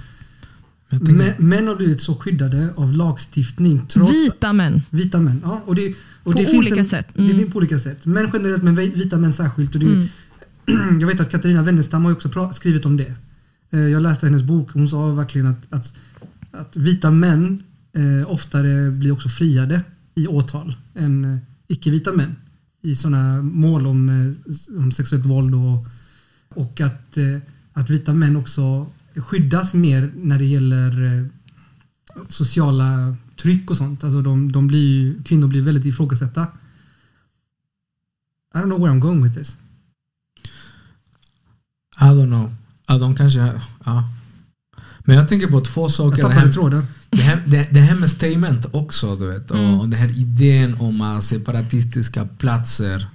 tänker, 0.90 1.12
män, 1.12 1.32
män 1.38 1.66
har 1.68 1.76
blivit 1.76 2.00
så 2.02 2.14
skyddade 2.14 2.68
av 2.76 2.92
lagstiftning 2.92 3.86
trots 3.88 4.12
Vita 4.12 4.52
män. 4.52 4.82
vita 4.90 5.20
män. 5.20 5.40
Ja, 5.44 5.62
och 5.66 5.74
det, 5.74 5.88
och 6.22 6.32
På 6.32 6.38
det 6.38 6.46
finns 6.46 6.58
olika 6.58 6.76
en, 6.76 6.84
sätt. 6.84 7.06
Det 7.14 7.22
Mm. 7.22 7.36
finns 7.38 7.52
på 7.52 7.58
olika 7.58 7.78
sätt. 7.78 8.06
Män 8.06 8.30
generellt 8.32 8.62
men 8.62 8.74
vi- 8.74 8.90
vita 8.94 9.18
män 9.18 9.32
särskilt. 9.32 9.74
Och 9.74 9.80
det, 9.80 9.86
Mm. 9.86 10.08
Jag 11.00 11.06
vet 11.08 11.20
att 11.20 11.30
Katarina 11.30 11.62
Wennestam 11.62 12.04
har 12.04 12.12
också 12.12 12.50
skrivit 12.52 12.86
om 12.86 12.96
det. 12.96 13.14
Eh, 13.70 13.80
Jag 13.80 14.02
läste 14.02 14.26
hennes 14.26 14.42
bok. 14.42 14.70
Hon 14.72 14.88
sa 14.88 15.06
verkligen 15.10 15.46
att, 15.46 15.66
att, 15.70 15.94
att 16.52 16.76
vita 16.76 17.10
män 17.10 17.62
eh, 17.92 18.30
oftare 18.30 18.90
blir 18.90 19.12
också 19.12 19.28
friade 19.28 19.80
i 20.14 20.26
åtal 20.26 20.76
än 20.94 21.24
eh, 21.24 21.38
icke-vita 21.66 22.12
män 22.12 22.36
i 22.84 22.96
sådana 22.96 23.42
mål 23.42 23.86
om, 23.86 24.08
eh, 24.08 24.78
om 24.78 24.92
sexuellt 24.92 25.26
våld 25.26 25.54
och, 25.54 25.86
och 26.48 26.80
att, 26.80 27.16
eh, 27.16 27.38
att 27.72 27.90
vita 27.90 28.14
män 28.14 28.36
också 28.36 28.86
skyddas 29.16 29.74
mer 29.74 30.12
när 30.16 30.38
det 30.38 30.44
gäller 30.44 31.04
eh, 31.04 31.26
sociala 32.28 33.16
tryck 33.36 33.70
och 33.70 33.76
sånt. 33.76 34.04
Alltså 34.04 34.22
de, 34.22 34.52
de 34.52 34.66
blir 34.66 35.22
kvinnor 35.22 35.48
blir 35.48 35.62
väldigt 35.62 35.84
ifrågasatta. 35.84 36.46
I 38.54 38.58
don't 38.58 38.64
know 38.64 38.80
where 38.80 38.92
I'm 38.92 39.00
going 39.00 39.22
with 39.22 39.34
this. 39.34 39.56
I 42.00 42.04
don't 42.04 42.26
know. 42.26 42.54
Ja, 42.86 42.98
de 42.98 43.16
kanske... 43.16 43.60
Ja. 43.84 44.08
Men 44.98 45.16
jag 45.16 45.28
tänker 45.28 45.46
på 45.46 45.60
två 45.60 45.88
saker. 45.88 46.22
Jag 46.22 46.30
tappade 46.30 46.52
tråden. 46.52 46.86
Det, 47.16 47.22
här, 47.22 47.42
det, 47.46 47.68
det 47.70 47.80
här 47.80 47.94
med 47.96 48.10
statement 48.10 48.66
också, 48.72 49.16
du 49.16 49.26
vet. 49.26 49.50
Mm. 49.50 49.80
Och, 49.80 49.88
den 49.88 50.00
här 50.00 50.18
idén 50.18 50.74
om 50.74 51.18
separatistiska 51.22 52.26
platser 52.38 53.06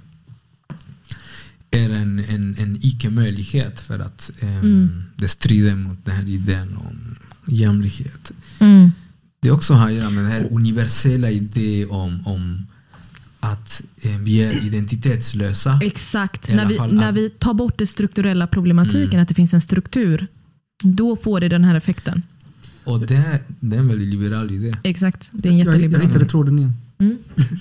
är 1.70 1.90
en, 1.90 2.18
en, 2.18 2.56
en 2.58 2.78
icke-möjlighet 2.82 3.80
för 3.80 3.98
att 3.98 4.30
ehm, 4.40 4.58
Mm. 4.58 5.02
det 5.16 5.28
strider 5.28 5.74
mot 5.74 6.04
den 6.04 6.14
här 6.16 6.28
idén 6.28 6.76
om 6.76 7.16
jämlikhet. 7.46 8.30
Mm. 8.58 8.90
Det 9.42 9.50
också 9.50 9.74
har 9.74 9.86
att 9.86 9.92
göra 9.94 10.10
med 10.10 10.24
den 10.24 10.32
här 10.32 10.48
universella 10.50 11.30
idén 11.30 11.90
om, 11.90 12.26
om 12.26 12.66
att 13.40 13.80
eh, 14.00 14.18
vi 14.18 14.42
är 14.42 14.64
identitetslösa. 14.66 15.80
Exakt. 15.82 16.48
När 16.48 16.66
vi, 16.66 16.74
fall 16.76 16.94
när 16.94 17.12
vi 17.12 17.30
tar 17.30 17.54
bort 17.54 17.78
den 17.78 17.86
strukturella 17.86 18.46
problematiken, 18.46 19.10
Mm. 19.10 19.22
att 19.22 19.28
det 19.28 19.34
finns 19.34 19.54
en 19.54 19.60
struktur, 19.60 20.26
då 20.82 21.16
får 21.16 21.40
det 21.40 21.48
den 21.48 21.64
här 21.64 21.74
effekten. 21.74 22.22
Och 22.84 23.00
det, 23.00 23.16
är- 23.16 23.42
det 23.60 23.76
är 23.76 23.80
en 23.80 23.88
väldigt 23.88 24.08
liberal 24.08 24.50
idé. 24.50 24.72
Exakt. 24.82 25.30
Det 25.32 25.48
är 25.48 25.52
en 25.52 25.58
Jag, 25.58 25.66
jag 25.66 25.72
jätteliberal. 25.74 26.06
hittade 26.06 26.24
tråden 26.24 26.58
igen. 26.58 26.74
Mm. 26.98 27.18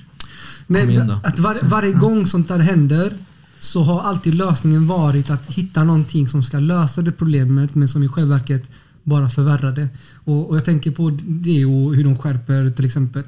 Nej, 0.67 0.97
att 1.23 1.39
var, 1.39 1.58
varje 1.63 1.93
gång 1.93 2.25
sånt 2.27 2.47
där 2.47 2.60
händer 2.60 3.13
så 3.60 3.84
har 3.84 4.01
alltid 4.01 4.34
lösningen 4.36 4.88
varit 4.88 5.29
att 5.29 5.45
hitta 5.45 5.84
någonting 5.84 6.27
som 6.29 6.43
ska 6.43 6.60
lösa 6.60 7.01
det 7.01 7.12
problemet 7.12 7.75
men 7.75 7.88
som 7.88 8.03
i 8.03 8.08
själva 8.08 8.36
verket 8.36 8.69
bara 9.03 9.29
förvärrar 9.29 9.71
det. 9.75 9.88
Och, 10.15 10.49
och 10.49 10.55
jag 10.58 10.65
tänker 10.65 10.91
på 10.91 11.17
det 11.23 11.65
och 11.65 11.95
hur 11.95 12.03
de 12.03 12.17
skärper 12.17 12.69
till 12.69 12.86
exempel 12.86 13.23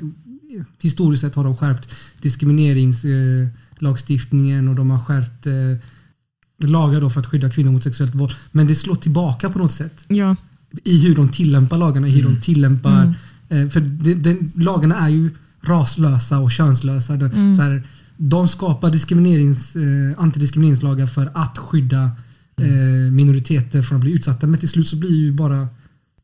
historiskt 0.79 1.21
sett 1.21 1.35
har 1.35 1.43
de 1.43 1.57
skärpt 1.57 1.89
diskrimineringslagstiftningen 2.21 4.67
och 4.67 4.75
de 4.75 4.89
har 4.91 4.99
skärpt 4.99 5.47
eh, 5.47 5.53
lagar 6.69 7.01
då 7.01 7.09
för 7.09 7.19
att 7.19 7.27
skydda 7.27 7.49
kvinnor 7.49 7.71
mot 7.71 7.83
sexuellt 7.83 8.15
våld. 8.15 8.33
Men 8.51 8.67
det 8.67 8.75
slår 8.75 8.95
tillbaka 8.95 9.49
på 9.49 9.59
något 9.59 9.71
sätt 9.71 10.05
Ja. 10.07 10.35
I 10.83 10.97
hur 11.07 11.15
de 11.15 11.29
tillämpar 11.29 11.77
lagarna, 11.77 12.07
i 12.07 12.11
hur 12.11 12.21
Mm. 12.21 12.33
de 12.35 12.41
tillämpar... 12.41 13.01
Mm. 13.03 13.13
Eh, 13.65 13.69
för 13.71 13.79
den, 13.79 14.23
den, 14.23 14.51
lagarna 14.55 14.95
är 14.95 15.09
ju 15.09 15.29
raslösa 15.61 16.39
och 16.39 16.51
könslösa. 16.51 17.15
De, 17.17 17.25
Mm. 17.25 17.55
så 17.55 17.61
här, 17.61 17.83
de 18.17 18.47
skapar 18.47 18.91
diskriminerings, 18.91 19.75
eh, 19.75 20.23
antidiskrimineringslagar 20.23 21.05
för 21.07 21.31
att 21.33 21.57
skydda 21.57 22.11
eh, 22.57 23.11
minoriteter 23.11 23.81
från 23.81 23.95
att 23.95 24.01
bli 24.01 24.11
utsatta. 24.11 24.47
Men 24.47 24.59
till 24.59 24.69
slut 24.69 24.87
så 24.87 24.95
blir 24.95 25.15
ju 25.15 25.31
bara 25.31 25.67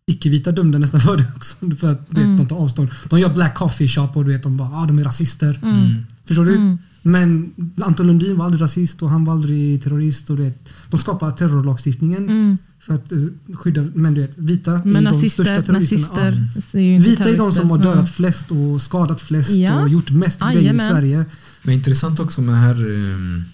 icke-vita 0.06 0.52
dömda 0.52 0.78
nästan 0.80 1.00
för 1.02 1.18
det 1.18 1.26
också. 1.36 1.56
För 1.80 1.92
att 1.92 2.00
vet, 2.10 2.18
Mm. 2.18 2.38
de 2.38 2.46
tar 2.48 2.56
avstånd. 2.56 2.90
De 3.10 3.20
gör 3.20 3.34
black 3.34 3.56
coffee 3.56 3.88
shop 3.88 4.08
och 4.14 4.26
du 4.26 4.32
vet, 4.32 4.44
de 4.44 4.58
bara 4.58 4.70
ah, 4.70 4.86
de 4.86 5.00
är 5.00 5.04
rasister. 5.04 5.60
Mm. 5.64 6.04
Förstår 6.26 6.46
du? 6.46 6.56
Mm. 6.56 6.78
Men 7.02 7.52
Anton 7.82 8.08
Lundin 8.08 8.38
var 8.38 8.46
aldrig 8.46 8.62
rasist 8.62 9.02
och 9.02 9.10
han 9.10 9.26
var 9.26 9.34
aldrig 9.34 9.84
terrorist. 9.84 10.30
Och 10.30 10.38
du 10.38 10.44
vet, 10.44 10.70
de 10.90 11.00
skapar 11.00 11.32
terrorlagstiftningen 11.32 12.24
Mm. 12.24 12.58
För 12.88 12.94
att 12.96 13.12
eh, 13.12 13.18
skydda, 13.56 13.86
men 13.94 14.14
du 14.14 14.22
vet, 14.22 14.38
vita 14.38 14.72
är 14.72 14.82
Men 14.86 15.04
de 15.04 15.10
nazister, 15.12 15.44
största 15.44 15.62
terroristerna. 15.62 16.32
nazister 16.32 16.80
Ja. 16.80 16.80
är 16.96 17.00
Vita 17.00 17.30
är 17.30 17.38
de 17.38 17.52
som 17.54 17.70
har 17.70 17.78
dödat 17.78 18.10
flest 18.10 18.52
och 18.52 18.82
skadat 18.82 19.22
flest 19.22 19.50
Ja. 19.56 19.82
och 19.82 19.90
gjort 19.90 20.10
mest 20.12 20.40
grejer 20.42 20.60
i 20.60 20.64
Jajamän. 20.64 20.90
Sverige. 20.92 21.26
Men 21.64 21.74
intressant 21.74 22.20
också 22.20 22.42
med 22.42 22.56
här 22.62 22.86
um, 22.88 23.46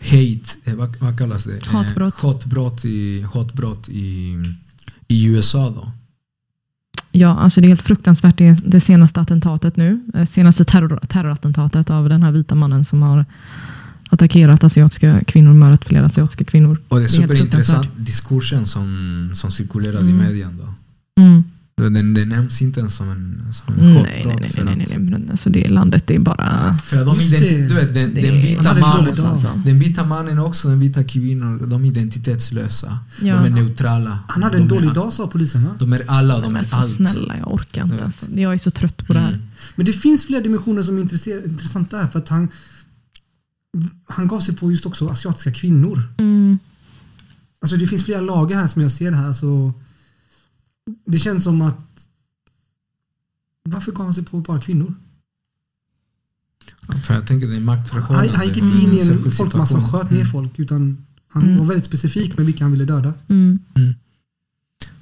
hate, 0.00 0.40
eh, 0.64 0.74
vad, 0.74 0.96
vad 0.96 1.18
kallas 1.18 1.44
det? 1.44 1.56
Eh, 1.56 1.72
Hatbrott. 1.72 2.14
hatbrott, 2.14 2.84
i, 2.84 3.26
hatbrott 3.34 3.88
i, 3.88 4.36
i 5.08 5.24
USA 5.26 5.70
då. 5.70 5.92
Ja, 7.12 7.28
alltså 7.38 7.60
det 7.60 7.66
är 7.66 7.68
helt 7.68 7.82
fruktansvärt 7.82 8.38
det, 8.38 8.52
det 8.66 8.80
senaste 8.80 9.20
attentatet 9.20 9.76
nu. 9.76 10.00
Eh, 10.14 10.26
Senaste 10.26 10.64
terror, 10.64 11.00
terrorattentatet 11.08 11.90
av 11.90 12.08
den 12.08 12.22
här 12.22 12.32
vita 12.32 12.54
mannen 12.54 12.84
som 12.84 13.02
har 13.02 13.24
attackerat 14.10 14.64
asiatiska 14.64 15.20
kvinnor, 15.26 15.54
mördat 15.54 15.84
flera 15.84 16.06
asiatiska 16.06 16.44
kvinnor. 16.44 16.78
Och 16.88 16.98
det 16.98 17.04
är 17.04 17.08
superintressant 17.08 17.88
diskursen 17.96 18.66
som, 18.66 19.30
som 19.34 19.50
cirkulerade 19.50 20.06
i 20.06 20.10
Mm. 20.10 20.16
medien 20.26 20.58
då. 20.62 20.74
Mm. 21.22 21.44
Den, 21.76 22.14
den 22.14 22.28
nämns 22.28 22.62
inte 22.62 22.80
ens 22.80 22.94
som 22.96 23.10
en, 23.10 23.42
som 23.54 23.74
en 23.74 23.92
Nej, 23.94 24.02
nej, 24.26 24.36
nej, 24.40 24.52
nej, 24.64 24.76
nej, 24.76 24.86
nej. 24.88 24.98
Men 24.98 25.30
alltså 25.30 25.50
det 25.50 25.68
landet 25.68 26.10
är 26.10 26.18
bara... 26.18 26.78
För 26.84 27.00
att 27.00 27.06
de 27.06 27.16
Just 27.16 27.34
identi- 27.34 27.50
det. 27.50 27.68
du 27.68 27.74
vet, 27.74 27.94
den, 27.94 28.14
vita 28.14 28.74
mannen, 28.74 29.24
alltså. 29.26 29.62
den 29.64 29.78
vita 29.78 30.04
mannen 30.04 30.38
och 30.38 30.46
också 30.46 30.68
den 30.68 30.80
vita 30.80 31.04
kvinnor, 31.04 31.66
de 31.66 31.84
är 31.84 31.88
identitetslösa. 31.88 32.98
Ja. 33.22 33.36
De 33.36 33.44
är 33.46 33.50
neutrala. 33.50 34.18
Han 34.28 34.42
hade 34.42 34.56
de 34.56 34.62
en 34.62 34.68
dålig 34.68 34.88
är, 34.90 34.94
dag 34.94 35.12
sa 35.12 35.26
polisen 35.26 35.64
va? 35.64 35.70
De 35.78 35.92
är 35.92 36.04
alla 36.06 36.36
och 36.36 36.42
de 36.42 36.56
är 36.56 36.62
så 36.62 36.76
allt. 36.76 36.88
snälla, 36.88 37.34
jag 37.38 37.54
orkar 37.54 37.82
inte. 37.84 37.96
Ja. 37.98 38.04
Alltså. 38.04 38.26
Jag 38.34 38.54
är 38.54 38.58
så 38.58 38.70
trött 38.70 39.06
på 39.06 39.12
det 39.12 39.20
här. 39.20 39.28
Mm. 39.28 39.42
Men 39.74 39.86
det 39.86 39.92
finns 39.92 40.24
flera 40.24 40.42
dimensioner 40.42 40.82
som 40.82 40.96
är 40.98 41.00
intressanta 41.44 41.96
där 41.98 42.06
för 42.06 42.18
att 42.18 42.28
han 42.28 42.48
han 44.04 44.28
gav 44.28 44.40
sig 44.40 44.56
på 44.56 44.70
just 44.70 44.86
också 44.86 45.08
asiatiska 45.08 45.52
kvinnor. 45.52 46.02
Mm. 46.18 46.58
Alltså 47.60 47.76
det 47.76 47.86
finns 47.86 48.04
flera 48.04 48.20
lager 48.20 48.56
här 48.56 48.68
som 48.68 48.82
jag 48.82 48.92
ser 48.92 49.12
här 49.12 49.32
så 49.32 49.72
det 51.06 51.18
känns 51.18 51.44
som 51.44 51.62
att 51.62 52.08
varför 53.62 53.92
gav 53.92 54.04
han 54.06 54.14
sig 54.14 54.24
på 54.24 54.40
bara 54.40 54.60
kvinnor? 54.60 54.94
För 57.02 57.14
jag 57.14 57.26
tänker 57.26 57.46
det 57.48 57.56
är 57.56 57.60
maktförhållande. 57.60 58.28
Han, 58.28 58.36
han 58.36 58.46
gick 58.46 58.56
inte 58.56 58.78
in 58.78 58.92
i 58.92 59.00
en 59.00 59.30
folkmassa 59.32 59.76
och 59.78 59.84
sköt 59.90 60.10
ner 60.10 60.16
Mm. 60.20 60.32
folk 60.32 60.58
utan 60.58 61.06
han 61.28 61.42
Mm. 61.42 61.58
var 61.58 61.64
väldigt 61.64 61.84
specifik 61.84 62.36
med 62.36 62.46
vilka 62.46 62.64
han 62.64 62.72
ville 62.72 62.84
döda. 62.84 63.14
Mm. 63.28 63.58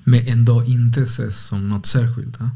Men 0.04 0.26
ändå 0.26 0.64
inte 0.64 1.00
ses 1.02 1.46
som 1.46 1.68
något 1.68 1.86
särskilt. 1.86 2.36
Ja? 2.40 2.50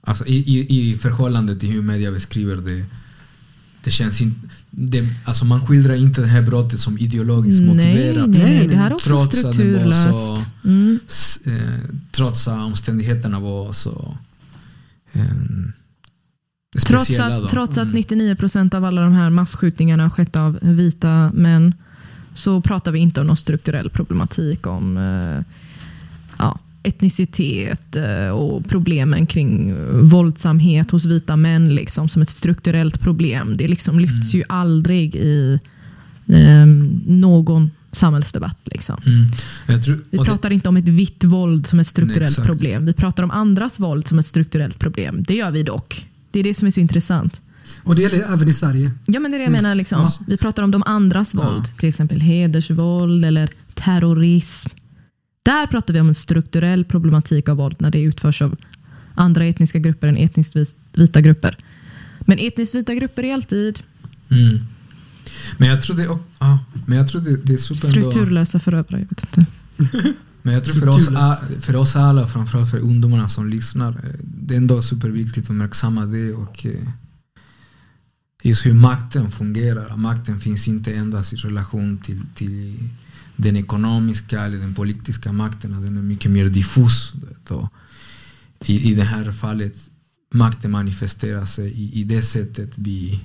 Alltså 0.00 0.26
i, 0.26 0.36
i, 0.36 0.90
i 0.90 0.94
förhållande 0.94 1.56
till 1.56 1.68
hur 1.70 1.82
media 1.82 2.10
beskriver 2.10 2.56
det. 2.56 2.86
Det 3.88 3.92
känns 3.92 4.20
inte... 4.20 4.48
Det, 4.70 5.08
alltså 5.24 5.44
man 5.44 5.66
skildrar 5.66 5.94
inte 5.94 6.20
det 6.20 6.26
här 6.26 6.42
brottet 6.42 6.80
som 6.80 6.98
ideologiskt 6.98 7.60
Nej, 7.60 7.68
motiverat. 7.74 8.28
nej, 8.28 8.40
Nej, 8.58 8.68
det 8.68 8.76
här 8.76 8.90
är 8.90 8.94
också 8.94 9.08
trots 9.08 9.26
att 9.44 9.54
strukturlöst. 9.54 10.26
så- 10.26 10.38
Mm. 10.64 10.98
Eh, 11.46 11.90
trots 12.12 12.48
att 12.48 12.58
omständigheterna 12.66 13.40
var 13.40 13.72
så... 13.72 14.16
Eh, 15.12 15.22
Trots 16.86 17.04
speciella 17.04 17.38
då. 17.38 17.44
att, 17.44 17.50
trots 17.50 17.78
att 17.78 17.84
Mm. 17.88 17.96
99% 17.96 18.74
av 18.74 18.84
alla 18.84 19.00
de 19.02 19.12
här 19.12 19.30
massskjutningarna 19.30 20.02
har 20.02 20.10
skett 20.10 20.36
av 20.36 20.58
vita 20.62 21.30
män 21.34 21.74
så 22.34 22.60
pratar 22.60 22.92
vi 22.92 22.98
inte 22.98 23.20
om 23.20 23.26
någon 23.26 23.36
strukturell 23.36 23.90
problematik 23.90 24.66
om 24.66 24.96
eh, 24.96 25.44
etnicitet 26.88 27.96
eh, 27.96 28.28
och 28.28 28.66
problemen 28.68 29.26
kring 29.26 29.74
våldsamhet 30.08 30.90
hos 30.90 31.04
vita 31.04 31.36
män 31.36 31.74
liksom, 31.74 32.08
som 32.08 32.22
ett 32.22 32.28
strukturellt 32.28 33.00
problem. 33.00 33.56
Det 33.56 33.68
liksom 33.68 33.98
lyfts 33.98 34.34
Mm. 34.34 34.38
ju 34.40 34.44
aldrig 34.48 35.14
i 35.16 35.60
eh, 36.28 36.66
någon 37.06 37.70
samhällsdebatt. 37.92 38.58
Liksom. 38.64 39.00
Mm. 39.06 39.82
Tror, 39.82 39.98
Vi 40.10 40.18
och 40.18 40.24
det- 40.24 40.30
pratar 40.30 40.50
inte 40.50 40.68
om 40.68 40.76
ett 40.76 40.88
vitt 40.88 41.24
våld 41.24 41.66
som 41.66 41.80
ett 41.80 41.86
strukturellt 41.86 42.30
exakt. 42.30 42.46
problem. 42.48 42.86
Vi 42.86 42.92
pratar 42.92 43.22
om 43.22 43.30
andras 43.30 43.80
våld 43.80 44.06
som 44.06 44.18
ett 44.18 44.26
strukturellt 44.26 44.78
problem. 44.78 45.22
Det 45.28 45.34
gör 45.34 45.50
vi 45.50 45.62
dock. 45.62 46.06
Det 46.30 46.38
är 46.40 46.44
det 46.44 46.54
som 46.54 46.66
är 46.66 46.70
så 46.72 46.80
intressant. 46.80 47.40
Och 47.84 47.94
det 47.94 48.02
gäller 48.02 48.32
även 48.32 48.48
i 48.48 48.52
Sverige. 48.52 48.90
Ja 49.06 49.20
men 49.20 49.30
det 49.30 49.36
är 49.36 49.38
det 49.38 49.44
jag 49.44 49.52
menar. 49.52 49.74
Liksom. 49.74 50.00
Ja. 50.00 50.12
Vi 50.26 50.36
pratar 50.36 50.62
om 50.62 50.70
de 50.70 50.82
andras 50.86 51.34
Ja. 51.34 51.40
våld. 51.50 51.76
Till 51.78 51.88
exempel 51.88 52.20
hedersvåld 52.20 53.24
eller 53.24 53.48
terrorism. 53.74 54.68
Där 55.48 55.66
pratar 55.66 55.94
vi 55.94 56.00
om 56.00 56.08
en 56.08 56.14
strukturell 56.14 56.84
problematik 56.84 57.48
av 57.48 57.56
våld 57.56 57.76
när 57.78 57.90
det 57.90 58.00
utförs 58.00 58.42
av 58.42 58.56
andra 59.14 59.44
etniska 59.44 59.78
grupper 59.78 60.08
än 60.08 60.16
etniskt 60.16 60.56
vita 60.92 61.20
grupper. 61.20 61.56
Men 62.20 62.38
etniskt 62.38 62.74
vita 62.74 62.94
grupper 62.94 63.22
är 63.24 63.34
alltid 63.34 63.80
Mm. 64.30 64.58
Men 65.58 65.68
jag 65.68 65.82
tror 65.82 65.96
det, 65.96 66.08
och- 66.08 66.26
ja, 66.38 66.58
men 66.86 66.98
jag 66.98 67.08
tror 67.08 67.20
det, 67.20 67.36
det 67.36 67.52
är 67.52 67.56
super 67.56 67.88
ändå- 67.88 68.10
strukturlösa 68.10 68.60
förövare. 68.60 68.86
Jag 69.00 69.08
vet 69.08 69.24
inte. 69.24 69.46
Men 70.42 70.54
jag 70.54 70.64
tror 70.64 70.74
för 70.74 70.88
oss, 70.88 71.08
för 71.60 71.76
oss 71.76 71.96
alla, 71.96 72.26
framförallt 72.26 72.70
för 72.70 72.78
ungdomarna 72.78 73.28
som 73.28 73.48
lyssnar, 73.48 73.88
eh, 73.92 74.14
det 74.22 74.54
är 74.54 74.58
ändå 74.58 74.82
superviktigt 74.82 75.46
att 75.46 75.50
uppmärksamma 75.50 76.06
det 76.06 76.32
och 76.32 76.66
eh, 76.66 76.88
just 78.42 78.66
hur 78.66 78.72
makten 78.72 79.30
fungerar. 79.30 79.96
Makten 79.96 80.40
finns 80.40 80.68
inte 80.68 80.92
endast 80.94 81.32
i 81.32 81.36
relation 81.36 81.98
till, 81.98 82.20
till 82.34 82.78
den 83.38 83.56
ekonomiska 83.56 84.40
eller 84.40 84.58
den 84.58 84.74
politiska 84.74 85.32
makten, 85.32 85.70
den 85.70 85.96
är 85.96 86.02
mycket 86.02 86.30
mer 86.30 86.48
diffus. 86.48 87.12
Och 87.48 87.68
i, 88.64 88.92
I 88.92 88.94
det 88.94 89.04
här 89.04 89.32
fallet, 89.32 89.88
makten 90.34 90.70
manifesterar 90.70 91.44
sig 91.44 91.72
i, 91.72 92.00
i 92.00 92.04
det 92.04 92.22
sättet 92.22 92.72
vi 92.74 93.20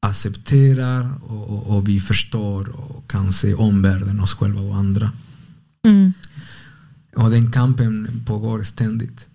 accepterar 0.00 1.22
och, 1.22 1.50
och, 1.50 1.76
och 1.76 1.88
vi 1.88 2.00
förstår 2.00 2.68
och 2.68 3.10
kan 3.10 3.32
se 3.32 3.54
omvärlden, 3.54 4.20
oss 4.20 4.34
själva 4.34 4.60
och 4.60 4.76
andra. 4.76 5.12
Mm. 5.82 6.12
Och 7.16 7.30
den 7.30 7.52
kampen 7.52 8.22
pågår 8.26 8.62
ständigt. 8.62 9.26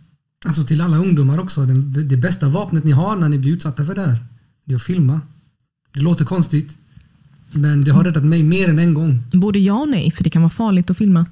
Alltså 0.46 0.64
till 0.64 0.82
alla 0.82 0.98
ungdomar 0.98 1.40
också. 1.40 1.66
Det, 1.66 2.04
det 2.04 2.18
bästa 2.18 2.50
vapnet 2.50 2.84
ni 2.84 2.92
har 2.92 3.16
när 3.16 3.30
ni 3.30 3.38
blir 3.38 3.52
utsatta 3.52 3.86
för 3.86 3.96
det 3.96 4.02
här, 4.02 4.26
det 4.66 4.74
är 4.74 4.76
att 4.76 4.84
filma. 4.84 5.22
Det 5.94 6.00
låter 6.00 6.26
konstigt. 6.26 6.78
Men 7.56 7.84
det 7.84 7.92
har 7.92 8.04
räddat 8.04 8.26
mig 8.26 8.44
mer 8.44 8.70
än 8.70 8.80
en 8.80 8.94
gång. 8.94 9.24
Både 9.32 9.60
ja 9.60 9.74
och 9.74 9.90
nej, 9.90 10.12
för 10.12 10.24
det 10.24 10.30
kan 10.30 10.42
vara 10.42 10.50
farligt 10.50 10.90
att 10.90 10.98
filma. 10.98 11.26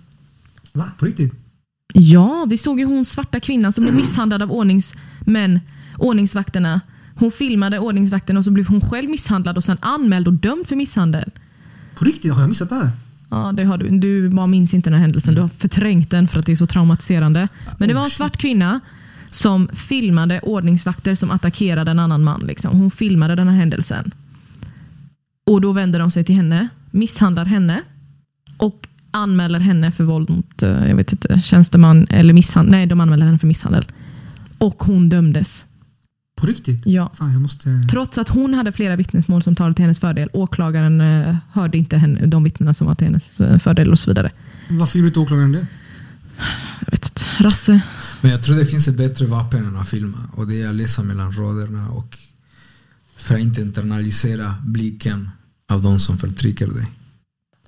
Va? 0.73 0.85
På 0.99 1.05
riktigt? 1.05 1.33
Ja, 1.93 2.45
vi 2.49 2.57
såg 2.57 2.79
ju 2.79 2.85
hon 2.85 3.05
svarta 3.05 3.39
kvinnan 3.39 3.73
som 3.73 3.83
blev 3.83 3.95
misshandlad 3.95 4.41
av 4.41 4.51
ordningsmän, 4.51 5.59
ordningsvakterna. 5.97 6.81
Hon 7.15 7.31
filmade 7.31 7.79
ordningsvakterna 7.79 8.39
och 8.39 8.45
så 8.45 8.51
blev 8.51 8.67
hon 8.67 8.81
själv 8.81 9.09
misshandlad 9.09 9.57
och 9.57 9.63
sen 9.63 9.77
anmäld 9.81 10.27
och 10.27 10.33
dömd 10.33 10.67
för 10.67 10.75
misshandel. 10.75 11.31
På 11.95 12.05
riktigt? 12.05 12.33
Har 12.33 12.41
jag 12.41 12.49
missat 12.49 12.69
det 12.69 12.75
här? 12.75 12.89
Ja, 13.29 13.51
det 13.51 13.63
har 13.63 13.77
du. 13.77 13.99
Du 13.99 14.29
bara 14.29 14.47
minns 14.47 14.73
inte 14.73 14.89
den 14.89 14.99
här 14.99 15.01
händelsen. 15.01 15.35
Du 15.35 15.41
har 15.41 15.49
förträngt 15.57 16.09
den 16.09 16.27
för 16.27 16.39
att 16.39 16.45
det 16.45 16.51
är 16.51 16.55
så 16.55 16.65
traumatiserande. 16.65 17.47
Men 17.77 17.87
det 17.87 17.95
var 17.95 18.03
en 18.03 18.09
svart 18.09 18.37
kvinna 18.37 18.79
som 19.31 19.69
filmade 19.73 20.39
ordningsvakter 20.39 21.15
som 21.15 21.31
attackerade 21.31 21.91
en 21.91 21.99
annan 21.99 22.23
man. 22.23 22.41
Liksom. 22.47 22.77
Hon 22.79 22.91
filmade 22.91 23.35
den 23.35 23.47
här 23.47 23.55
händelsen. 23.55 24.11
Och 25.45 25.61
då 25.61 25.71
vänder 25.71 25.99
de 25.99 26.11
sig 26.11 26.23
till 26.23 26.35
henne, 26.35 26.67
misshandlar 26.91 27.45
henne 27.45 27.81
och 28.57 28.87
anmäler 29.11 29.59
henne 29.59 29.91
för 29.91 30.03
våld 30.03 30.29
mot 30.29 30.63
eh, 30.63 30.87
jag 30.87 30.95
vet 30.95 31.11
inte, 31.11 31.41
tjänsteman. 31.41 32.07
Eller 32.09 32.33
misshandel. 32.33 32.71
Nej, 32.71 32.87
de 32.87 33.01
anmäler 33.01 33.25
henne 33.25 33.39
för 33.39 33.47
misshandel. 33.47 33.85
Och 34.57 34.83
hon 34.83 35.09
dömdes. 35.09 35.65
På 36.35 36.45
riktigt? 36.45 36.81
Ja. 36.85 37.11
Fan, 37.17 37.33
jag 37.33 37.41
måste... 37.41 37.87
Trots 37.91 38.17
att 38.17 38.29
hon 38.29 38.53
hade 38.53 38.71
flera 38.71 38.95
vittnesmål 38.95 39.43
som 39.43 39.55
talade 39.55 39.75
till 39.75 39.83
hennes 39.83 39.99
fördel. 39.99 40.29
Åklagaren 40.33 41.01
eh, 41.01 41.35
hörde 41.51 41.77
inte 41.77 41.97
henne, 41.97 42.25
de 42.25 42.43
vittnena 42.43 42.73
som 42.73 42.87
var 42.87 42.95
till 42.95 43.07
hennes 43.07 43.39
eh, 43.41 43.57
fördel 43.57 43.91
och 43.91 43.99
så 43.99 44.09
vidare. 44.09 44.31
Varför 44.69 44.99
gjorde 44.99 45.07
inte 45.07 45.19
åklagaren 45.19 45.51
det? 45.51 45.67
Jag 46.85 46.91
vet 46.91 47.05
inte. 47.05 47.43
Rasse. 47.43 47.81
Men 48.21 48.31
jag 48.31 48.43
tror 48.43 48.55
det 48.55 48.65
finns 48.65 48.87
ett 48.87 48.97
bättre 48.97 49.25
vapen 49.25 49.65
än 49.65 49.75
att 49.75 49.89
filma. 49.89 50.17
Och 50.31 50.47
det 50.47 50.61
är 50.61 50.69
att 50.69 50.75
läsa 50.75 51.03
mellan 51.03 51.31
raderna 51.31 51.89
och 51.89 52.17
för 53.23 53.35
att 53.35 53.41
inte 53.41 53.61
internalisera 53.61 54.55
blicken 54.65 55.29
av 55.69 55.81
de 55.81 55.99
som 55.99 56.17
förtrycker 56.17 56.67
dig. 56.67 56.85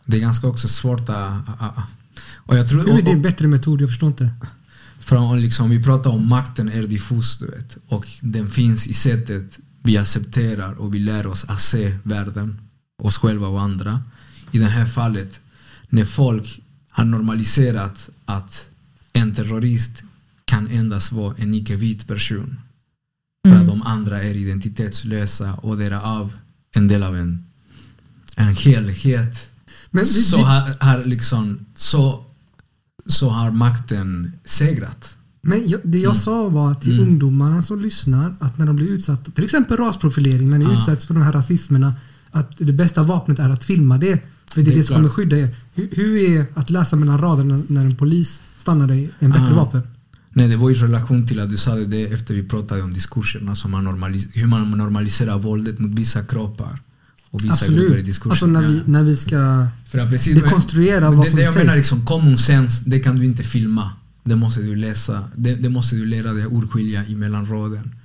Det 0.06 0.18
är 0.18 0.22
ganska 0.22 0.47
också 0.47 0.68
svårt 0.68 1.10
att... 1.10 1.47
Och 2.34 2.58
jag 2.58 2.70
tror, 2.70 2.80
Hur 2.84 2.89
är 2.89 2.95
det 2.95 3.01
och- 3.01 3.14
en 3.16 3.22
bättre 3.22 3.47
metod? 3.47 3.82
Jag 3.82 3.89
förstår 3.89 4.08
inte. 4.10 4.30
För 4.99 5.16
om 5.16 5.38
liksom, 5.38 5.70
vi 5.70 5.84
pratar 5.84 6.10
om 6.10 6.30
makten 6.30 6.70
är 6.70 6.84
diffus, 6.84 7.38
du 7.38 7.45
vet. 7.45 7.78
Och 7.88 8.08
den 8.22 8.49
finns 8.49 8.88
i 8.88 8.93
sättet 8.93 9.58
vi 9.84 9.97
accepterar 9.97 10.74
och 10.74 10.93
vi 10.93 10.99
lär 10.99 11.28
oss 11.28 11.43
att 11.47 11.62
se 11.62 11.97
världen, 12.03 12.60
oss 13.03 13.18
själva 13.18 13.47
och 13.47 13.62
andra. 13.62 14.01
I 14.51 14.58
det 14.60 14.66
här 14.66 14.86
fallet, 14.86 15.39
när 15.89 16.06
folk 16.06 16.62
har 16.89 17.06
normaliserat 17.06 18.10
att 18.26 18.66
en 19.14 19.36
terrorist 19.36 20.03
kan 20.45 20.68
endast 20.68 21.12
vara 21.12 21.36
en 21.38 21.53
icke-vit 21.53 22.08
person. 22.08 22.60
För 23.46 23.52
Mm. 23.52 23.62
att 23.62 23.68
de 23.68 23.82
andra 23.82 24.24
är 24.24 24.34
identitetslösa 24.36 25.54
och 25.54 25.78
därav 25.78 26.34
en 26.76 26.88
del 26.88 27.04
av 27.04 27.16
en, 27.18 27.46
en 28.36 28.56
helhet. 28.56 29.48
Men 29.91 30.06
så, 30.06 30.38
har, 30.38 30.86
har 30.86 31.06
liksom, 31.06 31.60
så, 31.76 32.24
så 33.06 33.30
har 33.30 33.52
makten 33.52 34.32
segrat. 34.46 35.16
Men 35.41 35.70
jag, 35.70 35.80
det 35.84 35.98
jag 35.98 36.12
Mm. 36.12 36.16
sa 36.16 36.48
var 36.50 36.74
till 36.74 36.93
Mm. 37.00 37.08
ungdomarna 37.10 37.62
som 37.62 37.82
lyssnar 37.82 38.36
att 38.39 38.58
när 38.58 38.66
de 38.66 38.76
blir 38.76 38.88
utsatta, 38.88 39.32
till 39.32 39.43
exempel 39.43 39.78
rasprofilering, 39.78 40.50
när 40.50 40.58
ni 40.58 40.66
Ja. 40.66 40.78
utsätts 40.78 41.06
för 41.06 41.14
de 41.14 41.24
här 41.24 41.34
rasismerna, 41.34 41.93
att 42.32 42.52
det 42.58 42.74
bästa 42.74 43.04
vapnet 43.04 43.39
är 43.39 43.50
att 43.50 43.64
filma 43.64 43.98
det. 43.98 44.22
För 44.54 44.62
det 44.62 44.62
är 44.62 44.66
Det 44.66 44.72
är 44.72 44.76
det 44.78 44.84
som 44.84 44.96
kommer 44.96 45.08
klart. 45.10 45.16
skydda 45.16 45.38
er. 45.38 45.56
Hur, 45.74 45.89
hur 45.91 46.18
är 46.18 46.46
att 46.54 46.70
läsa 46.70 46.96
mellan 46.96 47.18
raderna 47.18 47.62
när 47.68 47.82
en 47.82 47.96
polis 47.96 48.41
stannar 48.58 48.88
dig 48.88 49.12
en 49.20 49.32
bättre 49.32 49.54
Ah. 49.54 49.56
vapen? 49.56 49.82
Nej, 50.38 50.47
det 50.47 50.55
var 50.57 50.71
i 50.71 50.73
relation 50.73 51.27
till 51.27 51.39
att 51.39 51.49
du 51.49 51.57
sa 51.57 51.75
det 51.75 52.03
efter 52.13 52.33
vi 52.33 52.43
pratade 52.43 52.81
om 52.81 52.93
diskurserna, 52.93 53.55
som 53.55 53.71
man 53.71 53.88
normalis- 53.88 54.27
hur 54.33 54.47
man 54.47 54.71
normaliserar 54.71 55.38
våldet 55.39 55.79
mot 55.79 55.99
vissa 55.99 56.23
kroppar 56.23 56.79
och 57.29 57.43
vissa 57.43 57.65
grupper 57.65 57.81
i 57.81 57.86
Absolut. 57.86 58.05
diskursen. 58.05 58.31
Alltså 58.31 58.47
när 58.47 58.61
vi, 58.61 58.81
när 58.86 59.03
vi 59.03 59.15
ska 59.17 59.67
För 59.86 59.99
att 59.99 60.09
precis, 60.09 60.41
dekonstruera 60.43 61.09
men 61.09 61.17
vad 61.17 61.25
det, 61.25 61.29
som 61.29 61.38
det 61.38 61.43
jag 61.43 61.53
sägs. 61.53 61.65
menar 61.65 61.77
liksom, 61.77 62.05
common 62.05 62.38
sense, 62.38 62.83
det 62.89 62.99
kan 62.99 63.15
du 63.15 63.25
inte 63.25 63.43
filma. 63.43 63.89
Det 64.23 64.36
måste 64.36 64.61
du 64.61 64.75
läsa. 64.75 65.23
Det, 65.36 65.55
det 65.55 65.69
måste 65.69 65.95
du 65.95 66.05
lära 66.05 66.33
dig 66.33 66.45
urskilja 66.51 67.05
i 67.07 67.15
mellanraden. 67.15 67.95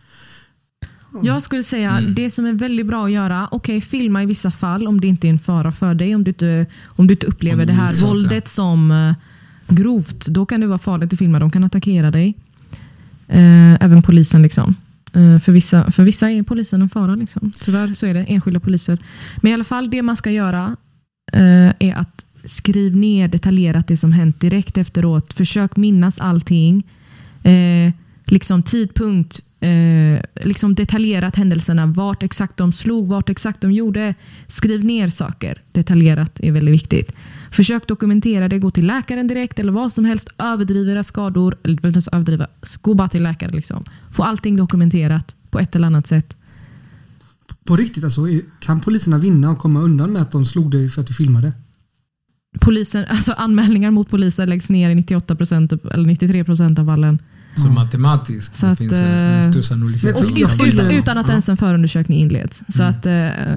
Jag 1.23 1.43
skulle 1.43 1.63
säga 1.63 1.99
Mm. 1.99 2.15
det 2.15 2.31
som 2.31 2.47
är 2.47 2.53
väldigt 2.53 2.87
bra 2.87 3.05
att 3.05 3.13
göra, 3.13 3.49
okej 3.51 3.81
filma 3.81 4.23
i 4.23 4.27
vissa 4.27 4.51
fall 4.51 4.87
om 4.87 5.01
det 5.01 5.07
inte 5.07 5.27
är 5.29 5.31
en 5.31 5.39
fara 5.39 5.73
för 5.73 5.95
dig. 5.95 6.15
Om 6.15 6.25
du 6.25 6.31
inte, 6.31 6.67
om 6.87 7.07
du 7.07 7.15
inte 7.15 7.27
upplever 7.27 7.63
Om 7.63 7.67
det 7.67 7.73
det 7.73 7.77
här 7.77 8.07
våldet 8.07 8.49
som 8.49 8.91
eh, 8.91 9.15
grovt, 9.71 10.27
då 10.27 10.47
kan 10.47 10.61
det 10.61 10.67
vara 10.67 10.79
farligt 10.79 11.13
att 11.13 11.19
filma. 11.19 11.39
De 11.39 11.51
kan 11.51 11.65
attackera 11.65 12.11
dig. 12.11 12.35
Eh, 13.29 13.85
även 13.85 14.03
polisen. 14.03 14.43
liksom. 14.43 14.75
Eh, 15.13 15.39
för, 15.39 15.53
vissa, 15.53 15.91
för 15.91 16.03
vissa 16.05 16.31
är 16.31 16.43
polisen 16.43 16.83
en 16.83 16.89
fara. 16.89 17.15
Liksom. 17.15 17.53
Tyvärr 17.61 17.95
så 17.95 18.07
är 18.07 18.15
det 18.15 18.21
enskilda 18.21 18.61
poliser. 18.61 18.99
Men 19.37 19.51
i 19.51 19.55
alla 19.55 19.65
fall 19.65 19.91
det 19.91 20.03
man 20.03 20.17
ska 20.17 20.31
göra 20.31 20.77
eh, 21.33 21.73
är 21.79 21.95
att 21.95 22.25
skriv 22.45 22.97
ner 22.97 23.29
detaljerat 23.29 23.87
det 23.87 23.97
som 23.97 24.13
hänt 24.13 24.41
direkt 24.41 24.79
efteråt. 24.79 25.33
Försök 25.33 25.77
minnas 25.77 26.19
allting. 26.19 26.83
Eh, 27.43 27.93
liksom 28.25 28.63
tidpunkt, 28.63 29.41
eh, 29.61 30.45
liksom 30.45 30.75
detaljerat 30.75 31.37
händelserna, 31.37 31.87
vart 31.87 32.23
exakt 32.23 32.57
de 32.57 32.73
slog, 32.73 33.09
vart 33.09 33.29
exakt 33.29 33.61
de 33.61 33.73
gjorde. 33.73 34.15
Skriv 34.49 34.85
ner 34.85 35.09
saker 35.09 35.63
detaljerat 35.73 36.41
är 36.41 36.53
väldigt 36.53 36.75
viktigt. 36.75 37.13
Försök 37.51 37.89
dokumentera 37.89 38.49
det, 38.49 38.59
gå 38.59 38.71
till 38.71 38.87
läkaren 38.87 39.27
direkt 39.27 39.59
eller 39.59 39.73
vad 39.73 39.93
som 39.93 40.05
helst. 40.05 40.29
Överdriv 40.39 40.89
era 40.89 41.03
skador, 41.03 41.57
eller 41.63 41.77
du 41.77 41.81
behöver 41.81 41.89
inte 41.89 41.97
ens 41.97 42.09
överdriva, 42.09 42.47
gå 42.83 42.95
bara 42.95 43.09
till 43.09 43.23
läkare. 43.23 43.51
Liksom. 43.51 43.85
Få 44.13 44.23
allting 44.23 44.57
dokumenterat 44.57 45.35
på 45.51 45.59
ett 45.59 45.77
eller 45.77 45.87
annat 45.87 46.07
sätt. 46.07 46.37
På 47.65 47.77
riktigt 47.77 48.05
alltså, 48.05 48.27
kan 48.61 48.81
poliserna 48.81 49.19
vinna 49.19 49.51
och 49.51 49.59
komma 49.59 49.81
undan 49.81 50.13
med 50.13 50.23
att 50.23 50.33
de 50.33 50.47
slog 50.47 50.71
dig 50.71 50.89
för 50.89 51.01
att 51.01 51.07
du 51.07 51.15
filmade? 51.15 51.53
Polisen, 52.61 53.05
alltså 53.09 53.33
anmälningar 53.33 53.91
mot 53.91 54.09
poliser 54.09 54.47
läggs 54.47 54.69
ner 54.69 54.91
i 54.91 54.95
98% 54.95 55.93
eller 55.93 56.11
93% 56.11 56.81
av 56.81 56.87
fallen. 56.87 57.19
Så 57.55 57.67
Ja. 57.67 57.73
matematiskt 57.73 58.57
Så 58.57 58.67
att, 58.67 58.79
finns 58.79 58.93
en 58.93 59.41
eh, 59.45 59.51
stor 59.51 59.63
sannolikhet. 59.63 60.17
Och 60.17 60.25
utan, 60.67 60.91
utan 60.91 61.19
att 61.19 61.29
ens 61.29 61.49
en 61.49 61.57
förundersökning 61.57 62.19
inleds. 62.21 62.63
Så 62.69 62.83
Mm. 62.83 62.95
att 62.95 63.07
eh, 63.07 63.57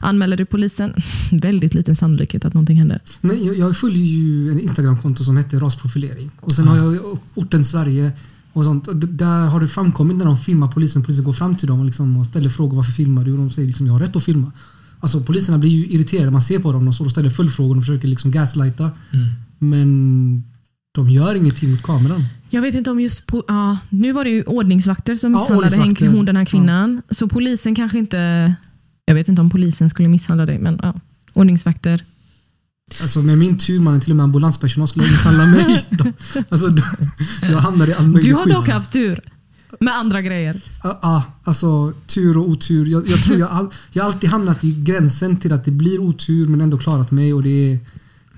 anmäler 0.00 0.36
du 0.36 0.44
polisen, 0.44 0.94
väldigt 1.32 1.74
liten 1.74 1.96
sannolikhet 1.96 2.44
att 2.44 2.54
någonting 2.54 2.76
händer. 2.78 3.00
Men 3.20 3.44
jag, 3.44 3.58
jag 3.58 3.76
följer 3.76 4.04
ju 4.04 4.50
en 4.52 4.60
Instagramkonto 4.60 5.24
som 5.24 5.36
heter 5.36 5.60
rasprofilering. 5.60 6.30
Och 6.40 6.54
sen 6.54 6.68
har 6.68 6.76
jag 6.76 7.18
orten 7.34 7.64
Sverige 7.64 8.12
och 8.52 8.64
sånt. 8.64 8.88
Och 8.88 8.96
där 8.96 9.46
har 9.46 9.60
det 9.60 9.68
framkommit 9.68 10.16
när 10.16 10.24
de 10.24 10.36
filmar 10.38 10.68
polisen. 10.68 11.02
Polisen 11.02 11.24
går 11.24 11.32
fram 11.32 11.56
till 11.56 11.68
dem 11.68 11.80
och, 11.80 11.86
liksom, 11.86 12.16
och 12.16 12.26
ställer 12.26 12.48
frågor. 12.50 12.76
Varför 12.76 12.92
filmar 12.92 13.24
du? 13.24 13.32
Och 13.32 13.38
de 13.38 13.50
säger 13.50 13.68
liksom, 13.68 13.86
jag 13.86 13.92
har 13.92 14.00
rätt 14.00 14.16
att 14.16 14.22
filma. 14.24 14.52
Alltså 15.00 15.20
poliserna 15.22 15.58
blir 15.58 15.70
ju 15.70 15.86
irriterade. 15.86 16.30
Man 16.30 16.42
ser 16.42 16.58
på 16.58 16.72
dem. 16.72 16.84
De 16.84 16.94
står 16.94 17.04
och 17.04 17.10
ställer 17.10 17.30
följdfrågor 17.30 17.76
och 17.76 17.82
försöker 17.82 18.08
liksom 18.08 18.30
gaslighta. 18.30 18.90
Mm. 19.12 19.26
Men 19.58 20.44
de 20.94 21.10
gör 21.10 21.34
ingenting 21.34 21.70
mot 21.70 21.82
kameran. 21.82 22.24
Jag 22.54 22.62
vet 22.62 22.74
inte 22.74 22.90
om 22.90 23.00
just... 23.00 23.26
Po- 23.26 23.44
ja, 23.48 23.78
nu 23.88 24.12
var 24.12 24.24
det 24.24 24.30
ju 24.30 24.42
ordningsvakter 24.42 25.16
som 25.16 25.32
Ja, 25.32 25.38
misshandlade 25.38 25.76
ordningsvakter. 25.76 26.16
hon 26.16 26.24
den 26.24 26.36
här 26.36 26.44
kvinnan. 26.44 27.02
Så 27.10 27.28
polisen 27.28 27.74
kanske 27.74 27.98
inte... 27.98 28.54
Jag 29.04 29.14
vet 29.14 29.28
inte 29.28 29.40
om 29.40 29.50
polisen 29.50 29.90
skulle 29.90 30.08
misshandla 30.08 30.46
dig, 30.46 30.58
men 30.58 30.80
ja. 30.82 30.94
Ordningsvakter. 31.32 32.04
Alltså 33.02 33.22
med 33.22 33.38
min 33.38 33.58
tur, 33.58 33.80
man 33.80 34.00
till 34.00 34.10
och 34.10 34.16
med 34.16 34.24
ambulanspersonal 34.24 34.88
skulle 34.88 35.10
misshandla 35.10 35.46
mig. 35.46 35.86
Alltså, 36.48 36.76
jag 37.42 37.58
hamnade 37.58 37.90
i 37.90 37.94
all 37.94 38.06
möjlig 38.06 38.30
Du 38.30 38.34
har 38.36 38.46
dock 38.46 38.68
haft 38.68 38.92
tur. 38.92 39.20
Med 39.80 39.94
andra 39.94 40.22
grejer. 40.22 40.60
Ja, 40.82 40.98
ah, 41.02 41.22
alltså 41.44 41.92
tur 42.06 42.38
och 42.38 42.48
otur. 42.48 42.86
Jag, 42.86 43.08
jag 43.08 43.22
tror 43.22 43.38
jag, 43.38 43.50
all, 43.50 43.68
jag 43.92 44.06
alltid 44.06 44.30
hamnat 44.30 44.64
i 44.64 44.72
gränsen 44.72 45.36
till 45.36 45.52
att 45.52 45.64
det 45.64 45.70
blir 45.70 45.98
otur 46.00 46.46
men 46.46 46.60
ändå 46.60 46.78
klarat 46.78 47.10
mig 47.10 47.34
och 47.34 47.42
det 47.42 47.72
är, 47.72 47.78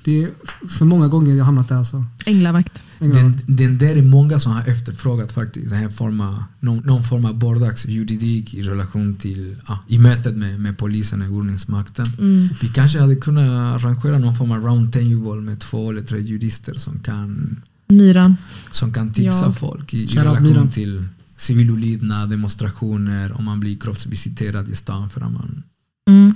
det 0.04 0.24
är 0.24 0.30
för 0.68 0.84
många 0.84 1.08
gånger 1.08 1.34
jag 1.34 1.44
hamnat 1.44 1.68
där 1.68 1.76
alltså. 1.76 2.04
Änglavakt. 2.26 2.84
Den, 3.12 3.38
den 3.46 3.78
där 3.78 3.96
är 3.96 4.02
många 4.02 4.38
som 4.38 4.52
har 4.52 4.62
efterfrågat 4.62 5.32
faktiskt. 5.32 5.70
Den 5.70 5.78
här 5.78 5.88
form 5.88 6.20
någon, 6.60 6.78
någon 6.78 7.02
form 7.04 7.24
av 7.24 7.40
vardagsjuridik 7.40 8.54
i 8.54 8.62
relation 8.62 9.16
till 9.16 9.56
ja, 9.66 9.78
i 9.88 9.98
mötet 9.98 10.36
med, 10.36 10.60
med 10.60 10.78
polisen 10.78 11.22
och 11.22 11.28
ordningsmakten. 11.28 12.06
Mm. 12.18 12.48
Vi 12.62 12.68
kanske 12.68 13.00
hade 13.00 13.16
kunnat 13.16 13.50
arrangera 13.82 14.18
någon 14.18 14.34
form 14.34 14.50
av 14.52 14.62
roundtable 14.64 15.40
med 15.40 15.60
två 15.60 15.90
eller 15.90 16.02
tre 16.02 16.20
jurister 16.20 16.74
som 16.74 16.98
kan, 16.98 17.56
Myran. 17.88 18.36
som 18.70 18.92
kan 18.92 19.12
tipsa 19.12 19.44
Ja. 19.44 19.52
folk 19.52 19.94
i, 19.94 20.02
i 20.04 20.06
relation 20.06 20.42
Miran. 20.48 20.68
till 20.70 21.04
civil 21.36 21.70
olydnad, 21.70 22.30
demonstrationer, 22.30 23.32
om 23.32 23.44
man 23.44 23.60
blir 23.60 23.76
kroppsvisiterad 23.78 24.68
i 24.68 24.74
stan 24.74 25.10
för 25.10 25.20
att 25.20 25.32
man 25.32 25.62
Mm. 26.10 26.34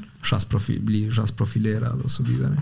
blir 0.81 1.11
rasprofilerad 1.11 2.01
och 2.01 2.11
så 2.11 2.23
vidare. 2.23 2.61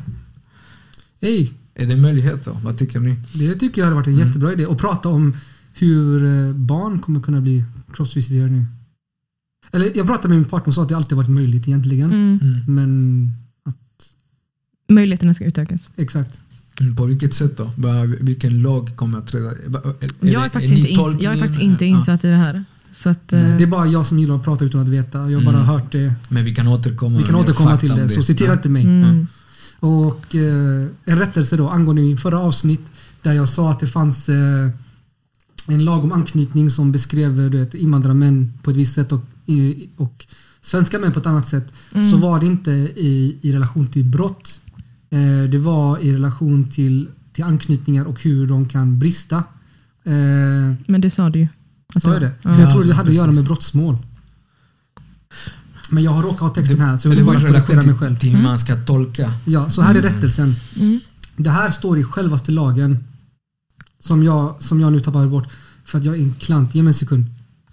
Hej, 1.20 1.52
Är 1.78 1.86
det 1.86 1.92
en 1.92 2.00
möjlighet 2.00 2.44
då? 2.44 2.60
Vad 2.64 2.78
tycker 2.78 3.00
ni? 3.00 3.16
det 3.32 3.54
tycker 3.54 3.80
jag 3.80 3.86
hade 3.86 3.94
varit 3.96 4.06
en 4.06 4.14
Mm. 4.14 4.26
jättebra 4.26 4.52
idé. 4.52 4.66
Att 4.70 4.78
prata 4.78 5.08
om 5.08 5.36
hur 5.74 6.24
eh, 6.24 6.52
barn 6.54 6.98
kommer 6.98 7.20
kunna 7.20 7.40
bli 7.40 7.64
kroppsvisiterade 7.94 8.52
nu. 8.52 8.64
Eller 9.72 9.92
jag 9.96 10.06
pratade 10.06 10.28
med 10.28 10.38
min 10.38 10.44
partner 10.44 10.68
och 10.68 10.74
sa 10.74 10.82
att 10.82 10.88
det 10.88 10.96
alltid 10.96 11.16
varit 11.16 11.30
möjligt 11.30 11.68
egentligen. 11.68 12.12
Mm. 12.12 12.38
Mm. 12.42 12.74
Men 12.74 13.32
Möjligheterna 14.88 15.34
ska 15.34 15.44
utökas. 15.44 15.88
exakt. 15.96 16.40
Mm, 16.80 16.96
På 16.96 17.04
vilket 17.04 17.34
sätt 17.34 17.56
då? 17.56 17.70
Vilken 18.20 18.62
lag 18.62 18.96
kommer 18.96 19.18
att 19.18 19.26
träda? 19.28 19.50
Är, 19.50 19.54
Jag 20.20 20.44
är, 20.44 20.48
faktiskt 20.48 20.74
inte 20.74 20.88
ins- 20.88 21.20
jag 21.22 21.34
är 21.34 21.38
faktiskt 21.38 21.60
inte 21.60 21.84
Ja. 21.86 21.96
insatt 21.96 22.24
i 22.24 22.28
det 22.28 22.36
här. 22.36 22.64
Så 22.92 23.08
att, 23.08 23.32
Nej, 23.32 23.50
eh, 23.50 23.56
Det 23.56 23.62
är 23.62 23.66
bara 23.66 23.86
jag 23.86 24.06
som 24.06 24.18
gillar 24.18 24.36
att 24.36 24.44
prata 24.44 24.64
utan 24.64 24.80
att 24.80 24.88
veta. 24.88 25.18
Jag 25.30 25.38
har 25.38 25.44
bara 25.46 25.56
Mm. 25.56 25.66
hört 25.68 25.92
det. 25.92 26.12
Men 26.28 26.44
vi 26.44 26.54
kan 26.54 26.68
återkomma 26.68 27.18
Vi 27.18 27.24
kan 27.24 27.34
återkomma 27.34 27.76
till 27.76 27.88
det. 27.88 28.08
Så 28.08 28.22
citera 28.22 28.48
Ja. 28.48 28.54
inte 28.54 28.68
mig. 28.68 28.84
mm. 28.84 29.26
Och 29.80 30.34
eh, 30.34 30.86
en 31.04 31.18
rättelse 31.18 31.56
då 31.56 31.68
angående 31.68 32.02
min 32.02 32.16
förra 32.16 32.38
avsnitt 32.40 32.92
där 33.22 33.32
jag 33.32 33.48
sa 33.48 33.70
att 33.70 33.80
det 33.80 33.86
fanns 33.86 34.28
eh, 34.28 34.70
en 35.68 35.84
lag 35.84 36.04
om 36.04 36.12
anknytning 36.12 36.70
som 36.70 36.92
beskrev 36.92 37.36
du 37.50 37.58
vet, 37.58 37.74
invandrarmän 37.74 38.52
på 38.62 38.70
ett 38.70 38.76
visst 38.76 38.94
sätt 38.94 39.12
och, 39.12 39.20
och 39.96 40.26
svenska 40.60 40.98
män 40.98 41.12
på 41.12 41.18
ett 41.18 41.26
annat 41.26 41.48
sätt. 41.48 41.72
Mm. 41.94 42.10
Så 42.10 42.16
var 42.16 42.40
det 42.40 42.46
inte 42.46 42.70
i, 42.70 43.38
i 43.42 43.52
relation 43.52 43.86
till 43.86 44.04
brott. 44.04 44.60
Eh, 45.10 45.50
det 45.50 45.58
var 45.58 45.98
i 45.98 46.12
relation 46.14 46.70
till, 46.70 47.08
till 47.32 47.44
anknytningar 47.44 48.04
och 48.04 48.22
hur 48.22 48.46
de 48.46 48.68
kan 48.68 48.98
brista. 48.98 49.36
Eh, 50.04 50.12
Men 50.86 51.00
det 51.00 51.10
sa 51.10 51.30
du 51.30 51.38
ju. 51.38 51.48
Att 51.94 52.02
sa 52.02 52.08
det 52.10 52.14
jag 52.14 52.22
det? 52.22 52.34
var- 52.42 52.54
För 52.54 52.60
jag 52.62 52.68
Ja, 52.70 52.72
trodde 52.74 52.88
det 52.88 52.94
hade 52.94 53.10
att 53.10 53.16
göra 53.16 53.30
med 53.32 53.44
brottsmål. 53.44 53.96
Men 55.90 56.04
jag 56.04 56.10
har 56.10 56.22
råkat 56.22 56.40
ha 56.40 56.48
texten 56.54 56.80
här 56.80 56.96
så 56.96 57.08
jag 57.08 57.10
vill 57.10 57.18
det 57.18 57.24
var 57.24 57.32
bara 57.34 57.62
korrigera 57.62 57.82
mig 57.86 57.94
själv. 57.94 58.18
till 58.18 58.28
hur 58.30 58.38
Mm. 58.38 58.50
man 58.50 58.58
ska 58.58 58.76
tolka. 58.76 59.32
Ja, 59.44 59.70
så 59.70 59.82
här 59.82 59.94
är 59.94 60.02
rättelsen. 60.02 60.54
Mm. 60.76 61.00
Det 61.36 61.50
här 61.50 61.70
står 61.70 61.98
i 61.98 62.04
självaste 62.04 62.52
lagen 62.52 63.04
som 64.00 64.22
jag, 64.22 64.56
som 64.62 64.80
jag 64.80 64.92
nu 64.92 65.00
tappar 65.00 65.26
bort 65.26 65.48
för 65.84 65.98
att 65.98 66.04
jag 66.04 66.16
är 66.16 66.20
en 66.22 66.34
klant. 66.34 66.74
Ge 66.74 66.82
mig 66.82 66.90
en 66.90 66.94
sekund. 66.94 67.24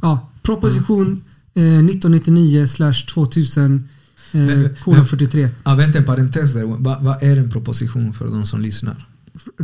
Ja, 0.01 0.29
proposition 0.41 1.23
eh, 1.53 1.63
1999 1.63 2.65
2000 3.13 3.89
eh, 4.31 4.39
kolon 4.83 4.97
men- 4.99 5.05
43. 5.05 5.49
Ah, 5.63 5.75
vänta 5.75 5.97
en 5.97 6.05
parentes 6.05 6.53
där. 6.53 6.63
Vad 6.63 7.03
vad 7.03 7.23
är 7.23 7.37
en 7.37 7.49
proposition 7.49 8.13
för 8.13 8.27
de 8.27 8.45
som 8.45 8.61
lyssnar? 8.61 9.07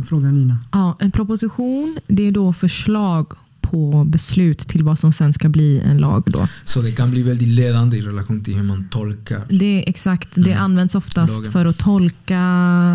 Fråga 0.08 0.28
Nina. 0.30 0.56
Ja, 0.72 0.96
en 1.00 1.10
proposition 1.10 1.98
det 2.06 2.22
är 2.28 2.32
då 2.32 2.52
förslag 2.52 3.26
på 3.70 4.04
beslut 4.04 4.58
till 4.58 4.82
vad 4.84 4.98
som 4.98 5.12
sen 5.12 5.32
ska 5.32 5.48
bli 5.48 5.80
en 5.80 5.98
lag. 5.98 6.22
Då. 6.26 6.48
Så 6.64 6.82
det 6.82 6.92
kan 6.92 7.10
bli 7.10 7.22
väldigt 7.22 7.48
ledande 7.48 7.96
i 7.96 8.00
relation 8.00 8.44
till 8.44 8.54
hur 8.54 8.62
man 8.62 8.88
tolkar. 8.90 9.42
Det 9.48 9.64
är 9.64 9.84
exakt, 9.90 10.28
det 10.34 10.50
Mm. 10.52 10.64
används 10.64 10.94
oftast 10.94 11.38
Lagen. 11.38 11.52
för 11.52 11.64
att 11.66 11.78
tolka 11.78 12.40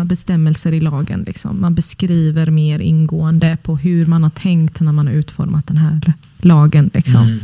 bestämmelser 0.06 0.72
i 0.72 0.80
lagen. 0.80 1.24
Liksom. 1.26 1.60
Man 1.60 1.74
beskriver 1.74 2.50
mer 2.50 2.78
ingående 2.78 3.58
på 3.62 3.76
hur 3.76 4.06
man 4.06 4.22
har 4.22 4.30
tänkt 4.30 4.80
när 4.80 4.92
man 4.92 5.06
har 5.06 5.14
utformat 5.14 5.66
den 5.66 5.76
här 5.76 6.12
lagen. 6.38 6.90
Liksom. 6.94 7.22
Mm. 7.22 7.38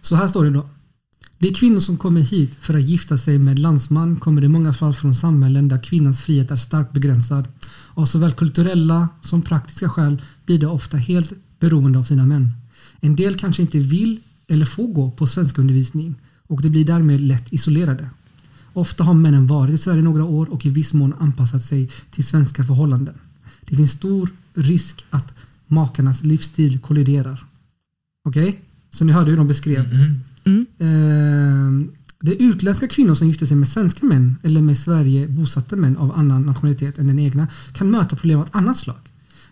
Så 0.00 0.16
här 0.16 0.26
står 0.28 0.44
det 0.44 0.50
då. 0.50 0.66
De 1.38 1.54
kvinnor 1.54 1.80
som 1.80 1.96
kommer 1.96 2.20
hit 2.20 2.52
för 2.60 2.74
att 2.74 2.82
gifta 2.82 3.18
sig 3.18 3.38
med 3.38 3.58
landsman 3.58 4.16
kommer 4.16 4.44
i 4.44 4.48
många 4.48 4.72
fall 4.72 4.94
från 4.94 5.14
samhällen 5.14 5.68
där 5.68 5.82
kvinnans 5.82 6.20
frihet 6.20 6.50
är 6.50 6.56
starkt 6.56 6.92
begränsad. 6.92 7.44
Av 7.94 8.06
såväl 8.06 8.32
kulturella 8.32 9.08
som 9.22 9.42
praktiska 9.42 9.88
skäl 9.88 10.22
blir 10.46 10.58
de 10.58 10.66
ofta 10.66 10.96
helt 10.96 11.32
beroende 11.62 11.98
av 11.98 12.04
sina 12.04 12.26
män. 12.26 12.52
En 13.00 13.16
del 13.16 13.34
kanske 13.36 13.62
inte 13.62 13.78
vill 13.78 14.20
eller 14.48 14.66
får 14.66 14.88
gå 14.88 15.10
på 15.10 15.26
svenskundervisning 15.26 16.14
och 16.46 16.62
de 16.62 16.68
blir 16.70 16.84
därmed 16.84 17.20
lätt 17.20 17.52
isolerade. 17.52 18.08
Ofta 18.72 19.04
har 19.04 19.14
männen 19.14 19.46
varit 19.46 19.74
i 19.74 19.78
Sverige 19.78 20.02
några 20.02 20.24
år 20.24 20.46
och 20.52 20.66
i 20.66 20.70
viss 20.70 20.92
mån 20.92 21.14
anpassat 21.18 21.64
sig 21.64 21.90
till 22.10 22.24
svenska 22.24 22.64
förhållanden. 22.64 23.14
Det 23.68 23.76
finns 23.76 23.92
stor 23.92 24.30
risk 24.54 25.04
att 25.10 25.34
makarnas 25.66 26.22
livsstil 26.22 26.78
kolliderar. 26.78 27.44
Okej? 28.24 28.60
Så 28.90 29.04
ni 29.04 29.12
hörde 29.12 29.30
hur 29.30 29.36
de 29.36 29.48
beskrev. 29.48 29.84
Mm. 29.92 30.20
Mm. 30.44 30.66
Eh, 30.78 31.88
Det 32.24 32.30
är 32.32 32.42
utländska 32.42 32.88
kvinnor 32.88 33.14
som 33.14 33.28
gifter 33.28 33.46
sig 33.46 33.56
med 33.56 33.68
svenska 33.68 34.06
män 34.06 34.36
eller 34.42 34.60
med 34.62 34.78
Sverige 34.78 35.28
bosatta 35.28 35.76
män 35.76 35.96
av 35.96 36.12
annan 36.18 36.42
nationalitet 36.42 36.98
än 36.98 37.06
den 37.06 37.18
egna 37.18 37.46
kan 37.72 37.90
möta 37.90 38.16
problem 38.16 38.38
av 38.38 38.46
ett 38.46 38.54
annat 38.54 38.78
slag. 38.78 39.02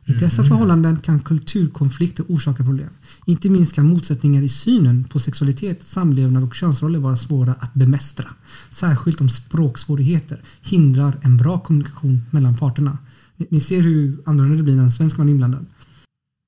I 0.05 0.12
dessa 0.12 0.44
förhållanden 0.44 0.96
kan 0.96 1.20
kulturkonflikter 1.20 2.24
orsaka 2.28 2.64
problem. 2.64 2.88
Inte 3.26 3.48
minst 3.48 3.72
kan 3.72 3.86
motsättningar 3.86 4.42
i 4.42 4.48
synen 4.48 5.05
på 5.05 5.18
sexualitet, 5.18 5.82
samlevnad 5.86 6.42
och 6.42 6.55
könsroller 6.55 6.98
vara 6.98 7.16
svåra 7.16 7.53
att 7.53 7.74
bemästra. 7.74 8.26
Särskilt 8.70 9.20
om 9.20 9.28
språksvårigheter 9.28 10.42
hindrar 10.62 11.18
en 11.22 11.36
bra 11.36 11.59
kommunikation 11.59 12.22
mellan 12.30 12.57
parterna. 12.57 12.98
Ni, 13.36 13.61
ser 13.61 13.82
hur 13.82 14.18
annorlunda 14.24 14.57
det 14.57 14.62
blir 14.62 14.76
när 14.76 14.82
en 14.82 14.92
svensk 14.92 15.16
man 15.16 15.28
är 15.28 15.32
inblandad. 15.32 15.66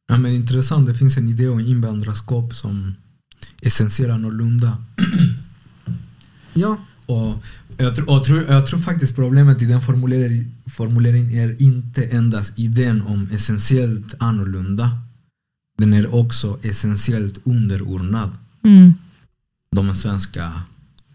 Ja, 0.09 0.19
men 0.19 0.33
intressant, 0.33 0.87
det 0.87 0.95
finns 0.95 1.17
en 1.17 1.29
idé 1.29 1.49
om 1.49 1.61
invandrarskap 1.61 2.55
som 2.55 2.95
essentiellt 3.63 4.13
annorlunda. 4.13 4.77
Ja, 6.55 6.77
Och 7.07 7.45
jag, 7.77 7.95
tror, 7.97 8.11
och 8.11 8.25
tror, 8.25 8.43
jag 8.43 8.67
tror 8.67 8.79
faktiskt 8.81 9.15
problemet 9.15 9.63
i 9.63 9.65
den 9.65 9.81
formulering- 9.81 10.45
formuleringen 10.67 11.39
är 11.51 11.63
inte 11.63 12.03
endast 12.05 12.59
idén 12.59 13.03
om 13.03 13.29
essentiellt 13.33 14.15
annorlunda. 14.19 14.91
Den 15.79 15.93
är 15.93 16.15
också 16.15 16.59
essentiellt 16.63 17.39
underordnad 17.45 18.31
Mm. 18.65 18.95
de 19.77 19.95
svenska, 19.95 20.53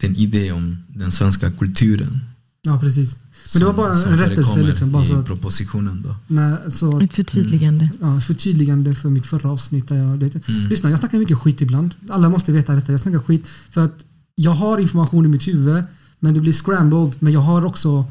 den 0.00 0.16
idé 0.16 0.52
om 0.52 0.76
den 0.88 1.12
svenska 1.12 1.50
kulturen. 1.50 2.20
ja 2.62 2.80
precis. 2.80 3.16
Men 3.54 3.60
det 3.60 3.66
var 3.66 3.74
bara 3.74 3.92
en 3.94 4.18
rättelse 4.18 4.62
liksom, 4.62 4.92
bara 4.92 5.02
i 5.02 5.06
så 5.06 5.16
att, 5.16 5.26
propositionen. 5.26 6.02
Då. 6.06 6.16
när, 6.26 6.70
så 6.70 7.00
Ett 7.00 7.12
förtydligande. 7.14 7.90
ja, 8.00 8.20
förtydligande 8.20 8.94
för 8.94 9.10
mitt 9.10 9.26
förra 9.26 9.50
avsnitt. 9.50 9.88
Där 9.88 9.96
jag, 9.96 10.18
det, 10.18 10.48
Mm. 10.48 10.68
Lyssna, 10.68 10.90
jag 10.90 10.98
snackar 10.98 11.18
mycket 11.18 11.38
skit 11.38 11.60
ibland. 11.60 11.94
Alla 12.08 12.28
måste 12.28 12.52
veta 12.52 12.74
detta. 12.74 12.92
Jag 12.92 13.00
snackar 13.00 13.18
skit 13.18 13.46
för 13.70 13.84
att 13.84 14.04
jag 14.34 14.50
har 14.50 14.78
information 14.78 15.24
i 15.24 15.28
mitt 15.28 15.48
huvud 15.48 15.82
men 16.20 16.34
det 16.34 16.40
blir 16.40 16.52
scrambled. 16.52 17.12
Men 17.18 17.32
jag 17.32 17.40
har 17.40 17.64
också 17.64 18.04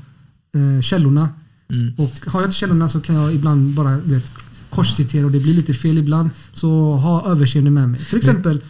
eh, 0.55 0.82
källorna. 0.82 1.30
Mm. 1.70 1.93
Och 1.97 2.32
har 2.32 2.41
jag 2.41 2.47
inte 2.47 2.58
källorna 2.58 2.89
så 2.89 3.01
kan 3.01 3.16
jag 3.16 3.34
ibland 3.34 3.74
bara 3.74 3.97
vet, 3.97 4.32
korscitera 4.70 5.26
och 5.26 5.32
det 5.32 5.39
blir 5.39 5.53
lite 5.53 5.74
fel 5.74 5.97
ibland. 5.97 6.30
Så 6.53 6.95
ha 6.95 7.26
överseende 7.32 7.72
med 7.72 7.89
mig. 7.89 8.05
Till 8.10 8.18
exempel 8.18 8.62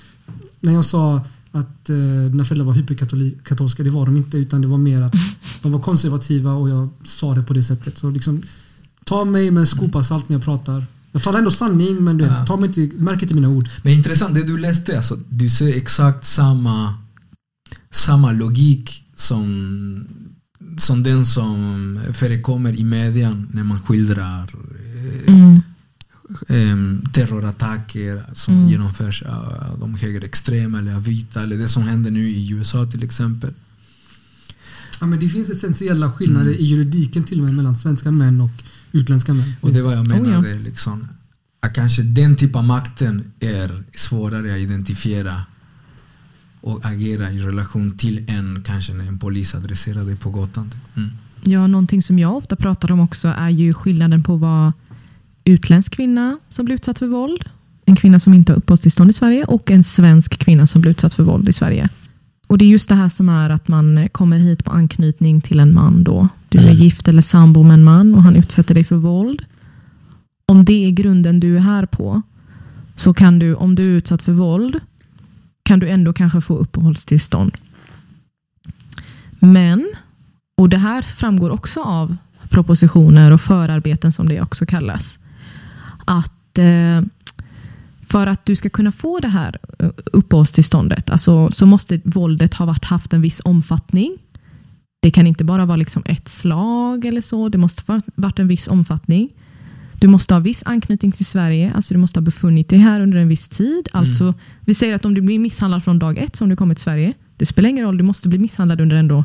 när 0.59 0.73
jag 0.73 0.85
sa 0.85 1.21
att 1.51 1.89
eh, 1.89 1.95
mina 2.31 2.45
föräldrar 2.45 2.65
var 2.65 2.73
hyperkatolska. 2.73 3.83
Det 3.83 3.89
var 3.89 4.05
de 4.05 4.17
inte 4.17 4.38
utan 4.38 4.61
det 4.61 4.67
var 4.67 4.77
mer 4.77 5.01
att 5.01 5.13
de 5.61 5.71
var 5.71 5.79
konservativa 5.79 6.53
och 6.53 6.69
jag 6.69 6.89
sa 7.05 7.33
det 7.33 7.43
på 7.43 7.53
det 7.53 7.63
sättet. 7.63 7.97
Så 7.97 8.09
liksom, 8.09 8.41
ta 9.05 9.25
mig 9.25 9.51
med 9.51 9.61
en 9.61 9.67
skopa 9.67 10.03
salt 10.03 10.29
när 10.29 10.35
jag 10.35 10.43
pratar. 10.43 10.85
Jag 11.11 11.23
talar 11.23 11.39
ändå 11.39 11.51
sanning 11.51 12.03
men 12.03 12.17
du 12.17 12.23
vet, 12.23 12.33
Ja. 12.33 12.45
ta 12.45 12.57
mig 12.57 12.67
inte, 12.67 12.95
märk 12.97 13.21
inte 13.21 13.33
mina 13.33 13.49
ord. 13.49 13.69
Men 13.83 13.93
intressant, 13.93 14.33
det 14.33 14.43
du 14.43 14.57
läste, 14.57 14.97
alltså, 14.97 15.19
du 15.29 15.49
ser 15.49 15.77
exakt 15.77 16.25
samma, 16.25 16.93
samma 17.91 18.31
logik 18.31 19.03
som, 19.18 20.05
som 20.78 21.03
den 21.03 21.26
som 21.26 21.99
förekommer 22.13 22.74
i 22.80 22.84
median 22.84 23.47
när 23.53 23.63
man 23.63 23.82
skildrar 23.82 24.43
eh, 24.53 25.34
Mm. 25.34 25.61
em, 26.47 27.01
terrorattacker 27.13 28.24
som 28.34 28.53
Mm. 28.53 28.70
genomförs 28.70 29.22
av 29.24 29.78
de 29.80 29.95
högerextrema 29.95 30.80
eller 30.80 30.95
av 30.95 31.03
vita 31.03 31.43
eller 31.43 31.57
det 31.57 31.68
som 31.68 31.84
händer 31.84 32.11
nu 32.11 32.30
i 32.30 32.49
USA 32.51 32.86
till 32.86 33.03
exempel. 33.03 33.53
Ja, 34.99 35.05
men 35.07 35.20
det 35.20 35.30
finns 35.30 35.49
essentiella 35.49 36.11
skillnader 36.11 36.47
Mm. 36.51 36.59
i 36.59 36.63
juridiken 36.65 37.24
till 37.24 37.39
och 37.39 37.45
med 37.45 37.53
mellan 37.55 37.76
svenska 37.76 38.11
män 38.11 38.41
och 38.41 38.51
utländska 38.91 39.34
män. 39.34 39.53
Och 39.61 39.74
det 39.74 39.82
var 39.82 39.93
jag 39.93 40.07
Oh, 40.07 40.18
ja. 40.18 40.22
menade. 40.24 40.59
liksom, 40.59 41.07
att 41.59 41.74
kanske 41.74 42.01
den 42.03 42.36
typen 42.36 42.57
av 42.59 42.63
makten 42.65 43.32
är 43.39 43.84
svårare 43.95 44.53
att 44.53 44.59
identifiera 44.59 45.41
och 46.61 46.85
agera 46.85 47.31
i 47.31 47.39
relation 47.39 47.97
till 47.97 48.23
än 48.27 48.63
kanske 48.65 48.93
när 48.93 49.05
en 49.05 49.19
polis 49.19 49.55
adresserar 49.55 50.03
dig 50.03 50.15
på 50.15 50.29
gatan. 50.31 50.71
Mm. 50.97 51.09
Ja, 51.43 51.67
någonting 51.67 52.01
som 52.01 52.19
jag 52.19 52.37
ofta 52.37 52.55
pratar 52.55 52.91
om 52.91 52.99
också 52.99 53.27
är 53.27 53.49
ju 53.49 53.73
skillnaden 53.73 54.23
på 54.23 54.35
vad 54.37 54.71
utländsk 55.43 55.93
kvinna 55.95 56.39
som 56.49 56.65
blir 56.65 56.75
utsatt 56.75 56.99
för 56.99 57.07
våld, 57.07 57.43
en 57.85 57.95
kvinna 57.95 58.19
som 58.19 58.33
inte 58.33 58.51
har 58.51 58.57
uppehållstillstånd 58.57 59.09
i 59.09 59.13
Sverige 59.13 59.43
och 59.43 59.71
en 59.71 59.83
svensk 59.83 60.37
kvinna 60.39 60.67
som 60.67 60.81
blir 60.81 60.91
utsatt 60.91 61.13
för 61.13 61.23
våld 61.23 61.49
i 61.49 61.53
Sverige. 61.53 61.89
Och 62.47 62.57
Det 62.57 62.65
är 62.65 62.69
just 62.69 62.89
det 62.89 62.95
här 62.95 63.09
som 63.09 63.29
är 63.29 63.49
att 63.49 63.67
man 63.67 64.09
kommer 64.11 64.39
hit 64.39 64.63
på 64.65 64.71
anknytning 64.71 65.41
till 65.41 65.59
en 65.59 65.73
man. 65.73 66.03
då. 66.03 66.27
Du 66.49 66.57
är 66.57 66.63
Mm. 66.63 66.75
gift 66.75 67.07
eller 67.07 67.21
sambo 67.21 67.63
med 67.63 67.73
en 67.73 67.83
man 67.83 68.15
och 68.15 68.23
han 68.23 68.35
utsätter 68.35 68.73
dig 68.75 68.83
för 68.83 68.95
våld. 68.95 69.45
Om 70.45 70.65
det 70.65 70.85
är 70.85 70.91
grunden 70.91 71.39
du 71.39 71.55
är 71.55 71.59
här 71.61 71.85
på, 71.85 72.21
så 72.95 73.13
kan 73.13 73.39
du, 73.39 73.55
om 73.55 73.75
du 73.75 73.83
är 73.83 73.87
utsatt 73.97 74.21
för 74.21 74.31
våld, 74.33 74.79
kan 75.68 75.80
du 75.80 75.89
ändå 75.89 76.13
kanske 76.13 76.41
få 76.41 76.57
uppehållstillstånd. 76.57 77.51
Men 79.39 79.91
och 80.57 80.70
det 80.70 80.78
här 80.78 81.01
framgår 81.01 81.49
också 81.49 81.82
av 81.82 82.18
propositioner 82.49 83.32
och 83.32 83.41
förarbeten 83.41 84.11
som 84.11 84.30
det 84.30 84.41
också 84.41 84.65
kallas. 84.65 85.20
Att 86.05 86.57
eh, 86.57 87.01
för 88.09 88.28
att 88.28 88.45
du 88.45 88.55
ska 88.55 88.70
kunna 88.70 88.91
få 88.91 89.20
det 89.20 89.28
här 89.28 89.57
eh, 89.80 89.89
uppehållstillståndet 90.05 91.09
alltså, 91.09 91.51
så 91.51 91.65
måste 91.65 92.01
våldet 92.03 92.53
ha 92.53 92.65
varit, 92.65 92.86
haft 92.86 93.13
en 93.13 93.22
viss 93.22 93.41
omfattning. 93.45 94.18
Det 95.01 95.11
kan 95.11 95.28
inte 95.28 95.43
bara 95.43 95.65
vara 95.65 95.78
liksom 95.78 96.03
ett 96.05 96.28
slag 96.28 97.05
eller 97.05 97.22
så. 97.22 97.49
Det 97.49 97.57
måste 97.57 97.91
ha 97.91 98.01
varit 98.15 98.39
en 98.39 98.47
viss 98.47 98.68
omfattning. 98.68 99.30
Du 99.99 100.07
måste 100.07 100.33
ha 100.33 100.39
viss 100.39 100.63
anknytning 100.65 101.11
till 101.11 101.25
Sverige. 101.25 101.71
Alltså 101.75 101.93
du 101.93 101.99
måste 101.99 102.19
ha 102.19 102.21
befunnit 102.21 102.69
dig 102.69 102.79
här 102.79 103.01
under 103.01 103.17
en 103.17 103.27
viss 103.27 103.47
tid. 103.47 103.87
Alltså, 103.93 104.33
vi 104.59 104.73
säger 104.73 104.93
att 104.95 105.05
om 105.05 105.13
du 105.13 105.21
blir 105.21 105.39
misshandlad 105.39 105.83
från 105.83 105.99
dag 105.99 106.17
ett 106.17 106.35
som 106.35 106.49
du 106.49 106.55
kommer 106.55 106.75
till 106.75 106.83
Sverige. 106.83 107.13
Det 107.37 107.45
spelar 107.45 107.69
ingen 107.69 107.85
roll, 107.85 107.97
du 107.97 108.03
måste 108.03 108.27
bli 108.27 108.37
misshandlad 108.37 108.81
under 108.81 108.95
ändå 108.95 109.23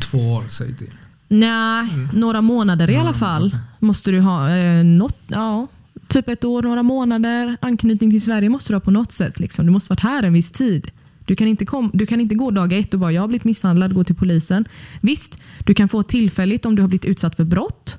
två 0.00 0.18
år, 0.32 0.44
säg 0.48 0.74
det. 0.78 0.86
Nej, 1.28 1.88
några 2.12 2.40
månader 2.40 2.90
i 2.90 2.94
alla 2.96 3.08
Mm, 3.08 3.14
fall. 3.14 3.46
okej. 3.46 3.58
Måste 3.78 4.10
du 4.10 4.20
ha 4.20 4.50
eh, 4.56 4.84
något, 4.84 5.16
ja, 5.28 5.66
typ 6.08 6.28
ett 6.28 6.44
år, 6.44 6.62
några 6.62 6.82
månader. 6.82 7.56
Anknytning 7.60 8.10
till 8.10 8.22
Sverige 8.22 8.48
måste 8.48 8.72
du 8.72 8.74
ha 8.76 8.80
på 8.80 8.90
något 8.90 9.12
sätt. 9.12 9.40
Liksom. 9.40 9.66
Du 9.66 9.72
måste 9.72 9.90
varit 9.92 10.00
här 10.00 10.22
en 10.22 10.32
viss 10.32 10.50
tid. 10.50 10.90
Du 11.24 11.36
kan, 11.36 11.48
inte 11.48 11.66
kom, 11.66 11.90
du 11.94 12.06
kan 12.06 12.20
inte 12.20 12.34
gå 12.34 12.50
dag 12.50 12.72
ett 12.72 12.94
och 12.94 13.00
bara 13.00 13.12
jag 13.12 13.22
har 13.22 13.28
blivit 13.28 13.44
misshandlad, 13.44 13.94
gå 13.94 14.04
till 14.04 14.14
polisen. 14.14 14.64
Visst, 15.00 15.38
du 15.64 15.74
kan 15.74 15.88
få 15.88 16.02
tillfälligt 16.02 16.66
om 16.66 16.74
du 16.76 16.82
har 16.82 16.88
blivit 16.88 17.04
utsatt 17.04 17.36
för 17.36 17.44
brott. 17.44 17.98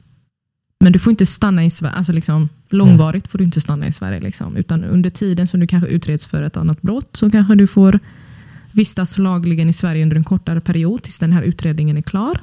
Men 0.79 0.93
du 0.93 0.99
får 0.99 1.11
inte 1.11 1.25
stanna 1.25 1.65
i 1.65 1.69
Sverige. 1.69 1.95
Alltså 1.95 2.13
liksom, 2.13 2.49
långvarigt 2.69 3.27
får 3.27 3.37
du 3.37 3.43
inte 3.43 3.61
stanna 3.61 3.87
i 3.87 3.91
Sverige. 3.91 4.19
Liksom. 4.19 4.55
Utan 4.55 4.83
under 4.83 5.09
tiden 5.09 5.47
som 5.47 5.59
du 5.59 5.67
kanske 5.67 5.89
utreds 5.89 6.25
för 6.25 6.43
ett 6.43 6.57
annat 6.57 6.81
brott 6.81 7.09
så 7.17 7.31
kanske 7.31 7.55
du 7.55 7.67
får 7.67 7.99
vistas 8.71 9.17
lagligen 9.17 9.69
i 9.69 9.73
Sverige 9.73 10.03
under 10.03 10.15
en 10.15 10.23
kortare 10.23 10.61
period 10.61 11.03
tills 11.03 11.19
den 11.19 11.31
här 11.31 11.41
utredningen 11.41 11.97
är 11.97 12.01
klar. 12.01 12.39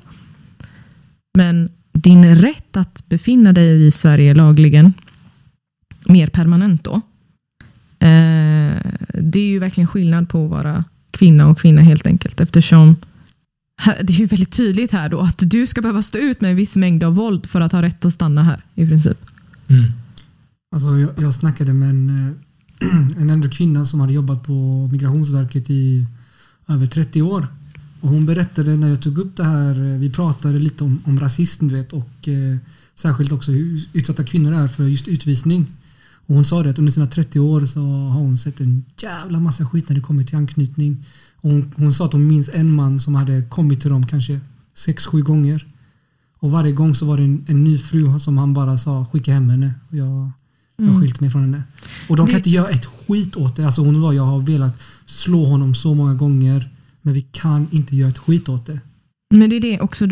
Men 1.39 1.69
din 1.93 2.35
rätt 2.35 2.77
att 2.77 3.09
befinna 3.09 3.53
dig 3.53 3.87
i 3.87 3.91
Sverige 3.91 4.35
lagligen, 4.35 4.93
mer 6.07 6.27
permanent 6.27 6.85
då, 6.85 6.95
eh, 7.99 8.77
det 9.15 9.41
är 9.41 9.47
ju 9.47 9.59
verkligen 9.59 9.89
skillnad 9.89 10.29
på 10.29 10.45
att 10.45 10.51
vara 10.51 10.85
kvinna 11.11 11.49
och 11.49 11.59
kvinna 11.59 11.81
helt 11.81 12.07
enkelt. 12.07 12.41
Eftersom 12.41 12.97
det 13.85 14.13
är 14.13 14.19
ju 14.19 14.27
väldigt 14.27 14.53
tydligt 14.53 14.91
här 14.91 15.09
då 15.09 15.21
att 15.21 15.39
du 15.39 15.67
ska 15.67 15.81
behöva 15.81 16.03
stå 16.03 16.19
ut 16.19 16.41
med 16.41 16.51
en 16.51 16.57
viss 16.57 16.77
mängd 16.77 17.03
av 17.03 17.15
våld 17.15 17.47
för 17.47 17.61
att 17.61 17.73
ha 17.73 17.83
rätt 17.83 18.05
att 18.05 18.15
stanna 18.15 18.43
här 18.43 18.65
i 18.75 18.87
princip. 18.87 19.19
Mm. 19.69 19.85
Alltså, 20.75 20.99
jag, 20.99 21.11
jag 21.17 21.35
snackade 21.35 21.73
med 21.73 21.91
en, 21.91 22.35
eh, 22.81 23.17
en 23.23 23.31
äldre 23.31 23.51
kvinna 23.51 23.85
som 23.85 24.01
hade 24.01 24.13
jobbat 24.13 24.43
på 24.47 24.89
Migrationsverket 24.93 25.71
i 25.71 26.07
över 26.69 26.87
30 26.87 27.23
år. 27.23 27.47
Och 28.01 28.09
hon 28.09 28.27
berättade 28.27 28.77
när 28.77 28.89
jag 28.89 29.03
tog 29.03 29.19
upp 29.19 29.37
det 29.37 29.45
här, 29.45 29.93
eh, 29.93 29.99
vi 29.99 30.11
pratade 30.11 30.59
lite 30.59 30.85
om, 30.85 31.01
om 31.05 31.21
rasism 31.21 31.69
du 31.69 31.77
vet, 31.77 31.93
och 31.93 32.29
eh, 32.29 32.57
särskilt 32.95 33.33
också 33.33 33.53
hur 33.53 33.89
utsatta 33.93 34.25
kvinnor 34.25 34.55
är 34.55 34.69
för 34.69 34.85
just 34.85 35.09
utvisning. 35.09 35.67
Och 36.27 36.35
hon 36.35 36.45
sa 36.45 36.63
det 36.63 36.71
att 36.71 36.79
under 36.79 36.93
sina 36.93 37.07
30 37.07 37.41
år 37.41 37.67
så 37.67 37.81
har 37.81 38.21
hon 38.21 38.39
sett 38.39 38.61
en 38.61 38.85
jävla 39.01 39.41
massa 39.41 39.67
skit 39.67 39.89
när 39.89 39.97
det 39.97 40.03
kommer 40.03 40.25
till 40.25 40.37
anknytning. 40.37 41.05
Hon, 41.43 41.73
hon 41.77 41.93
sa 41.93 42.05
att 42.05 42.13
hon 42.13 42.29
minns 42.29 42.49
en 42.55 42.73
man 42.75 43.01
som 43.01 43.15
hade 43.15 43.43
kommit 43.43 43.81
till 43.81 43.91
dem 43.91 44.07
kanske 44.07 44.41
6-7 44.77 45.21
gånger. 45.23 45.67
Och 46.39 46.51
varje 46.51 46.73
gång 46.73 46.95
så 46.95 47.07
var 47.07 47.17
det 47.17 47.23
en, 47.23 47.45
en 47.49 47.65
ny 47.65 47.79
fru 47.79 48.19
som 48.21 48.39
han 48.39 48.55
bara 48.55 48.79
sa 48.79 49.07
skicka 49.13 49.33
hem 49.33 49.49
henne. 49.51 49.75
Och 49.89 49.97
jag, 49.97 50.07
jag 50.77 50.85
har 50.85 50.91
Mm. 50.91 51.01
skilt 51.01 51.21
mig 51.21 51.31
från 51.31 51.43
henne. 51.43 51.63
Och 52.09 52.17
de 52.17 52.27
kan 52.27 52.33
Det- 52.33 52.39
inte 52.39 52.51
göra 52.51 52.69
ett 52.69 52.87
skit 52.87 53.37
åt 53.37 53.57
det. 53.57 53.65
Alltså 53.67 53.85
hon 53.85 54.01
var, 54.01 54.13
jag 54.13 54.23
har 54.25 54.39
velat 54.41 54.79
slå 55.07 55.45
honom 55.45 55.75
så 55.75 55.95
många 55.95 56.15
gånger. 56.15 56.69
Men 57.03 57.15
vi 57.15 57.21
kan 57.23 57.69
inte 57.71 57.97
göra 57.97 58.11
ett 58.11 58.19
skit 58.19 58.49
åt 58.49 58.67
det. 58.67 58.81
Men 59.35 59.51
det 59.51 59.57
är 59.57 59.61
det 59.61 59.81
också 59.81 60.09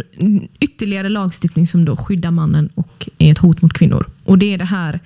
ytterligare 0.61 1.09
lagstiftning 1.09 1.67
som 1.67 1.85
då 1.85 1.97
skyddar 1.97 2.31
mannen 2.31 2.69
och 2.75 3.09
är 3.19 3.33
ett 3.33 3.39
hot 3.39 3.63
mot 3.63 3.73
kvinnor. 3.73 4.07
Och 4.25 4.39
det 4.39 4.55
är 4.55 4.59
det 4.59 4.65
här 4.65 5.01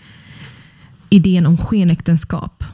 idén 1.11 1.47
om 1.47 1.57
skenäktenskap. 1.57 2.65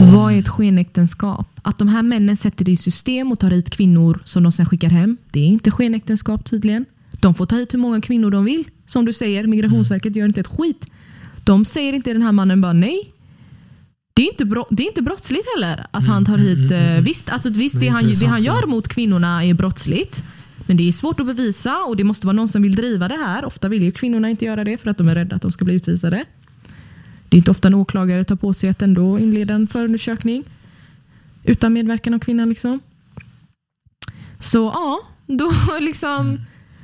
Och 0.00 0.06
vad 0.08 0.32
är 0.32 0.38
ett 0.38 0.48
skenäktenskap? 0.48 1.49
Att 1.62 1.78
de 1.78 1.88
här 1.88 2.02
männen 2.02 2.36
sätter 2.36 2.64
det 2.64 2.72
i 2.72 2.76
system 2.76 3.32
och 3.32 3.38
tar 3.38 3.50
hit 3.50 3.70
kvinnor 3.70 4.22
som 4.24 4.42
de 4.42 4.52
sen 4.52 4.66
skickar 4.66 4.88
hem. 4.88 5.16
Det 5.30 5.40
är 5.40 5.46
inte 5.46 5.70
skenäktenskap 5.70 6.44
tydligen. 6.44 6.84
De 7.20 7.34
får 7.34 7.46
ta 7.46 7.56
hit 7.56 7.74
hur 7.74 7.78
många 7.78 8.00
kvinnor 8.00 8.30
de 8.30 8.44
vill. 8.44 8.64
Som 8.86 9.04
du 9.04 9.12
säger, 9.12 9.46
Migrationsverket 9.46 10.16
gör 10.16 10.26
inte 10.26 10.40
ett 10.40 10.46
skit. 10.46 10.86
De 11.44 11.64
säger 11.64 11.92
inte 11.92 12.12
den 12.12 12.22
här 12.22 12.32
mannen 12.32 12.60
bara 12.60 12.72
nej. 12.72 13.12
Det 14.14 14.22
är, 14.22 14.30
inte 14.30 14.44
bro, 14.44 14.66
det 14.70 14.82
är 14.82 14.86
inte 14.86 15.02
brottsligt 15.02 15.46
heller 15.54 15.86
att 15.90 16.06
han 16.06 16.24
tar 16.24 16.38
hit... 16.38 16.58
mm, 16.58 16.72
mm, 16.72 16.82
eh, 16.82 16.92
mm. 16.92 17.04
Visst, 17.04 17.30
alltså, 17.30 17.50
visst 17.50 17.80
Det 17.80 17.86
det, 17.86 17.88
han, 17.88 18.06
det 18.20 18.26
han 18.26 18.42
gör 18.42 18.66
mot 18.66 18.88
kvinnorna 18.88 19.44
är 19.44 19.54
brottsligt. 19.54 20.22
Men 20.66 20.76
det 20.76 20.88
är 20.88 20.92
svårt 20.92 21.20
att 21.20 21.26
bevisa 21.26 21.78
och 21.78 21.96
det 21.96 22.04
måste 22.04 22.26
vara 22.26 22.36
någon 22.36 22.48
som 22.48 22.62
vill 22.62 22.74
driva 22.74 23.08
det 23.08 23.16
här. 23.16 23.44
Ofta 23.44 23.68
vill 23.68 23.82
ju 23.82 23.90
kvinnorna 23.90 24.30
inte 24.30 24.44
göra 24.44 24.64
det 24.64 24.76
för 24.76 24.90
att 24.90 24.98
de 24.98 25.08
är 25.08 25.14
rädda 25.14 25.36
att 25.36 25.42
de 25.42 25.52
ska 25.52 25.64
bli 25.64 25.74
utvisade. 25.74 26.24
Det 27.28 27.36
är 27.36 27.38
inte 27.38 27.50
ofta 27.50 27.68
en 27.68 27.74
åklagare 27.74 28.24
tar 28.24 28.36
på 28.36 28.52
sig 28.52 28.70
att 28.70 28.82
ändå 28.82 29.18
inleda 29.18 29.54
en 29.54 29.66
förundersökning 29.66 30.44
utan 31.44 31.72
medverkan 31.72 32.14
av 32.14 32.18
kvinnan. 32.18 32.48
Liksom. 32.48 32.80
Så 34.38 34.58
ja, 34.58 35.00
då 35.26 35.50
liksom... 35.80 36.28
Mm. 36.28 36.40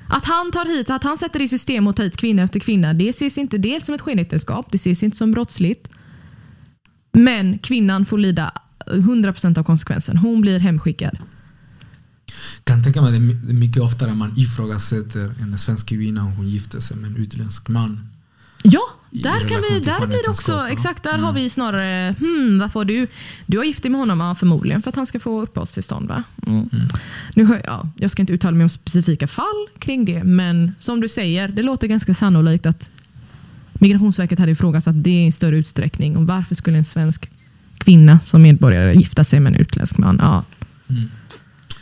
Att 0.09 0.25
han 0.25 0.53
tar 0.53 0.65
hit, 0.67 0.91
att 0.91 1.05
han 1.05 1.19
sätter 1.19 1.43
i 1.43 1.49
system 1.49 1.87
att 1.87 1.97
ta 1.97 2.03
hit 2.03 2.17
kvinna 2.17 2.43
efter 2.43 2.61
kvinna, 2.61 2.93
det 2.93 3.09
ses 3.09 3.39
inte 3.39 3.59
dels 3.59 3.87
som 3.87 3.95
ett 3.95 4.01
skenäktenskap, 4.01 4.67
det 4.71 4.77
ses 4.77 5.03
inte 5.03 5.17
som 5.17 5.33
brottsligt. 5.33 5.89
Men 7.13 7.59
kvinnan 7.59 8.07
får 8.07 8.19
lida 8.19 8.53
100% 8.87 9.59
av 9.59 9.63
konsekvensen. 9.63 10.17
Hon 10.17 10.41
blir 10.41 10.59
hemskickad. 10.59 11.19
kan 12.65 12.83
tänka 12.83 13.01
mig 13.01 13.09
att 13.09 13.21
det 13.21 13.47
det 13.47 13.53
är 13.53 13.55
mycket 13.55 13.83
oftare 13.83 14.15
man 14.15 14.39
ifrågasätter 14.39 15.35
en 15.43 15.59
svensk 15.59 15.89
kvinna 15.89 16.23
om 16.23 16.33
hon 16.33 16.49
gifter 16.49 16.81
sig 16.81 16.97
med 16.97 17.11
en 17.11 17.17
utländsk 17.17 17.69
man. 17.69 18.09
Ja, 18.73 18.81
där, 19.11 19.49
kan 19.49 19.63
vi, 19.71 19.81
där 19.81 20.07
blir 20.07 20.23
det 20.25 20.29
också, 20.31 20.67
exakt 20.71 21.03
där 21.03 21.11
Mm. 21.11 21.25
har 21.25 21.33
vi 21.33 21.49
snarare, 21.51 22.15
hmm, 22.19 22.59
varför 22.59 22.81
har 22.81 22.85
du, 22.85 23.07
du 23.47 23.59
har 23.59 23.65
gift 23.65 23.83
dig 23.83 23.91
med 23.91 24.01
honom, 24.01 24.21
ja, 24.21 24.35
förmodligen 24.35 24.83
för 24.83 24.89
att 24.91 24.97
han 24.97 25.07
ska 25.07 25.21
få 25.21 25.41
uppehållstillstånd 25.43 26.09
va? 26.09 26.23
Mm. 26.47 26.69
Nu 27.35 27.45
hör, 27.45 27.63
ja, 27.65 27.89
jag 27.97 28.11
ska 28.11 28.23
inte 28.23 28.33
uttala 28.33 28.57
mig 28.57 28.65
om 28.65 28.69
specifika 28.71 29.27
fall 29.27 29.67
kring 29.79 30.05
det, 30.05 30.25
men 30.25 30.73
som 30.79 31.01
du 31.01 31.09
säger, 31.09 31.49
det 31.49 31.63
låter 31.63 31.87
ganska 31.87 32.15
sannolikt 32.15 32.67
att 32.67 32.91
Migrationsverket 33.79 34.39
hade 34.39 34.53
ifrågasatt 34.53 35.05
det 35.05 35.27
i 35.27 35.33
större 35.33 35.57
utsträckning. 35.59 36.17
Och 36.17 36.27
varför 36.27 36.55
skulle 36.55 36.79
en 36.79 36.85
svensk 36.85 37.31
kvinna 37.79 38.21
som 38.21 38.43
medborgare 38.43 38.93
gifta 38.95 39.25
sig 39.25 39.41
med 39.41 39.55
en 39.55 39.61
utländsk 39.61 39.99
man? 39.99 40.17
Ja, 40.23 40.45
Mm. 40.89 41.03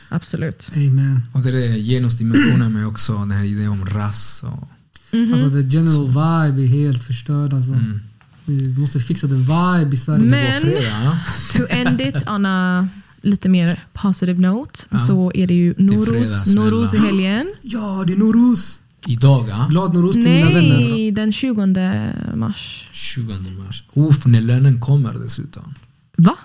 absolut. 0.08 0.70
Amen. 0.74 1.20
Och 1.32 1.40
det 1.40 1.48
är 1.66 1.76
genusdimensionen 1.78 2.72
med 2.72 2.86
också 2.86 3.12
den 3.18 3.30
här 3.30 3.44
idén 3.44 3.68
om 3.68 3.86
ras. 3.86 4.42
Och, 4.42 4.68
Mhm. 5.14 5.32
Alltså 5.32 5.50
the 5.50 5.60
general 5.60 6.06
vibe 6.06 6.62
är 6.62 6.66
helt 6.66 7.04
förstörd 7.04 7.52
alltså. 7.54 7.72
mm. 7.72 8.00
Vi 8.44 8.78
måste 8.78 9.00
fixa 9.00 9.26
the 9.28 9.34
vibe 9.34 9.90
i 9.94 9.96
Sverige. 9.96 10.24
Men- 10.24 10.60
fredag. 10.60 11.18
To 11.52 11.62
end 11.68 12.00
it 12.00 12.28
on 12.28 12.46
a 12.46 12.88
lite 13.22 13.48
mer 13.48 13.80
positive 13.92 14.40
note 14.40 14.80
Ja. 14.90 14.98
så 14.98 15.32
är 15.34 15.46
det 15.46 15.54
ju 15.54 15.74
Norus. 15.78 16.46
Norus 16.46 16.94
i 16.94 16.98
helgen. 16.98 17.52
Ja, 17.62 18.04
det 18.06 18.12
är 18.12 18.16
Norus! 18.16 18.80
Idag, 19.08 19.48
ja. 19.48 19.66
Glad 19.70 19.94
Norus 19.94 20.14
till 20.14 20.24
mina 20.28 20.46
vänner. 20.50 20.78
Nej, 20.78 21.10
den 21.10 21.32
20 21.32 21.66
mars. 22.36 22.88
20 22.92 23.32
mars. 23.66 23.84
Uff, 23.94 24.26
när 24.26 24.40
lönen 24.40 24.80
kommer 24.80 25.14
dessutom. 25.14 25.74
Va? 26.16 26.36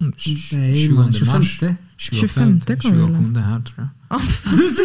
Mm, 0.00 0.12
Nej, 0.52 0.86
20 0.86 0.94
man, 0.94 1.04
mars. 1.04 1.16
25. 1.18 1.76
25 1.96 2.60
kommer 2.60 2.80
27 2.82 3.40
här 3.40 3.60
tror 3.60 3.74
jag. 3.76 3.88
Ja, 4.10 4.20
Du 4.50 4.56
ser 4.70 4.84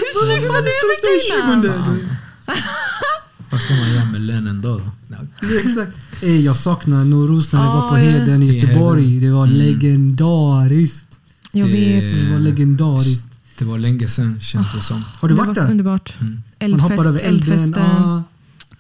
det 1.62 1.68
är. 1.68 1.86
20. 1.96 2.08
Vad 3.52 3.62
ska 3.62 3.74
man 3.74 3.92
göra 3.94 4.06
med 4.06 4.22
lönen 4.22 4.62
då? 4.62 4.82
Ja. 5.10 5.18
Det 5.48 5.60
Exakt. 5.60 5.92
Ey, 6.22 6.42
jag 6.42 6.58
saknar 6.58 7.04
Norus 7.06 7.52
när 7.52 7.60
det 7.60 7.66
var 7.68 7.90
på 7.90 7.96
Ah, 7.96 8.00
ja. 8.00 8.12
Heden 8.12 8.44
i 8.44 8.58
Göteborg. 8.60 9.20
Det 9.20 9.30
var 9.32 9.46
Mm. 9.46 9.58
legendariskt. 9.58 11.20
Jag 11.52 11.68
Det- 11.68 11.74
vet. 11.74 12.20
Det 12.26 12.32
var 12.32 12.40
legendariskt. 12.40 13.40
Det 13.58 13.66
var 13.66 13.78
länge 13.78 14.08
sedan 14.08 14.40
känns 14.42 14.74
det 14.74 14.80
som. 14.82 15.04
Har 15.20 15.28
du 15.28 15.34
det 15.34 15.38
varit 15.38 15.48
var 15.48 15.56
så 15.56 15.62
där? 15.62 15.72
underbart. 15.72 16.14
Mm. 16.22 16.42
Man 16.72 16.80
hoppar 16.80 16.94
Eldfest, 16.96 17.08
över 17.10 17.20
elden. 17.20 17.34
eldfesten. 17.54 17.84
Ah. 17.84 18.24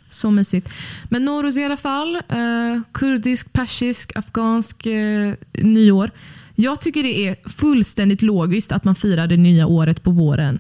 Så 0.09 0.31
mysigt. 0.31 0.69
Men 1.09 1.25
Norus 1.25 1.57
i 1.57 1.63
alla 1.63 1.77
fall. 1.77 2.15
Eh, 2.15 2.81
kurdisk, 2.91 3.53
persisk, 3.53 4.11
afghansk 4.15 4.85
eh, 4.85 5.33
nyår. 5.53 6.11
Jag 6.55 6.81
tycker 6.81 7.03
det 7.03 7.27
är 7.27 7.35
fullständigt 7.49 8.21
logiskt 8.21 8.71
att 8.71 8.83
man 8.83 8.95
firar 8.95 9.27
det 9.27 9.37
nya 9.37 9.67
året 9.67 10.03
på 10.03 10.11
våren. 10.11 10.59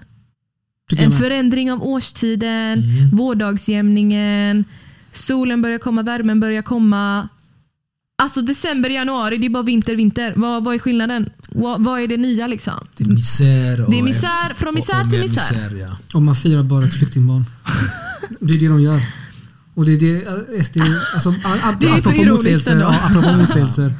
En 0.97 1.11
förändring 1.11 1.71
av 1.71 1.83
årstiden, 1.83 2.83
Mm. 2.83 3.09
vårdagsjämningen, 3.15 4.65
solen 5.11 5.61
börjar 5.61 5.79
komma, 5.79 6.01
värmen 6.03 6.39
börjar 6.39 6.61
komma. 6.61 7.29
Alltså 8.23 8.41
december, 8.41 8.89
januari, 8.89 9.37
det 9.37 9.45
är 9.45 9.49
bara 9.49 9.63
vinter, 9.63 9.95
vinter. 9.95 10.33
Vad, 10.35 10.63
vad 10.63 10.75
är 10.75 10.79
skillnaden? 10.79 11.29
Vad, 11.49 11.83
vad 11.83 11.99
är 12.01 12.07
det 12.07 12.17
nya 12.17 12.47
liksom? 12.47 12.73
Det 12.97 13.03
är 13.03 13.13
misär. 13.13 13.81
Och 13.85 13.91
Det 13.91 13.99
är 13.99 14.03
misär, 14.03 14.53
från 14.53 14.73
misär 14.75 14.93
och, 14.99 15.05
och 15.05 15.09
till 15.11 15.19
mer 15.19 15.27
misär. 15.27 15.75
ja. 15.79 15.97
Och 16.13 16.21
man 16.21 16.35
firar 16.35 16.63
bara 16.63 16.85
ett 16.85 16.93
flyktingbarn. 16.93 17.45
det 18.39 18.53
är 18.53 18.59
det 18.59 18.67
de 18.67 18.81
gör. 18.81 19.01
Och 19.73 19.85
det 19.85 19.91
är 19.91 19.99
det 19.99 20.15
eh, 20.57 20.63
SD... 20.63 20.77
Alltså, 21.13 21.31
Det 21.79 21.87
är 21.87 22.01
så 22.01 22.11
ironiskt 22.13 22.67
ändå. 22.67 22.83
ja, 22.83 22.99
apropå 23.03 23.37
motsägelser. 23.37 23.93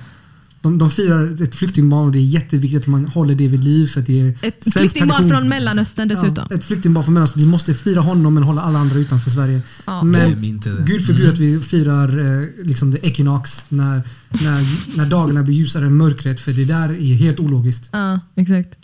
De, 0.61 0.77
de 0.77 0.91
firar 0.91 1.43
ett 1.43 1.55
flyktingbarn 1.55 2.05
och 2.05 2.11
det 2.11 2.19
är 2.19 2.25
jätteviktigt 2.25 2.81
att 2.81 2.87
man 2.87 3.05
håller 3.05 3.35
det 3.35 3.47
vid 3.47 3.63
liv. 3.63 3.87
För 3.87 3.99
att 3.99 4.05
det 4.05 4.19
är 4.19 4.35
Ett 4.41 4.73
flyktingbarn 4.73 5.09
tradition. 5.09 5.29
från 5.29 5.49
Mellanöstern 5.49 6.07
dessutom. 6.07 6.47
Ja, 6.49 6.55
ett 6.55 6.63
flyktingbarn 6.63 7.03
från 7.03 7.13
Mellanöstern. 7.13 7.41
Vi 7.41 7.47
måste 7.47 7.73
fira 7.73 8.01
honom 8.01 8.33
men 8.33 8.43
hålla 8.43 8.61
alla 8.61 8.79
andra 8.79 8.95
utanför 8.95 9.29
Sverige. 9.29 9.61
Ja. 9.85 10.03
Men. 10.03 10.61
Gud 10.85 11.05
förbjude 11.05 11.29
att 11.31 11.39
vi 11.39 11.59
firar 11.59 12.41
eh, 12.41 12.47
liksom 12.63 12.93
the 12.93 13.07
equinox 13.07 13.65
när, 13.69 14.01
när, 14.29 14.97
när 14.97 15.05
dagarna 15.05 15.43
blir 15.43 15.55
ljusare 15.55 15.85
än 15.85 15.97
mörkret. 15.97 16.39
För 16.39 16.51
det 16.53 16.65
där 16.65 16.89
är 16.89 17.13
helt 17.15 17.39
ologiskt. 17.39 17.89
Ja, 17.91 18.19
exakt. 18.35 18.69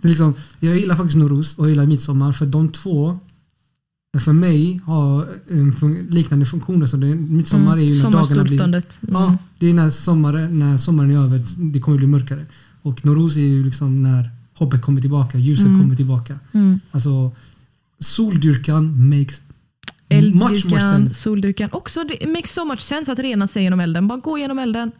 Det 0.00 0.08
är 0.08 0.10
liksom, 0.10 0.34
jag 0.60 0.76
gillar 0.76 0.96
faktiskt 0.96 1.18
Norus 1.18 1.54
och 1.54 1.64
jag 1.64 1.70
gillar 1.70 1.86
midsommar 1.86 2.32
för 2.32 2.46
de 2.46 2.68
två 2.68 3.18
för 4.20 4.32
mig 4.32 4.80
har 4.84 5.26
en 5.50 5.72
fun- 5.72 6.10
liknande 6.10 6.46
funktioner. 6.46 6.86
Så 6.86 6.96
det, 6.96 7.14
midsommar 7.14 7.76
är 7.76 7.80
ju 7.82 8.02
när 8.02 8.10
dagarna 8.10 8.44
blir... 8.44 8.62
Mm. 8.62 8.82
Ja, 9.08 9.36
det 9.58 9.66
är 9.70 9.74
när 9.74 9.90
sommaren, 9.90 10.58
när 10.58 10.78
sommaren 10.78 11.10
är 11.10 11.18
över, 11.24 11.42
det 11.72 11.80
kommer 11.80 11.98
bli 11.98 12.06
mörkare. 12.06 12.46
Och 12.82 13.04
Norus 13.06 13.36
är 13.36 13.40
ju 13.40 13.64
liksom 13.64 14.02
när 14.02 14.30
hoppet 14.54 14.82
kommer 14.82 15.00
tillbaka, 15.00 15.38
ljuset 15.38 15.66
Mm. 15.66 15.80
kommer 15.80 15.96
tillbaka. 15.96 16.38
Mm. 16.52 16.80
Alltså 16.90 17.32
soldyrkan 17.98 19.08
makes 19.08 19.40
much 20.10 20.34
more 20.34 20.52
Elddyrkan, 20.54 20.80
sense. 20.80 21.14
soldyrkan. 21.14 21.68
Också 21.72 22.00
det 22.04 22.26
makes 22.28 22.52
so 22.54 22.64
much 22.64 22.80
sense 22.80 23.12
att 23.12 23.18
rena 23.18 23.48
sig 23.48 23.62
genom 23.62 23.80
elden. 23.80 24.08
Bara 24.08 24.18
gå 24.18 24.38
genom 24.38 24.58
elden. 24.58 24.92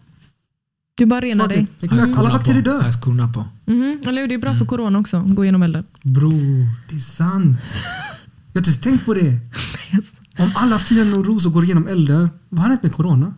Du 0.95 1.07
bara 1.07 1.21
renar 1.21 1.49
dig. 1.49 1.67
Exakt, 1.81 2.17
alla 2.17 2.31
bakterier 2.31 2.63
dör. 2.63 2.81
Här 2.83 2.93
skorna 2.93 3.29
på. 3.33 3.45
Mhm, 3.65 4.01
Eller 4.07 4.21
hur? 4.21 4.29
Det 4.29 4.35
är 4.35 4.39
bra 4.39 4.55
för 4.55 4.65
corona 4.67 4.99
också. 4.99 5.21
Gå 5.27 5.45
genom 5.45 5.63
elden. 5.63 5.85
Bror, 6.03 6.67
det 6.91 6.95
är 6.97 7.01
sant. 7.01 7.57
Jag 8.53 8.63
har 8.63 8.69
inte 8.69 8.83
tänkt 8.83 9.05
på 9.05 9.15
det. 9.15 9.39
Om 10.39 10.53
alla 10.55 10.81
Nowruz 10.91 11.47
och 11.47 11.53
går 11.53 11.65
igenom 11.65 11.89
elden, 11.89 12.29
vad 12.49 12.63
har 12.63 12.69
hänt 12.69 12.83
med 12.83 12.93
corona? 12.93 13.35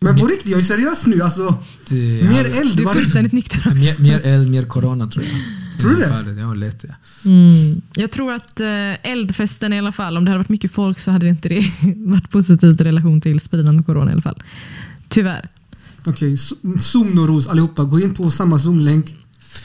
Men 0.00 0.16
på 0.16 0.26
riktigt, 0.26 0.50
jag 0.50 0.60
är 0.60 0.64
seriös 0.64 1.06
nu. 1.06 1.22
Alltså, 1.22 1.54
Det, 1.88 2.28
mer 2.28 2.44
eld. 2.44 2.76
Du 2.76 2.88
är 2.90 2.94
fullständigt 2.94 3.32
nykter 3.32 3.58
också. 3.58 3.84
mer, 3.84 3.98
mer 3.98 4.20
eld, 4.26 4.50
mer 4.50 4.64
corona 4.64 5.06
tror 5.06 5.24
jag. 5.24 5.34
Tror 5.80 5.90
du 5.90 5.96
det? 5.96 6.40
Ja, 6.40 6.54
lätt 6.54 6.84
ja. 6.88 6.94
Mm. 7.24 7.80
Jag 7.94 8.10
tror 8.10 8.32
att 8.32 8.60
eh, 8.60 9.10
eldfesten 9.10 9.72
i 9.72 9.78
alla 9.78 9.92
fall, 9.92 10.16
om 10.16 10.24
det 10.24 10.30
hade 10.30 10.38
varit 10.38 10.48
mycket 10.48 10.72
folk 10.72 10.98
så 10.98 11.10
hade 11.10 11.28
inte 11.28 11.48
det 11.48 11.72
varit 11.96 12.30
positivt 12.30 12.80
i 12.80 12.84
relation 12.84 13.20
till 13.20 13.40
spridande 13.40 13.80
av 13.80 13.84
corona 13.84 14.10
i 14.10 14.12
alla 14.12 14.22
fall. 14.22 14.42
Tyvärr. 15.08 15.48
Okej, 16.04 16.34
okay, 16.34 16.36
Zoom 16.80 17.10
Nowruz 17.10 17.48
allihopa. 17.48 17.84
Gå 17.84 18.00
in 18.00 18.14
på 18.14 18.30
samma 18.30 18.58
Zoom-länk 18.58 19.16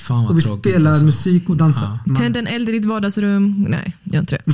Fan 0.03 0.23
vad 0.23 0.31
och 0.31 0.37
vi 0.37 0.41
tråkigt, 0.41 0.71
spelar 0.71 0.91
alltså. 0.91 1.05
musik 1.05 1.49
och 1.49 1.57
dansar. 1.57 1.97
Ja. 2.05 2.15
Tänd 2.15 2.37
en 2.37 2.47
eld 2.47 2.69
i 2.69 2.71
ditt 2.71 2.85
vardagsrum. 2.85 3.65
Nej, 3.69 3.95
gör 4.03 4.19
inte 4.19 4.35
det. 4.45 4.53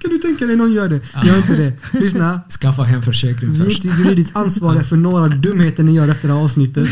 Kan 0.00 0.10
du 0.10 0.18
tänka 0.18 0.46
dig 0.46 0.56
någon 0.56 0.72
gör 0.72 0.88
det? 0.88 1.00
Gör 1.24 1.36
inte 1.36 1.56
det. 1.56 1.72
Lyssna. 2.00 2.40
Skaffa 2.60 2.82
hemförsäkring 2.82 3.52
Vi 3.52 3.60
är 3.60 3.64
först. 3.64 3.84
inte 3.84 3.98
juridiskt 3.98 4.36
ansvariga 4.36 4.84
för 4.84 4.96
några 4.96 5.28
dumheter 5.36 5.82
ni 5.82 5.92
gör 5.94 6.08
efter 6.08 6.28
det 6.28 6.34
här 6.34 6.40
avsnittet. 6.40 6.88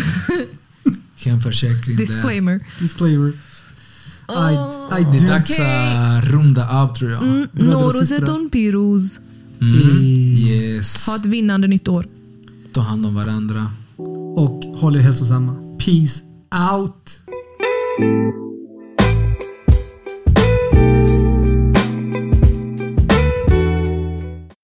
Hemförsäkring. 1.16 1.97
där. 1.97 2.07
Disclaimer. 2.07 2.61
Disclaimer. 2.79 3.29
I, 3.29 3.33
I 5.01 5.05
Det 5.12 5.24
är 5.24 5.29
dags 5.29 5.61
att 5.61 6.24
runda 6.31 6.68
av 6.70 6.97
tror 6.97 7.11
jag. 7.11 7.22
Mm, 7.22 7.49
on 8.29 8.51
pirus. 8.51 9.20
Mm. 9.61 9.74
Eh. 9.91 10.03
Yes. 10.41 11.07
Ha 11.07 11.16
ett 11.16 11.27
vinnande 11.27 11.68
nytt 11.68 11.89
år. 11.89 12.07
Ta 12.72 12.81
hand 12.81 13.07
om 13.07 13.14
varandra. 13.14 13.70
Och 14.37 14.64
håll 14.81 14.97
er 14.97 15.01
hälsosamma. 15.01 15.65
Peace 15.79 16.22
out. 16.53 17.20